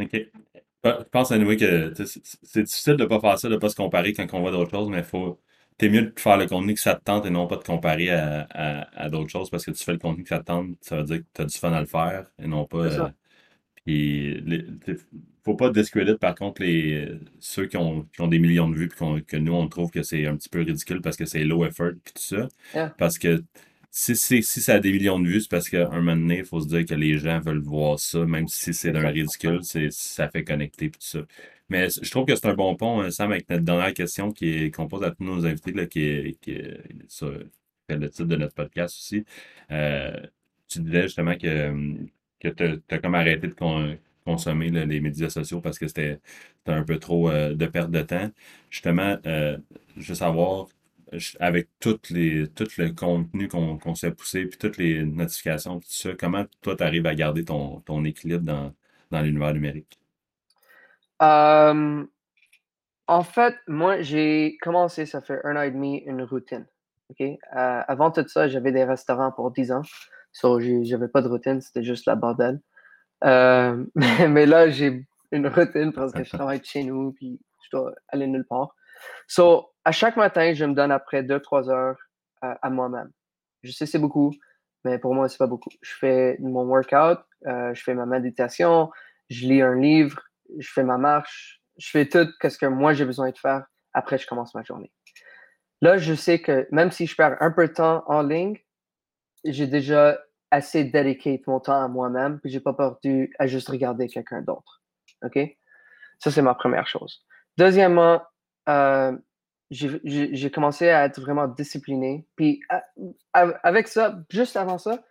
OK. 0.00 0.26
Je 0.84 1.04
pense 1.12 1.30
à 1.30 1.38
nouveau 1.38 1.56
que 1.56 1.92
c'est 2.42 2.62
difficile 2.62 2.96
de 2.96 3.04
ne 3.04 3.08
pas 3.08 3.20
faire 3.20 3.38
ça, 3.38 3.48
de 3.48 3.54
ne 3.54 3.58
pas 3.58 3.68
se 3.68 3.76
comparer 3.76 4.12
quand 4.12 4.26
on 4.32 4.40
voit 4.40 4.50
d'autres 4.50 4.70
choses, 4.70 4.88
mais 4.88 5.02
faut. 5.02 5.40
T'es 5.78 5.88
mieux 5.88 6.02
de 6.02 6.12
faire 6.20 6.36
le 6.36 6.46
contenu 6.46 6.74
que 6.74 6.80
ça 6.80 6.94
te 6.94 7.02
tente 7.02 7.24
et 7.24 7.30
non 7.30 7.46
pas 7.46 7.56
de 7.56 7.64
comparer 7.64 8.10
à, 8.10 8.46
à, 8.92 9.08
d'autres 9.08 9.30
choses 9.30 9.48
parce 9.48 9.64
que 9.64 9.70
tu 9.70 9.82
fais 9.82 9.92
le 9.92 9.98
contenu 9.98 10.22
que 10.22 10.28
ça 10.28 10.38
te 10.38 10.44
tente, 10.44 10.76
ça 10.82 10.98
veut 10.98 11.04
dire 11.04 11.18
que 11.20 11.24
tu 11.34 11.42
as 11.42 11.44
du 11.46 11.56
fun 11.56 11.72
à 11.72 11.80
le 11.80 11.86
faire 11.86 12.26
et 12.38 12.46
non 12.46 12.66
pas. 12.66 12.78
Euh, 12.78 13.08
puis, 13.84 14.44
faut 15.42 15.56
pas 15.56 15.70
discredit 15.70 16.16
par 16.18 16.34
contre 16.34 16.62
les 16.62 17.08
ceux 17.40 17.66
qui 17.66 17.76
ont, 17.78 18.06
qui 18.12 18.20
ont 18.20 18.28
des 18.28 18.38
millions 18.38 18.68
de 18.68 18.76
vues 18.76 18.88
puis 18.88 19.24
que 19.24 19.36
nous 19.36 19.54
on 19.54 19.66
trouve 19.66 19.90
que 19.90 20.02
c'est 20.02 20.26
un 20.26 20.36
petit 20.36 20.50
peu 20.50 20.60
ridicule 20.60 21.00
parce 21.00 21.16
que 21.16 21.24
c'est 21.24 21.42
low 21.42 21.64
effort 21.64 21.92
puis 22.04 22.12
tout 22.14 22.22
ça. 22.22 22.92
Parce 22.98 23.18
que 23.18 23.42
si, 23.92 24.16
si, 24.16 24.42
si 24.42 24.60
ça 24.62 24.74
a 24.76 24.80
des 24.80 24.90
millions 24.92 25.20
de 25.20 25.28
vues, 25.28 25.42
c'est 25.42 25.50
parce 25.50 25.68
qu'à 25.68 25.88
un 25.88 25.96
moment 26.00 26.16
donné, 26.16 26.38
il 26.38 26.44
faut 26.46 26.60
se 26.60 26.68
dire 26.68 26.86
que 26.86 26.94
les 26.94 27.18
gens 27.18 27.40
veulent 27.40 27.60
voir 27.62 27.98
ça, 28.00 28.24
même 28.24 28.48
si 28.48 28.72
c'est 28.74 28.90
d'un 28.92 29.08
ridicule, 29.08 29.60
c'est, 29.62 29.90
ça 29.92 30.28
fait 30.30 30.44
connecter 30.44 30.90
tout 30.90 31.00
ça. 31.00 31.20
Mais 31.68 31.88
je 31.90 32.10
trouve 32.10 32.26
que 32.26 32.34
c'est 32.34 32.46
un 32.46 32.54
bon 32.54 32.74
pont, 32.76 33.00
hein, 33.02 33.10
Sam, 33.10 33.32
avec 33.32 33.48
notre 33.50 33.64
dernière 33.64 33.94
question 33.94 34.32
qui 34.32 34.48
est, 34.64 34.70
qu'on 34.74 34.88
pose 34.88 35.04
à 35.04 35.10
tous 35.10 35.24
nos 35.24 35.44
invités, 35.46 35.72
là, 35.72 35.86
qui 35.86 36.00
est, 36.04 36.40
qui 36.40 36.52
est 36.52 36.80
le 37.88 38.10
titre 38.10 38.24
de 38.24 38.36
notre 38.36 38.54
podcast 38.54 38.96
aussi. 38.98 39.24
Euh, 39.70 40.16
tu 40.68 40.80
disais 40.80 41.02
justement 41.02 41.36
que, 41.36 41.96
que 42.40 42.48
tu 42.48 42.82
as 42.90 42.98
comme 42.98 43.14
arrêté 43.14 43.48
de 43.48 43.54
consommer 44.24 44.70
les 44.70 45.00
médias 45.00 45.30
sociaux 45.30 45.60
parce 45.60 45.78
que 45.78 45.88
c'était 45.88 46.20
un 46.66 46.82
peu 46.84 46.98
trop 46.98 47.30
euh, 47.30 47.54
de 47.54 47.66
perte 47.66 47.90
de 47.90 48.02
temps. 48.02 48.30
Justement, 48.70 49.18
euh, 49.26 49.58
je 49.96 50.08
veux 50.08 50.14
savoir 50.14 50.68
avec 51.40 51.68
toutes 51.80 52.10
les, 52.10 52.48
tout 52.48 52.68
le 52.78 52.90
contenu 52.90 53.48
qu'on 53.48 53.94
s'est 53.94 54.12
poussé, 54.12 54.46
puis 54.46 54.58
toutes 54.58 54.78
les 54.78 55.04
notifications, 55.04 55.80
tout 55.80 55.88
ça, 55.88 56.10
comment 56.18 56.44
toi, 56.60 56.76
tu 56.76 56.82
arrives 56.82 57.06
à 57.06 57.14
garder 57.14 57.44
ton, 57.44 57.80
ton 57.80 58.04
équilibre 58.04 58.44
dans, 58.44 58.72
dans 59.10 59.20
l'univers 59.20 59.54
numérique? 59.54 59.98
en 61.20 62.08
fait, 63.22 63.54
moi, 63.68 64.00
j'ai 64.00 64.56
commencé, 64.60 65.06
ça 65.06 65.20
fait 65.20 65.38
un 65.44 65.54
an 65.54 65.62
et 65.62 65.70
demi, 65.70 65.98
une 65.98 66.22
routine. 66.22 66.66
Euh, 67.20 67.36
avant 67.52 68.10
tout 68.10 68.26
ça, 68.26 68.48
j'avais 68.48 68.72
des 68.72 68.84
restaurants 68.84 69.30
pour 69.30 69.52
10 69.52 69.72
ans. 69.72 69.82
So, 70.32 70.58
j'avais 70.60 71.08
pas 71.08 71.22
de 71.22 71.28
routine, 71.28 71.60
c'était 71.60 71.84
juste 71.84 72.06
la 72.06 72.16
bordel. 72.16 72.60
mais, 73.22 74.28
mais, 74.28 74.46
là, 74.46 74.68
j'ai 74.70 75.06
une 75.30 75.46
routine 75.46 75.92
parce 75.92 76.12
que 76.12 76.24
je 76.24 76.30
travaille 76.30 76.60
de 76.60 76.64
chez 76.64 76.82
nous, 76.82 77.12
puis 77.12 77.38
je 77.64 77.76
dois 77.76 77.94
aller 78.08 78.26
nulle 78.26 78.46
part. 78.46 78.74
So, 79.28 79.71
à 79.84 79.92
chaque 79.92 80.16
matin, 80.16 80.54
je 80.54 80.64
me 80.64 80.74
donne 80.74 80.92
après 80.92 81.22
2-3 81.22 81.70
heures 81.70 81.98
à, 82.40 82.70
moi-même. 82.70 83.10
Je 83.62 83.70
sais 83.70 83.86
c'est 83.86 83.98
beaucoup, 83.98 84.32
mais 84.84 84.98
pour 84.98 85.14
moi, 85.14 85.28
c'est 85.28 85.38
pas 85.38 85.46
beaucoup. 85.46 85.70
Je 85.80 85.94
fais 85.94 86.36
mon 86.40 86.64
workout, 86.64 87.20
euh, 87.46 87.72
je 87.74 87.82
fais 87.82 87.94
ma 87.94 88.06
méditation, 88.06 88.90
je 89.30 89.46
lis 89.46 89.62
un 89.62 89.74
livre, 89.74 90.20
je 90.58 90.68
fais 90.70 90.82
ma 90.82 90.98
marche, 90.98 91.62
je 91.78 91.90
fais 91.90 92.08
tout 92.08 92.28
ce 92.42 92.58
que 92.58 92.66
moi 92.66 92.92
j'ai 92.92 93.04
besoin 93.04 93.30
de 93.30 93.38
faire. 93.38 93.64
Après, 93.92 94.18
je 94.18 94.26
commence 94.26 94.54
ma 94.54 94.62
journée. 94.62 94.92
Là, 95.80 95.98
je 95.98 96.14
sais 96.14 96.40
que 96.40 96.66
même 96.70 96.90
si 96.90 97.06
je 97.06 97.14
perds 97.14 97.36
un 97.40 97.50
peu 97.50 97.68
de 97.68 97.72
temps 97.72 98.04
en 98.06 98.22
ligne, 98.22 98.58
j'ai 99.44 99.66
déjà 99.66 100.18
assez 100.50 100.84
dédié 100.84 101.42
mon 101.46 101.60
temps 101.60 101.82
à 101.82 101.88
moi-même, 101.88 102.38
puis 102.40 102.50
j'ai 102.50 102.60
pas 102.60 102.74
perdu 102.74 103.32
à 103.38 103.46
juste 103.46 103.68
regarder 103.68 104.06
quelqu'un 104.08 104.42
d'autre. 104.42 104.82
OK? 105.24 105.38
Ça, 106.18 106.30
c'est 106.30 106.42
ma 106.42 106.54
première 106.54 106.86
chose. 106.86 107.24
Deuxièmement, 107.56 108.22
euh, 108.68 109.16
j'ai 109.72 110.50
commencé 110.50 110.90
à 110.90 111.04
être 111.04 111.20
vraiment 111.20 111.48
discipliné. 111.48 112.26
Puis 112.36 112.60
avec 113.32 113.88
ça, 113.88 114.18
juste 114.30 114.56
avant 114.56 114.78
ça, 114.78 115.02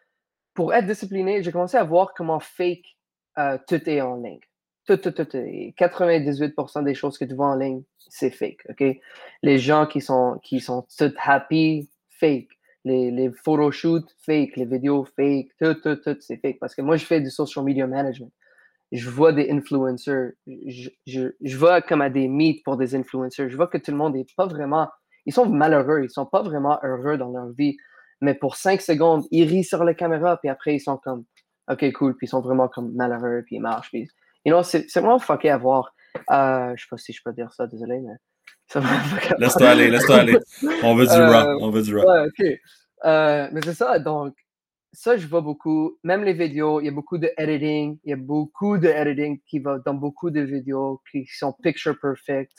pour 0.53 0.73
être 0.73 0.85
discipliné, 0.85 1.41
j'ai 1.41 1.51
commencé 1.51 1.77
à 1.77 1.83
voir 1.83 2.13
comment 2.13 2.39
fake 2.39 2.85
euh, 3.37 3.57
tout 3.67 3.89
est 3.89 4.01
en 4.01 4.15
ligne. 4.17 4.39
Tout, 4.85 4.97
tout, 4.97 5.11
tout. 5.11 5.23
98% 5.23 6.83
des 6.83 6.93
choses 6.93 7.17
que 7.17 7.25
tu 7.25 7.33
vois 7.33 7.47
en 7.47 7.55
ligne, 7.55 7.83
c'est 7.97 8.29
fake. 8.29 8.65
OK? 8.69 8.83
Les 9.41 9.57
gens 9.57 9.85
qui 9.85 10.01
sont, 10.01 10.39
qui 10.43 10.59
sont 10.59 10.85
tout 10.97 11.13
happy, 11.23 11.89
fake. 12.09 12.49
Les, 12.83 13.11
les 13.11 13.31
photoshoots, 13.31 14.09
fake. 14.25 14.57
Les 14.57 14.65
vidéos, 14.65 15.05
fake. 15.05 15.49
Tout, 15.59 15.75
tout, 15.75 15.95
tout, 15.95 16.17
c'est 16.19 16.37
fake. 16.37 16.59
Parce 16.59 16.75
que 16.75 16.81
moi, 16.81 16.97
je 16.97 17.05
fais 17.05 17.21
du 17.21 17.29
social 17.29 17.63
media 17.63 17.87
management 17.87 18.31
je 18.91 19.09
vois 19.09 19.31
des 19.31 19.49
influencers, 19.49 20.31
je, 20.47 20.89
je, 21.07 21.29
je, 21.41 21.57
vois 21.57 21.81
comme 21.81 22.01
à 22.01 22.09
des 22.09 22.27
meets 22.27 22.61
pour 22.63 22.77
des 22.77 22.93
influencers, 22.95 23.49
je 23.49 23.55
vois 23.55 23.67
que 23.67 23.77
tout 23.77 23.91
le 23.91 23.97
monde 23.97 24.15
n'est 24.15 24.25
pas 24.35 24.47
vraiment, 24.47 24.89
ils 25.25 25.33
sont 25.33 25.45
malheureux, 25.47 26.01
ils 26.03 26.09
sont 26.09 26.25
pas 26.25 26.41
vraiment 26.41 26.77
heureux 26.83 27.17
dans 27.17 27.31
leur 27.31 27.49
vie, 27.51 27.77
mais 28.19 28.33
pour 28.33 28.55
cinq 28.55 28.81
secondes, 28.81 29.25
ils 29.31 29.47
rient 29.47 29.63
sur 29.63 29.83
la 29.83 29.93
caméra, 29.93 30.37
puis 30.37 30.49
après, 30.49 30.75
ils 30.75 30.79
sont 30.79 30.97
comme, 30.97 31.23
OK, 31.69 31.91
cool, 31.93 32.15
puis 32.17 32.27
ils 32.27 32.29
sont 32.29 32.41
vraiment 32.41 32.67
comme 32.67 32.93
malheureux, 32.93 33.43
puis 33.45 33.55
ils 33.55 33.61
marchent, 33.61 33.89
puis, 33.89 34.09
you 34.45 34.53
know, 34.53 34.63
c'est 34.63 34.85
vraiment 34.95 35.19
fucké 35.19 35.49
à 35.49 35.57
voir. 35.57 35.93
Euh, 36.29 36.73
je 36.75 36.83
sais 36.83 36.87
pas 36.89 36.97
si 36.97 37.13
je 37.13 37.21
peux 37.23 37.33
dire 37.33 37.51
ça, 37.53 37.67
désolé, 37.67 37.99
mais... 37.99 38.13
Laisse-toi 39.37 39.67
aller, 39.67 39.89
laisse-toi 39.89 40.15
aller. 40.15 40.37
On 40.83 40.95
veut 40.95 41.05
du 41.05 41.11
euh, 41.11 41.57
on 41.59 41.71
veut 41.71 41.81
du 41.81 41.97
rock. 41.97 42.07
Ouais, 42.07 42.25
OK. 42.27 42.59
Euh, 43.03 43.49
mais 43.51 43.59
c'est 43.65 43.73
ça, 43.73 43.99
donc, 43.99 44.33
ça, 44.93 45.17
je 45.17 45.27
vois 45.27 45.41
beaucoup. 45.41 45.97
Même 46.03 46.23
les 46.23 46.33
vidéos, 46.33 46.81
il 46.81 46.85
y 46.85 46.89
a 46.89 46.91
beaucoup 46.91 47.17
de 47.17 47.31
editing. 47.37 47.97
Il 48.03 48.09
y 48.09 48.13
a 48.13 48.17
beaucoup 48.17 48.77
de 48.77 48.87
editing 48.87 49.39
qui 49.47 49.59
va 49.59 49.79
dans 49.79 49.93
beaucoup 49.93 50.29
de 50.31 50.41
vidéos 50.41 51.01
qui 51.11 51.25
sont 51.25 51.53
picture 51.63 51.97
perfect. 51.99 52.51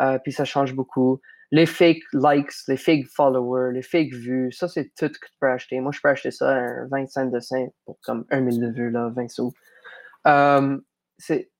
Euh, 0.00 0.18
puis 0.18 0.32
ça 0.32 0.44
change 0.44 0.74
beaucoup. 0.74 1.20
Les 1.50 1.66
fake 1.66 2.02
likes, 2.14 2.52
les 2.68 2.78
fake 2.78 3.06
followers, 3.08 3.72
les 3.74 3.82
fake 3.82 4.14
vues, 4.14 4.50
ça, 4.52 4.68
c'est 4.68 4.86
tout 4.94 5.08
que 5.08 5.26
tu 5.26 5.32
peux 5.38 5.50
acheter. 5.50 5.80
Moi, 5.80 5.92
je 5.92 6.00
peux 6.00 6.08
acheter 6.08 6.30
ça 6.30 6.56
à 6.56 6.86
25 6.90 7.30
de 7.30 7.38
pour 7.84 7.98
comme 8.02 8.24
1 8.30 8.50
000 8.50 8.62
de 8.62 8.74
vues, 8.74 8.90
là, 8.90 9.12
20 9.14 9.28
sous. 9.28 9.52
Euh, 10.26 10.78
c'est 11.18 11.50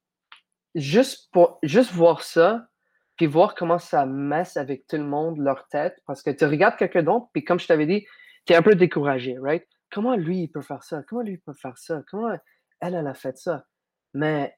juste 0.74 1.30
pour 1.32 1.58
juste 1.62 1.92
voir 1.92 2.22
ça, 2.22 2.68
puis 3.16 3.26
voir 3.26 3.54
comment 3.54 3.78
ça 3.78 4.06
messe 4.06 4.56
avec 4.56 4.86
tout 4.86 4.96
le 4.96 5.04
monde, 5.04 5.38
leur 5.38 5.68
tête, 5.68 5.96
parce 6.06 6.22
que 6.22 6.30
tu 6.30 6.46
regardes 6.46 6.76
quelqu'un 6.76 7.02
d'autre, 7.02 7.26
puis 7.34 7.44
comme 7.44 7.60
je 7.60 7.66
t'avais 7.66 7.86
dit, 7.86 8.06
tu 8.46 8.54
es 8.54 8.56
un 8.56 8.62
peu 8.62 8.74
découragé, 8.74 9.36
right? 9.38 9.66
Comment 9.92 10.16
lui, 10.16 10.44
il 10.44 10.48
peut 10.48 10.62
faire 10.62 10.82
ça? 10.82 11.02
Comment 11.06 11.22
lui, 11.22 11.34
il 11.34 11.40
peut 11.40 11.54
faire 11.54 11.78
ça? 11.78 12.02
Comment 12.10 12.36
elle, 12.80 12.94
elle 12.94 13.06
a 13.06 13.14
fait 13.14 13.38
ça? 13.38 13.66
Mais 14.14 14.56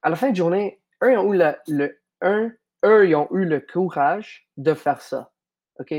à 0.00 0.08
la 0.08 0.16
fin 0.16 0.30
de 0.30 0.36
journée, 0.36 0.80
eux, 1.02 1.12
ils 1.12 1.18
ont 1.18 1.34
eu 1.34 1.42
le, 1.68 2.00
eux, 2.84 3.08
ils 3.08 3.14
ont 3.14 3.28
eu 3.32 3.44
le 3.44 3.60
courage 3.60 4.48
de 4.56 4.72
faire 4.72 5.02
ça. 5.02 5.32
OK? 5.80 5.94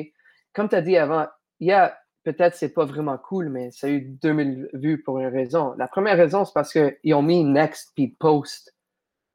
Comme 0.54 0.70
tu 0.70 0.76
as 0.76 0.82
dit 0.82 0.98
avant, 0.98 1.28
il 1.60 1.68
y 1.68 1.74
a 1.74 1.98
peut-être 2.24 2.56
c'est 2.56 2.74
pas 2.74 2.86
vraiment 2.86 3.18
cool, 3.18 3.50
mais 3.50 3.72
ça 3.72 3.88
a 3.88 3.90
eu 3.90 4.02
2000 4.02 4.70
vues 4.74 5.04
pour 5.04 5.20
une 5.20 5.28
raison. 5.28 5.74
La 5.78 5.88
première 5.88 6.18
raison, 6.18 6.46
c'est 6.46 6.54
parce 6.54 6.72
qu'ils 6.72 7.14
ont 7.14 7.22
mis 7.22 7.44
next 7.44 7.92
puis 7.96 8.08
post. 8.08 8.74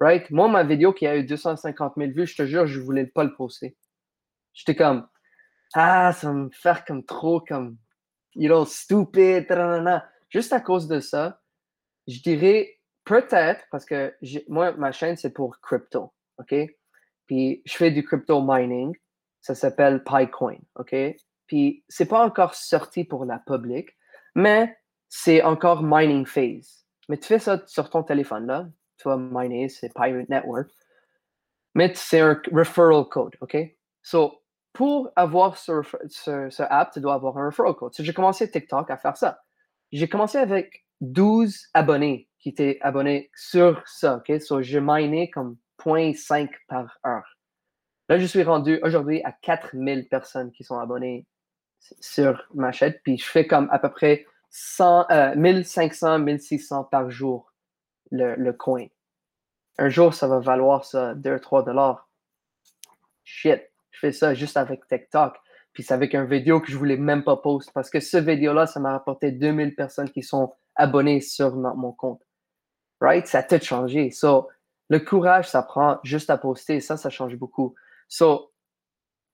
Right? 0.00 0.28
Moi, 0.30 0.48
ma 0.48 0.64
vidéo 0.64 0.92
qui 0.92 1.06
a 1.06 1.16
eu 1.16 1.24
250 1.24 1.94
000 1.96 2.10
vues, 2.10 2.26
je 2.26 2.36
te 2.36 2.46
jure, 2.46 2.66
je 2.66 2.80
voulais 2.80 3.06
pas 3.06 3.22
le 3.22 3.34
poster. 3.34 3.76
J'étais 4.52 4.74
comme, 4.74 5.06
ah, 5.74 6.12
ça 6.12 6.26
va 6.26 6.32
me 6.34 6.50
faire 6.50 6.84
comme 6.84 7.04
trop 7.04 7.40
comme 7.40 7.76
you 8.34 8.48
know, 8.48 8.64
stupide, 8.64 9.46
juste 10.28 10.52
à 10.52 10.60
cause 10.60 10.88
de 10.88 11.00
ça, 11.00 11.40
je 12.06 12.20
dirais 12.20 12.78
peut-être, 13.04 13.64
parce 13.70 13.84
que 13.84 14.14
moi, 14.48 14.72
ma 14.72 14.92
chaîne, 14.92 15.16
c'est 15.16 15.32
pour 15.32 15.60
crypto, 15.60 16.12
OK? 16.38 16.54
Puis 17.26 17.62
je 17.64 17.76
fais 17.76 17.90
du 17.90 18.04
crypto 18.04 18.42
mining, 18.42 18.96
ça 19.40 19.54
s'appelle 19.54 20.02
PyCoin, 20.04 20.58
OK? 20.76 20.94
Puis 21.46 21.84
c'est 21.88 22.06
pas 22.06 22.24
encore 22.24 22.54
sorti 22.54 23.04
pour 23.04 23.24
la 23.24 23.38
public, 23.38 23.90
mais 24.34 24.76
c'est 25.08 25.42
encore 25.42 25.82
mining 25.82 26.26
phase. 26.26 26.86
Mais 27.08 27.18
tu 27.18 27.26
fais 27.26 27.38
ça 27.38 27.62
sur 27.66 27.90
ton 27.90 28.02
téléphone, 28.02 28.46
là, 28.46 28.68
tu 28.96 29.08
vas 29.08 29.16
miner, 29.16 29.68
c'est 29.68 29.92
Pirate 29.94 30.28
Network. 30.28 30.70
Mais 31.74 31.92
c'est 31.94 32.20
un 32.20 32.40
referral 32.52 33.04
code, 33.08 33.36
OK? 33.40 33.56
So, 34.02 34.41
pour 34.72 35.10
avoir 35.16 35.58
ce, 35.58 35.82
ce, 36.08 36.62
app, 36.62 36.92
tu 36.92 37.00
dois 37.00 37.14
avoir 37.14 37.36
un 37.38 37.46
referral 37.46 37.74
code. 37.74 37.92
j'ai 37.98 38.14
commencé 38.14 38.50
TikTok 38.50 38.90
à 38.90 38.96
faire 38.96 39.16
ça. 39.16 39.42
J'ai 39.92 40.08
commencé 40.08 40.38
avec 40.38 40.86
12 41.00 41.68
abonnés 41.74 42.28
qui 42.38 42.48
étaient 42.48 42.78
abonnés 42.80 43.30
sur 43.34 43.82
ça. 43.86 44.16
OK? 44.16 44.40
So, 44.40 44.62
je 44.62 44.78
minais 44.78 45.28
comme 45.28 45.56
0.5 45.84 46.48
par 46.68 46.98
heure. 47.06 47.36
Là, 48.08 48.18
je 48.18 48.26
suis 48.26 48.42
rendu 48.42 48.80
aujourd'hui 48.82 49.22
à 49.24 49.32
4000 49.32 50.08
personnes 50.08 50.50
qui 50.52 50.64
sont 50.64 50.78
abonnées 50.78 51.26
sur 52.00 52.46
ma 52.54 52.72
chaîne. 52.72 52.94
Puis 53.04 53.18
je 53.18 53.26
fais 53.26 53.46
comme 53.46 53.68
à 53.70 53.78
peu 53.78 53.90
près 53.90 54.26
100, 54.50 55.34
1500, 55.36 56.18
1600 56.20 56.84
par 56.84 57.10
jour 57.10 57.52
le, 58.10 58.34
le 58.36 58.52
coin. 58.52 58.86
Un 59.78 59.88
jour, 59.88 60.14
ça 60.14 60.28
va 60.28 60.38
valoir 60.38 60.84
ça 60.84 61.14
2-3 61.14 61.64
dollars. 61.64 62.08
Shit 63.24 63.71
je 63.92 64.00
fais 64.00 64.12
ça 64.12 64.34
juste 64.34 64.56
avec 64.56 64.86
TikTok. 64.88 65.36
Puis 65.72 65.84
c'est 65.84 65.94
avec 65.94 66.14
un 66.14 66.24
vidéo 66.24 66.60
que 66.60 66.70
je 66.70 66.76
voulais 66.76 66.96
même 66.96 67.24
pas 67.24 67.36
poster 67.36 67.72
parce 67.72 67.88
que 67.88 68.00
ce 68.00 68.18
vidéo-là, 68.18 68.66
ça 68.66 68.80
m'a 68.80 68.90
rapporté 68.90 69.30
2000 69.32 69.74
personnes 69.74 70.10
qui 70.10 70.22
sont 70.22 70.52
abonnées 70.74 71.20
sur 71.20 71.54
mon 71.54 71.92
compte. 71.92 72.22
Right? 73.00 73.26
Ça 73.26 73.38
a 73.38 73.42
tout 73.42 73.62
changé. 73.64 74.10
So, 74.10 74.48
le 74.88 75.00
courage, 75.00 75.48
ça 75.48 75.62
prend 75.62 75.98
juste 76.04 76.30
à 76.30 76.36
poster. 76.36 76.80
Ça, 76.80 76.96
ça 76.96 77.08
change 77.08 77.36
beaucoup. 77.36 77.74
So, 78.08 78.52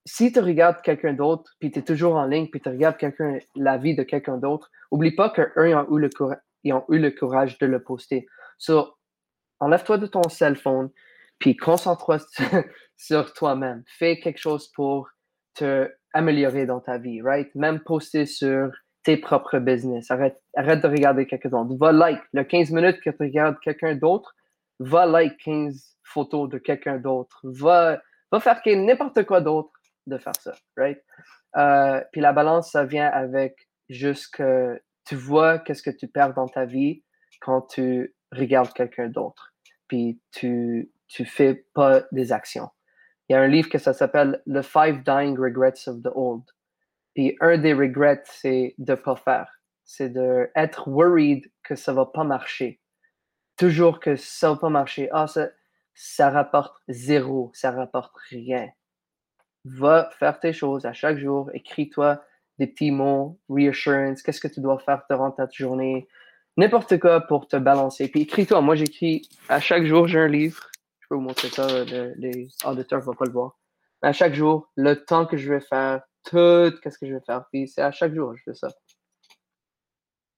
si 0.07 0.33
tu 0.33 0.41
regardes 0.41 0.81
quelqu'un 0.81 1.13
d'autre, 1.13 1.55
puis 1.59 1.71
tu 1.71 1.81
es 1.81 1.83
toujours 1.83 2.15
en 2.15 2.25
ligne, 2.25 2.49
puis 2.49 2.61
tu 2.61 2.69
regardes 2.69 2.97
quelqu'un, 2.97 3.39
la 3.57 3.77
vie 3.77 3.95
de 3.95 4.05
quelqu'un 4.05 4.39
d'autre, 4.39 4.71
oublie 4.91 5.15
pas 5.15 5.31
qu'eux, 5.31 5.69
ils 5.69 5.75
ont, 5.75 5.97
eu 5.97 6.01
le 6.01 6.11
ils 6.65 6.73
ont 6.73 6.85
eu 6.89 6.99
le 6.99 7.11
courage 7.11 7.59
de 7.59 7.67
le 7.67 7.83
poster. 7.83 8.27
So, 8.57 8.95
enlève-toi 9.61 9.99
de 9.99 10.07
ton 10.07 10.27
cell 10.29 10.57
phone, 10.57 10.91
puis 11.39 11.57
concentre-toi 11.57 12.19
sur 12.97 13.33
toi-même. 13.33 13.83
Fais 13.99 14.19
quelque 14.19 14.39
chose 14.39 14.69
pour 14.73 15.09
te 15.55 15.91
améliorer 16.15 16.67
dans 16.67 16.81
ta 16.81 16.99
vie, 16.99 17.21
right? 17.23 17.55
Même 17.55 17.81
poster 17.81 18.27
sur 18.27 18.71
tes 19.05 19.17
propres 19.17 19.59
business. 19.59 20.11
Arrête, 20.11 20.41
arrête 20.57 20.83
de 20.83 20.89
regarder 20.89 21.27
quelqu'un 21.27 21.51
d'autre. 21.51 21.77
Va 21.79 21.93
like. 21.93 22.21
Le 22.33 22.45
15 22.45 22.71
minutes 22.71 23.01
que 23.01 23.11
tu 23.11 23.17
regardes 23.21 23.59
quelqu'un 23.61 23.95
d'autre, 23.95 24.35
va 24.81 25.07
like 25.07 25.37
15 25.39 25.97
photos 26.05 26.49
de 26.49 26.59
quelqu'un 26.59 26.99
d'autre. 26.99 27.41
Va, 27.43 28.01
va 28.33 28.41
faire 28.41 28.61
n'importe 28.67 29.25
quoi 29.25 29.41
d'autre 29.41 29.71
de 30.07 30.19
faire 30.19 30.37
ça, 30.41 30.55
right? 30.77 31.03
Euh, 31.57 32.03
puis 32.13 32.21
la 32.21 32.33
balance, 32.33 32.73
ça 32.73 32.85
vient 32.85 33.07
avec 33.07 33.69
juste 33.89 34.35
que 34.35 34.81
tu 35.05 35.17
vois 35.17 35.59
qu'est-ce 35.59 35.83
que 35.83 35.91
tu 35.91 36.09
perds 36.09 36.35
dans 36.35 36.49
ta 36.49 36.65
vie 36.65 37.03
quand 37.41 37.63
tu 37.63 38.15
regardes 38.33 38.73
quelqu'un 38.73 39.09
d'autre. 39.09 39.55
Puis 39.87 40.21
tu, 40.33 40.91
tu 41.09 41.25
fais 41.25 41.67
pas 41.75 42.03
des 42.13 42.33
actions. 42.33 42.71
Il 43.29 43.35
y 43.35 43.37
a 43.37 43.41
un 43.41 43.49
livre 43.49 43.69
que 43.69 43.79
ça 43.79 43.93
s'appelle 43.93 44.43
The 44.47 44.63
Five 44.63 45.03
Dying 45.05 45.39
Regrets 45.39 45.89
of 45.89 46.03
the 46.03 46.11
Old. 46.15 46.45
Puis 47.15 47.37
un 47.41 47.59
des 47.59 47.75
regrets, 47.75 48.23
c'est 48.25 48.75
de 48.79 48.95
pas 48.95 49.17
faire. 49.17 49.61
C'est 49.85 50.11
d'être 50.11 50.89
worried 50.89 51.51
que 51.63 51.75
ça 51.75 51.93
va 51.93 52.07
pas 52.07 52.25
marcher. 52.25 52.81
Toujours 53.57 54.01
que 54.01 54.17
ça 54.17 54.51
va 54.51 54.57
pas 54.57 54.69
marcher. 54.69 55.09
Ah, 55.13 55.27
ça, 55.27 55.49
ça 55.95 56.31
rapporte 56.31 56.77
zéro, 56.89 57.51
ça 57.55 57.71
rapporte 57.71 58.15
rien. 58.31 58.69
Va 59.65 60.11
faire 60.19 60.39
tes 60.39 60.53
choses 60.53 60.87
à 60.87 60.93
chaque 60.93 61.19
jour. 61.19 61.51
Écris-toi 61.53 62.23
des 62.59 62.67
petits 62.67 62.91
mots, 62.91 63.39
reassurance, 63.49 64.23
qu'est-ce 64.23 64.41
que 64.41 64.49
tu 64.49 64.61
dois 64.61 64.79
faire 64.79 65.03
durant 65.09 65.31
ta 65.31 65.49
journée, 65.51 66.09
n'importe 66.57 66.99
quoi 66.99 67.21
pour 67.21 67.47
te 67.47 67.57
balancer. 67.57 68.09
Puis 68.09 68.23
écris-toi. 68.23 68.61
Moi, 68.61 68.75
j'écris 68.75 69.29
à 69.49 69.61
chaque 69.61 69.85
jour, 69.85 70.09
j'ai 70.09 70.19
un 70.19 70.29
livre 70.29 70.71
peux 71.09 71.15
vous 71.17 71.21
montrer 71.21 71.49
ça, 71.49 71.85
les 71.85 72.49
auditeurs 72.65 73.01
ne 73.01 73.05
vont 73.05 73.15
pas 73.15 73.25
le 73.25 73.33
voir. 73.33 73.59
Mais 74.03 74.09
à 74.09 74.13
chaque 74.13 74.35
jour, 74.35 74.71
le 74.77 75.05
temps 75.05 75.27
que 75.27 75.37
je 75.37 75.53
vais 75.53 75.61
faire, 75.61 76.03
tout 76.25 76.73
qu'est-ce 76.83 76.99
que 76.99 77.07
je 77.07 77.15
vais 77.15 77.25
faire. 77.25 77.45
Puis 77.53 77.69
c'est 77.69 77.83
à 77.83 77.91
chaque 77.91 78.15
jour 78.15 78.33
que 78.33 78.39
je 78.39 78.43
fais 78.45 78.55
ça. 78.55 78.69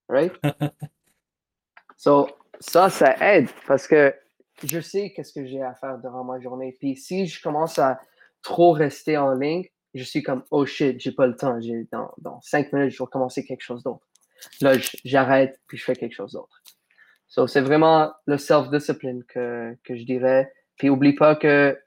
Right? 0.09 0.33
so, 1.97 2.29
ça, 2.59 2.89
ça 2.89 3.15
aide 3.19 3.49
parce 3.67 3.87
que 3.87 4.13
je 4.63 4.79
sais 4.79 5.13
qu'est-ce 5.13 5.33
que 5.33 5.45
j'ai 5.45 5.61
à 5.61 5.73
faire 5.75 5.97
durant 5.99 6.23
ma 6.23 6.39
journée. 6.39 6.75
Puis 6.79 6.95
si 6.95 7.27
je 7.27 7.41
commence 7.41 7.79
à 7.79 7.99
trop 8.41 8.71
rester 8.71 9.17
en 9.17 9.33
ligne, 9.33 9.65
je 9.93 10.03
suis 10.03 10.23
comme, 10.23 10.43
oh 10.51 10.65
shit, 10.65 10.99
j'ai 10.99 11.11
pas 11.11 11.27
le 11.27 11.35
temps. 11.35 11.59
Dans, 11.91 12.11
dans 12.17 12.41
cinq 12.41 12.71
minutes, 12.73 12.91
je 12.91 12.97
dois 12.97 13.07
commencer 13.07 13.43
quelque 13.43 13.61
chose 13.61 13.83
d'autre. 13.83 14.05
Là, 14.61 14.73
j'arrête 15.05 15.59
puis 15.67 15.77
je 15.77 15.83
fais 15.83 15.95
quelque 15.95 16.13
chose 16.13 16.33
d'autre. 16.33 16.61
So, 17.27 17.47
c'est 17.47 17.61
vraiment 17.61 18.11
le 18.25 18.37
self-discipline 18.37 19.23
que, 19.25 19.77
que 19.83 19.95
je 19.95 20.03
dirais. 20.03 20.51
Puis 20.81 20.89
oublie 20.89 21.13
pas 21.13 21.35
que 21.35 21.79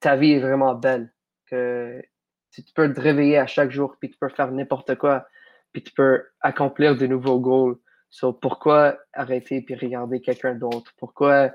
ta 0.00 0.14
vie 0.14 0.32
est 0.32 0.38
vraiment 0.38 0.74
belle, 0.74 1.10
que 1.46 2.02
tu 2.50 2.62
peux 2.74 2.92
te 2.92 3.00
réveiller 3.00 3.38
à 3.38 3.46
chaque 3.46 3.70
jour, 3.70 3.96
puis 3.98 4.10
tu 4.10 4.18
peux 4.18 4.28
faire 4.28 4.52
n'importe 4.52 4.96
quoi, 4.96 5.26
puis 5.72 5.82
tu 5.82 5.94
peux 5.94 6.26
accomplir 6.42 6.94
de 6.94 7.06
nouveaux 7.06 7.40
goals. 7.40 7.78
So, 8.10 8.34
pourquoi 8.34 8.98
arrêter 9.14 9.62
puis 9.62 9.76
regarder 9.76 10.20
quelqu'un 10.20 10.54
d'autre? 10.54 10.92
Pourquoi 10.98 11.52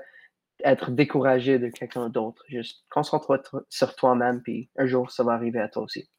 être 0.64 0.90
découragé 0.90 1.60
de 1.60 1.68
quelqu'un 1.68 2.08
d'autre? 2.08 2.42
Juste 2.48 2.84
concentre-toi 2.90 3.62
sur 3.68 3.94
toi-même, 3.94 4.42
puis 4.42 4.68
un 4.76 4.86
jour, 4.86 5.12
ça 5.12 5.22
va 5.22 5.34
arriver 5.34 5.60
à 5.60 5.68
toi 5.68 5.84
aussi. 5.84 6.10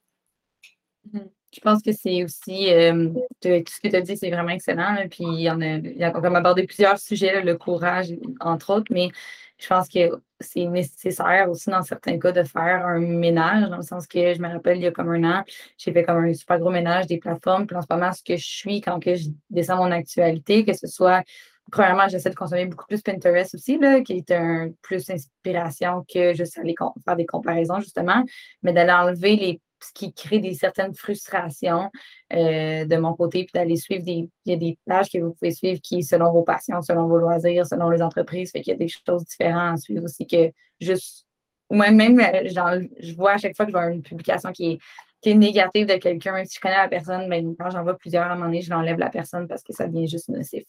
Mm-hmm. 1.12 1.32
Je 1.53 1.60
pense 1.60 1.82
que 1.82 1.91
c'est 1.91 2.24
aussi, 2.24 2.72
euh, 2.72 3.10
tout 3.41 3.49
ce 3.49 3.82
que 3.82 3.89
tu 3.89 3.95
as 3.97 4.01
dit, 4.01 4.16
c'est 4.16 4.32
vraiment 4.32 4.51
excellent. 4.51 4.95
puis 5.12 5.26
il 5.26 5.49
a, 5.49 5.56
il 5.56 5.97
y 5.97 6.03
a 6.06 6.12
comme 6.12 6.38
abordé 6.38 6.66
plusieurs 6.66 6.97
sujets, 6.97 7.41
le 7.41 7.58
courage, 7.58 8.14
entre 8.39 8.74
autres, 8.74 8.88
mais 8.89 9.10
je 9.58 9.68
pense 9.68 9.88
que 9.88 10.10
c'est 10.39 10.65
nécessaire 10.65 11.49
aussi 11.49 11.69
dans 11.69 11.81
certains 11.81 12.19
cas 12.19 12.31
de 12.31 12.43
faire 12.43 12.86
un 12.86 12.99
ménage, 12.99 13.69
dans 13.69 13.77
le 13.77 13.83
sens 13.83 14.07
que 14.07 14.33
je 14.33 14.41
me 14.41 14.49
rappelle, 14.49 14.77
il 14.77 14.83
y 14.83 14.88
a 14.88 14.91
comme 14.91 15.09
un 15.09 15.23
an, 15.23 15.43
j'ai 15.77 15.91
fait 15.91 16.03
comme 16.03 16.23
un 16.23 16.33
super 16.33 16.59
gros 16.59 16.71
ménage 16.71 17.07
des 17.07 17.17
plateformes. 17.17 17.67
Puis 17.67 17.75
en 17.75 17.81
ce 17.81 17.88
moment, 17.89 18.11
ce 18.11 18.23
que 18.23 18.36
je 18.36 18.45
suis 18.45 18.81
quand 18.81 18.99
que 18.99 19.15
je 19.15 19.29
descends 19.49 19.77
mon 19.77 19.91
actualité, 19.91 20.65
que 20.65 20.73
ce 20.73 20.88
soit 20.88 21.23
premièrement, 21.71 22.07
j'essaie 22.07 22.29
de 22.29 22.36
consommer 22.36 22.65
beaucoup 22.65 22.86
plus 22.86 23.01
Pinterest 23.01 23.55
aussi, 23.55 23.77
là, 23.77 24.01
qui 24.01 24.13
est 24.13 24.31
un 24.31 24.69
plus 24.81 25.09
inspiration 25.09 26.05
que 26.11 26.33
juste 26.33 26.57
aller 26.57 26.75
faire 27.03 27.15
des 27.15 27.25
comparaisons, 27.25 27.79
justement, 27.79 28.23
mais 28.61 28.73
d'aller 28.73 28.91
enlever 28.91 29.36
les 29.36 29.61
ce 29.82 29.91
qui 29.93 30.13
crée 30.13 30.39
des 30.39 30.53
certaines 30.53 30.95
frustrations 30.95 31.91
euh, 32.34 32.86
de 32.86 32.97
mon 32.97 33.13
côté, 33.13 33.43
puis 33.43 33.51
d'aller 33.53 33.76
suivre 33.76 34.03
des. 34.03 34.30
Il 34.45 34.51
y 34.51 34.53
a 34.53 34.57
des 34.57 34.78
pages 34.86 35.09
que 35.09 35.17
vous 35.17 35.34
pouvez 35.34 35.51
suivre 35.51 35.80
qui, 35.82 36.03
selon 36.03 36.32
vos 36.32 36.43
passions, 36.43 36.82
selon 36.82 37.07
vos 37.07 37.17
loisirs, 37.17 37.65
selon 37.65 37.89
les 37.89 38.01
entreprises, 38.01 38.51
fait 38.51 38.61
qu'il 38.61 38.73
y 38.73 38.76
a 38.76 38.80
des 38.80 38.88
choses 38.88 39.26
différentes 39.26 39.73
à 39.73 39.78
suivre 39.78 40.05
aussi 40.05 40.26
que 40.26 40.51
juste. 40.80 41.26
Moi-même, 41.71 42.19
euh, 42.19 42.88
je 42.99 43.15
vois 43.15 43.34
à 43.34 43.38
chaque 43.38 43.55
fois 43.55 43.65
que 43.65 43.71
je 43.71 43.78
vois 43.78 43.88
une 43.88 44.03
publication 44.03 44.51
qui 44.51 44.73
est, 44.73 44.78
qui 45.19 45.32
est 45.32 45.34
négative 45.34 45.88
de 45.88 45.95
quelqu'un, 45.95 46.34
même 46.34 46.45
si 46.45 46.57
je 46.57 46.59
connais 46.59 46.78
la 46.78 46.88
personne, 46.88 47.28
ben, 47.28 47.55
quand 47.59 47.71
j'en 47.71 47.82
vois 47.82 47.97
plusieurs 47.97 48.23
à 48.23 48.28
un 48.28 48.36
moment 48.36 48.45
donné, 48.45 48.61
je 48.61 48.69
l'enlève 48.69 48.99
la 48.99 49.09
personne 49.09 49.47
parce 49.47 49.63
que 49.63 49.73
ça 49.73 49.88
devient 49.88 50.07
juste 50.07 50.30
nocif. 50.30 50.63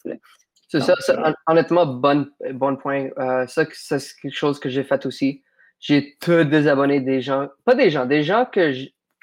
C'est 0.69 0.79
ça, 0.81 0.95
euh, 1.09 1.33
honnêtement, 1.45 1.85
bon, 1.85 2.27
bon 2.53 2.75
point. 2.77 3.09
ça, 3.47 3.65
c'est 3.69 3.99
quelque 4.19 4.35
chose 4.35 4.59
que 4.59 4.69
j'ai 4.69 4.83
fait 4.83 5.05
aussi. 5.05 5.43
J'ai 5.79 6.17
tout 6.19 6.43
désabonné 6.43 6.99
des 6.99 7.21
gens, 7.21 7.47
pas 7.63 7.75
des 7.75 7.91
gens, 7.91 8.07
des 8.07 8.23
gens 8.23 8.45
que 8.51 8.73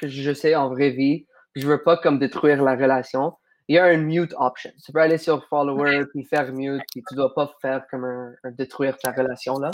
que 0.07 0.23
je 0.23 0.33
sais 0.33 0.55
en 0.55 0.69
vraie 0.69 0.91
vie, 0.91 1.27
je 1.55 1.67
veux 1.67 1.83
pas 1.83 1.97
comme 1.97 2.19
détruire 2.19 2.63
la 2.63 2.75
relation, 2.75 3.35
il 3.69 3.77
y 3.77 3.79
a 3.79 3.85
un 3.85 3.97
mute 3.97 4.35
option. 4.37 4.71
Tu 4.85 4.93
peux 4.93 5.01
aller 5.01 5.19
sur 5.19 5.47
follower 5.49 6.05
puis 6.13 6.25
faire 6.25 6.53
mute, 6.53 6.83
puis 6.93 7.03
tu 7.09 7.15
dois 7.15 7.35
pas 7.35 7.51
faire 7.63 7.87
comme 7.91 8.05
un, 8.05 8.35
détruire 8.51 8.97
ta 8.99 9.13
relation 9.13 9.59
là. 9.59 9.71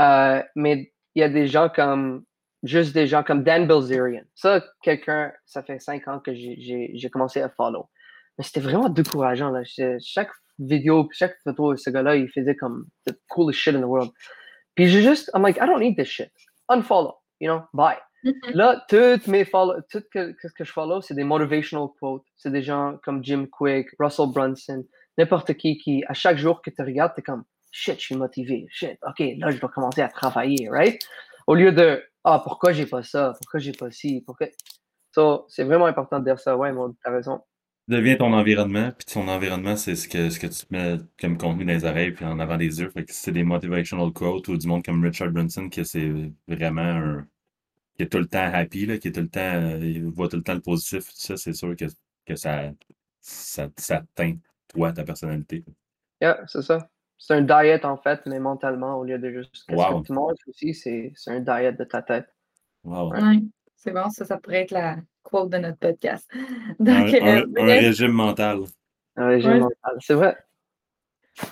Euh, 0.00 0.42
mais 0.54 0.92
il 1.14 1.20
y 1.20 1.22
a 1.24 1.28
des 1.28 1.46
gens 1.48 1.68
comme 1.68 2.24
juste 2.62 2.94
des 2.94 3.06
gens 3.06 3.22
comme 3.22 3.42
Dan 3.42 3.66
Bilzerian. 3.66 4.22
Ça, 4.34 4.64
quelqu'un, 4.82 5.32
ça 5.46 5.62
fait 5.62 5.78
cinq 5.78 6.08
ans 6.08 6.20
que 6.20 6.32
j'ai 6.34 7.10
commencé 7.12 7.40
à 7.40 7.48
follow. 7.48 7.88
Mais 8.36 8.44
c'était 8.44 8.60
vraiment 8.60 8.88
décourageant. 8.88 9.50
Là. 9.50 9.62
Chaque 10.00 10.30
vidéo, 10.58 11.08
chaque 11.12 11.36
photo 11.42 11.72
de 11.72 11.78
ce 11.78 11.90
gars-là, 11.90 12.16
il 12.16 12.28
faisait 12.30 12.56
comme 12.56 12.86
the 13.06 13.12
coolest 13.28 13.58
shit 13.58 13.74
in 13.74 13.80
the 13.80 13.84
world. 13.84 14.10
Puis 14.74 14.88
j'ai 14.88 15.02
juste, 15.02 15.30
I'm 15.34 15.42
like, 15.42 15.56
I 15.56 15.66
don't 15.66 15.80
need 15.80 15.96
this 15.96 16.08
shit. 16.08 16.30
Unfollow, 16.68 17.14
you 17.40 17.48
know, 17.48 17.62
bye. 17.72 17.98
Mm-hmm. 18.24 18.54
Là, 18.54 18.84
toutes 18.88 19.26
mes 19.28 19.44
follow, 19.44 19.74
tout 19.90 20.02
ce 20.12 20.52
que 20.54 20.64
je 20.64 20.72
follow, 20.72 21.00
c'est 21.00 21.14
des 21.14 21.24
motivational 21.24 21.88
quotes. 22.00 22.24
C'est 22.36 22.50
des 22.50 22.62
gens 22.62 22.98
comme 23.04 23.22
Jim 23.24 23.46
Quick, 23.50 23.88
Russell 23.98 24.28
Brunson, 24.32 24.84
n'importe 25.16 25.54
qui 25.54 25.78
qui, 25.78 26.04
à 26.06 26.14
chaque 26.14 26.38
jour 26.38 26.62
que 26.62 26.70
tu 26.70 26.82
regardes, 26.82 27.14
tu 27.14 27.20
es 27.20 27.22
comme 27.22 27.44
shit, 27.70 27.98
je 27.98 28.06
suis 28.06 28.16
motivé, 28.16 28.66
shit, 28.70 28.98
ok, 29.06 29.22
là, 29.38 29.50
je 29.50 29.58
dois 29.58 29.68
commencer 29.68 30.00
à 30.00 30.08
travailler, 30.08 30.68
right? 30.70 31.00
Au 31.46 31.54
lieu 31.54 31.72
de 31.72 32.02
ah, 32.24 32.40
pourquoi 32.42 32.72
j'ai 32.72 32.86
pas 32.86 33.02
ça, 33.02 33.34
pourquoi 33.40 33.60
j'ai 33.60 33.72
pas 33.72 33.90
ci, 33.90 34.22
pourquoi? 34.26 34.48
So, 35.14 35.46
c'est 35.48 35.64
vraiment 35.64 35.86
important 35.86 36.18
de 36.18 36.24
dire 36.24 36.38
ça, 36.38 36.56
ouais, 36.56 36.72
tu 36.72 37.08
as 37.08 37.10
raison. 37.10 37.40
Deviens 37.88 38.16
ton 38.16 38.34
environnement, 38.34 38.90
puis 38.90 39.06
ton 39.06 39.26
environnement, 39.28 39.76
c'est 39.76 39.96
ce 39.96 40.08
que, 40.08 40.28
ce 40.28 40.38
que 40.38 40.46
tu 40.46 40.66
mets 40.70 40.98
comme 41.18 41.38
contenu 41.38 41.64
dans 41.64 41.72
les 41.72 41.84
oreilles 41.86 42.12
puis 42.12 42.26
en 42.26 42.38
avant 42.38 42.58
des 42.58 42.80
yeux. 42.80 42.90
Fait 42.90 43.02
que 43.02 43.12
c'est 43.14 43.32
des 43.32 43.44
motivational 43.44 44.12
quotes 44.12 44.46
ou 44.48 44.58
du 44.58 44.68
monde 44.68 44.84
comme 44.84 45.02
Richard 45.02 45.30
Brunson, 45.30 45.70
que 45.70 45.84
c'est 45.84 46.12
vraiment 46.46 46.82
un 46.82 47.26
qui 47.98 48.04
est 48.04 48.08
tout 48.08 48.18
le 48.18 48.26
temps 48.26 48.50
happy, 48.52 48.86
là, 48.86 48.96
qui 48.96 49.08
est 49.08 49.12
tout 49.12 49.20
le 49.20 49.28
temps, 49.28 49.40
euh, 49.40 49.78
il 49.82 50.06
voit 50.06 50.28
tout 50.28 50.36
le 50.36 50.44
temps 50.44 50.54
le 50.54 50.60
positif, 50.60 51.04
tout 51.08 51.16
ça, 51.16 51.36
c'est 51.36 51.52
sûr 51.52 51.74
que, 51.74 51.86
que 52.24 52.36
ça, 52.36 52.70
ça, 53.20 53.68
ça 53.76 54.02
teint, 54.14 54.36
toi, 54.68 54.92
ta 54.92 55.02
personnalité. 55.02 55.64
Yeah, 56.20 56.40
c'est 56.46 56.62
ça. 56.62 56.88
C'est 57.18 57.34
un 57.34 57.42
diet, 57.42 57.84
en 57.84 57.96
fait, 57.96 58.20
mais 58.26 58.38
mentalement, 58.38 58.96
au 59.00 59.04
lieu 59.04 59.18
de 59.18 59.30
juste 59.30 59.50
ce 59.52 59.64
que 59.64 60.06
tu 60.06 60.12
manges 60.12 60.36
aussi, 60.46 60.74
c'est 60.74 61.12
un 61.26 61.40
diet 61.40 61.72
de 61.72 61.84
ta 61.84 62.00
tête. 62.02 62.28
Wow. 62.84 63.12
c'est 63.74 63.90
bon, 63.90 64.08
ça, 64.10 64.24
ça 64.24 64.38
pourrait 64.38 64.62
être 64.62 64.70
la 64.70 64.98
quote 65.24 65.50
de 65.50 65.58
notre 65.58 65.78
podcast. 65.78 66.30
Donc, 66.78 67.12
un, 67.14 67.42
euh, 67.42 67.46
régime 67.56 68.12
mental. 68.12 68.60
Un 69.16 69.26
régime 69.26 69.58
mental, 69.58 69.96
c'est 69.98 70.14
vrai 70.14 70.36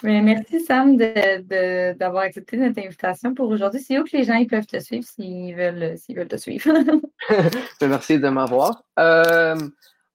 merci 0.02 0.60
Sam 0.60 0.96
d'avoir 0.96 2.24
accepté 2.24 2.56
notre 2.56 2.80
invitation 2.80 3.34
pour 3.34 3.48
aujourd'hui. 3.48 3.80
C'est 3.80 3.98
où 3.98 4.04
que 4.04 4.16
les 4.16 4.24
gens 4.24 4.34
ils 4.34 4.46
peuvent 4.46 4.66
te 4.66 4.78
suivre 4.80 5.04
s'ils 5.04 5.54
veulent, 5.54 5.96
veulent 6.08 6.28
te 6.28 6.36
suivre? 6.36 6.72
Ben, 7.80 7.88
merci 7.88 8.18
de 8.18 8.28
m'avoir. 8.28 8.82
Euh, 8.98 9.56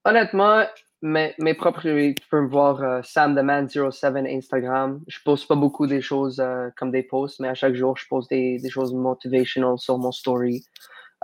honnêtement, 0.06 0.64
mes, 1.02 1.34
mes 1.40 1.54
propres, 1.54 1.82
tu 1.82 2.28
peux 2.30 2.42
me 2.42 2.50
voir 2.50 2.82
euh, 2.82 3.02
Sam 3.04 3.36
the 3.36 3.44
Man 3.44 3.68
07 3.70 4.16
Instagram. 4.28 5.02
Je 5.08 5.20
poste 5.24 5.48
pas 5.48 5.56
beaucoup 5.56 5.88
des 5.88 6.02
choses 6.02 6.40
euh, 6.40 6.70
comme 6.78 6.92
des 6.92 7.04
posts, 7.04 7.40
mais 7.40 7.48
à 7.48 7.54
chaque 7.54 7.76
jour, 7.76 7.98
je 7.98 8.06
poste 8.08 8.30
des, 8.30 8.60
des 8.60 8.70
choses 8.70 8.94
motivational 8.94 9.78
sur 9.78 9.98
mon 9.98 10.12
story. 10.12 10.64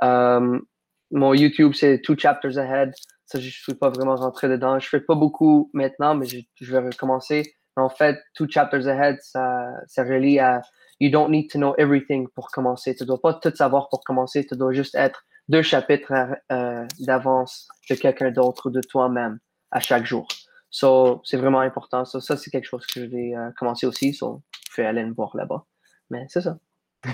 mon 0.02 1.34
YouTube, 1.34 1.74
c'est 1.74 2.02
Two 2.02 2.18
Chapters 2.18 2.58
Ahead. 2.58 2.94
Ça, 3.26 3.40
je 3.40 3.48
ne 3.48 3.52
suis 3.52 3.74
pas 3.74 3.90
vraiment 3.90 4.16
rentré 4.16 4.48
dedans. 4.48 4.80
Je 4.80 4.88
fais 4.88 5.02
pas 5.02 5.16
beaucoup 5.16 5.70
maintenant, 5.74 6.16
mais 6.16 6.26
je, 6.26 6.40
je 6.62 6.72
vais 6.72 6.80
recommencer. 6.80 7.54
En 7.78 7.90
fait, 7.90 8.20
Two 8.34 8.48
Chapters 8.50 8.88
Ahead, 8.88 9.18
ça, 9.22 9.72
ça 9.88 10.04
relie 10.04 10.40
à 10.40 10.62
You 11.00 11.12
don't 11.12 11.30
need 11.30 11.50
to 11.52 11.60
know 11.60 11.76
everything 11.78 12.28
pour 12.30 12.50
commencer. 12.50 12.96
Tu 12.96 13.04
ne 13.04 13.08
dois 13.08 13.22
pas 13.22 13.36
tout 13.36 13.56
savoir 13.56 13.88
pour 13.90 14.04
commencer. 14.04 14.46
Tu 14.46 14.56
dois 14.56 14.74
juste 14.74 14.96
être 14.96 15.26
deux 15.48 15.62
chapitres 15.62 16.12
euh, 16.52 16.86
d'avance 17.00 17.68
de 17.90 17.96
quelqu'un 17.96 18.32
d'autre 18.32 18.70
ou 18.70 18.72
de 18.72 18.82
toi-même 18.82 19.38
à 19.72 19.80
chaque 19.80 20.06
jour. 20.06 20.28
So, 20.70 21.22
c'est 21.24 21.38
vraiment 21.38 21.60
important. 21.60 22.04
So, 22.06 22.20
ça, 22.20 22.36
c'est 22.36 22.50
quelque 22.50 22.66
chose 22.66 22.86
que 22.88 23.02
je 23.02 23.06
vais 23.06 23.36
euh, 23.36 23.52
commencer 23.58 23.86
aussi. 23.86 24.14
So, 24.14 24.42
je 24.72 24.82
vais 24.82 24.88
aller 24.88 25.04
me 25.04 25.14
voir 25.14 25.36
là-bas. 25.38 25.66
Mais 26.10 26.26
c'est 26.30 26.42
ça. 26.42 26.58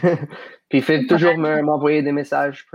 Puis, 0.70 0.82
fait 0.82 1.05
toujours 1.05 1.38
m'envoyer 1.38 2.01
des 2.01 2.14
messages. 2.14 2.66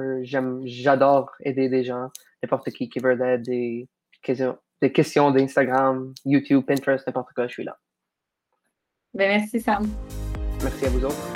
J'adore 0.64 1.30
aider 1.40 1.68
des 1.68 1.84
gens, 1.84 2.10
n'importe 2.42 2.70
qui 2.70 2.88
qui 2.88 2.98
veut 2.98 3.16
des 3.38 3.88
questions, 4.22 4.58
des 4.80 4.92
questions 4.92 5.30
d'Instagram, 5.30 6.12
YouTube, 6.24 6.64
Pinterest, 6.66 7.06
n'importe 7.06 7.32
quoi, 7.34 7.46
je 7.46 7.52
suis 7.52 7.64
là. 7.64 7.78
Ben, 9.14 9.28
merci, 9.28 9.60
Sam. 9.60 9.88
Merci 10.62 10.86
à 10.86 10.88
vous 10.90 11.04
autres. 11.04 11.32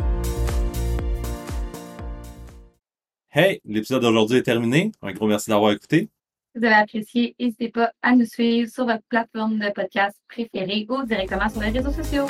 Hey, 3.35 3.61
l'épisode 3.65 4.03
d'aujourd'hui 4.03 4.39
est 4.39 4.43
terminé. 4.43 4.93
Un 5.01 5.13
gros 5.13 5.27
merci 5.27 5.49
d'avoir 5.49 5.73
écouté. 5.73 6.11
Si 6.53 6.59
vous 6.59 6.67
avez 6.67 6.75
apprécié, 6.75 7.35
n'hésitez 7.41 7.71
pas 7.71 7.93
à 8.03 8.15
nous 8.15 8.27
suivre 8.27 8.71
sur 8.71 8.85
votre 8.85 9.03
plateforme 9.09 9.59
de 9.59 9.71
podcast 9.71 10.17
préférée 10.29 10.87
ou 10.89 11.03
directement 11.05 11.49
sur 11.49 11.63
les 11.63 11.71
réseaux 11.71 11.93
sociaux. 11.93 12.27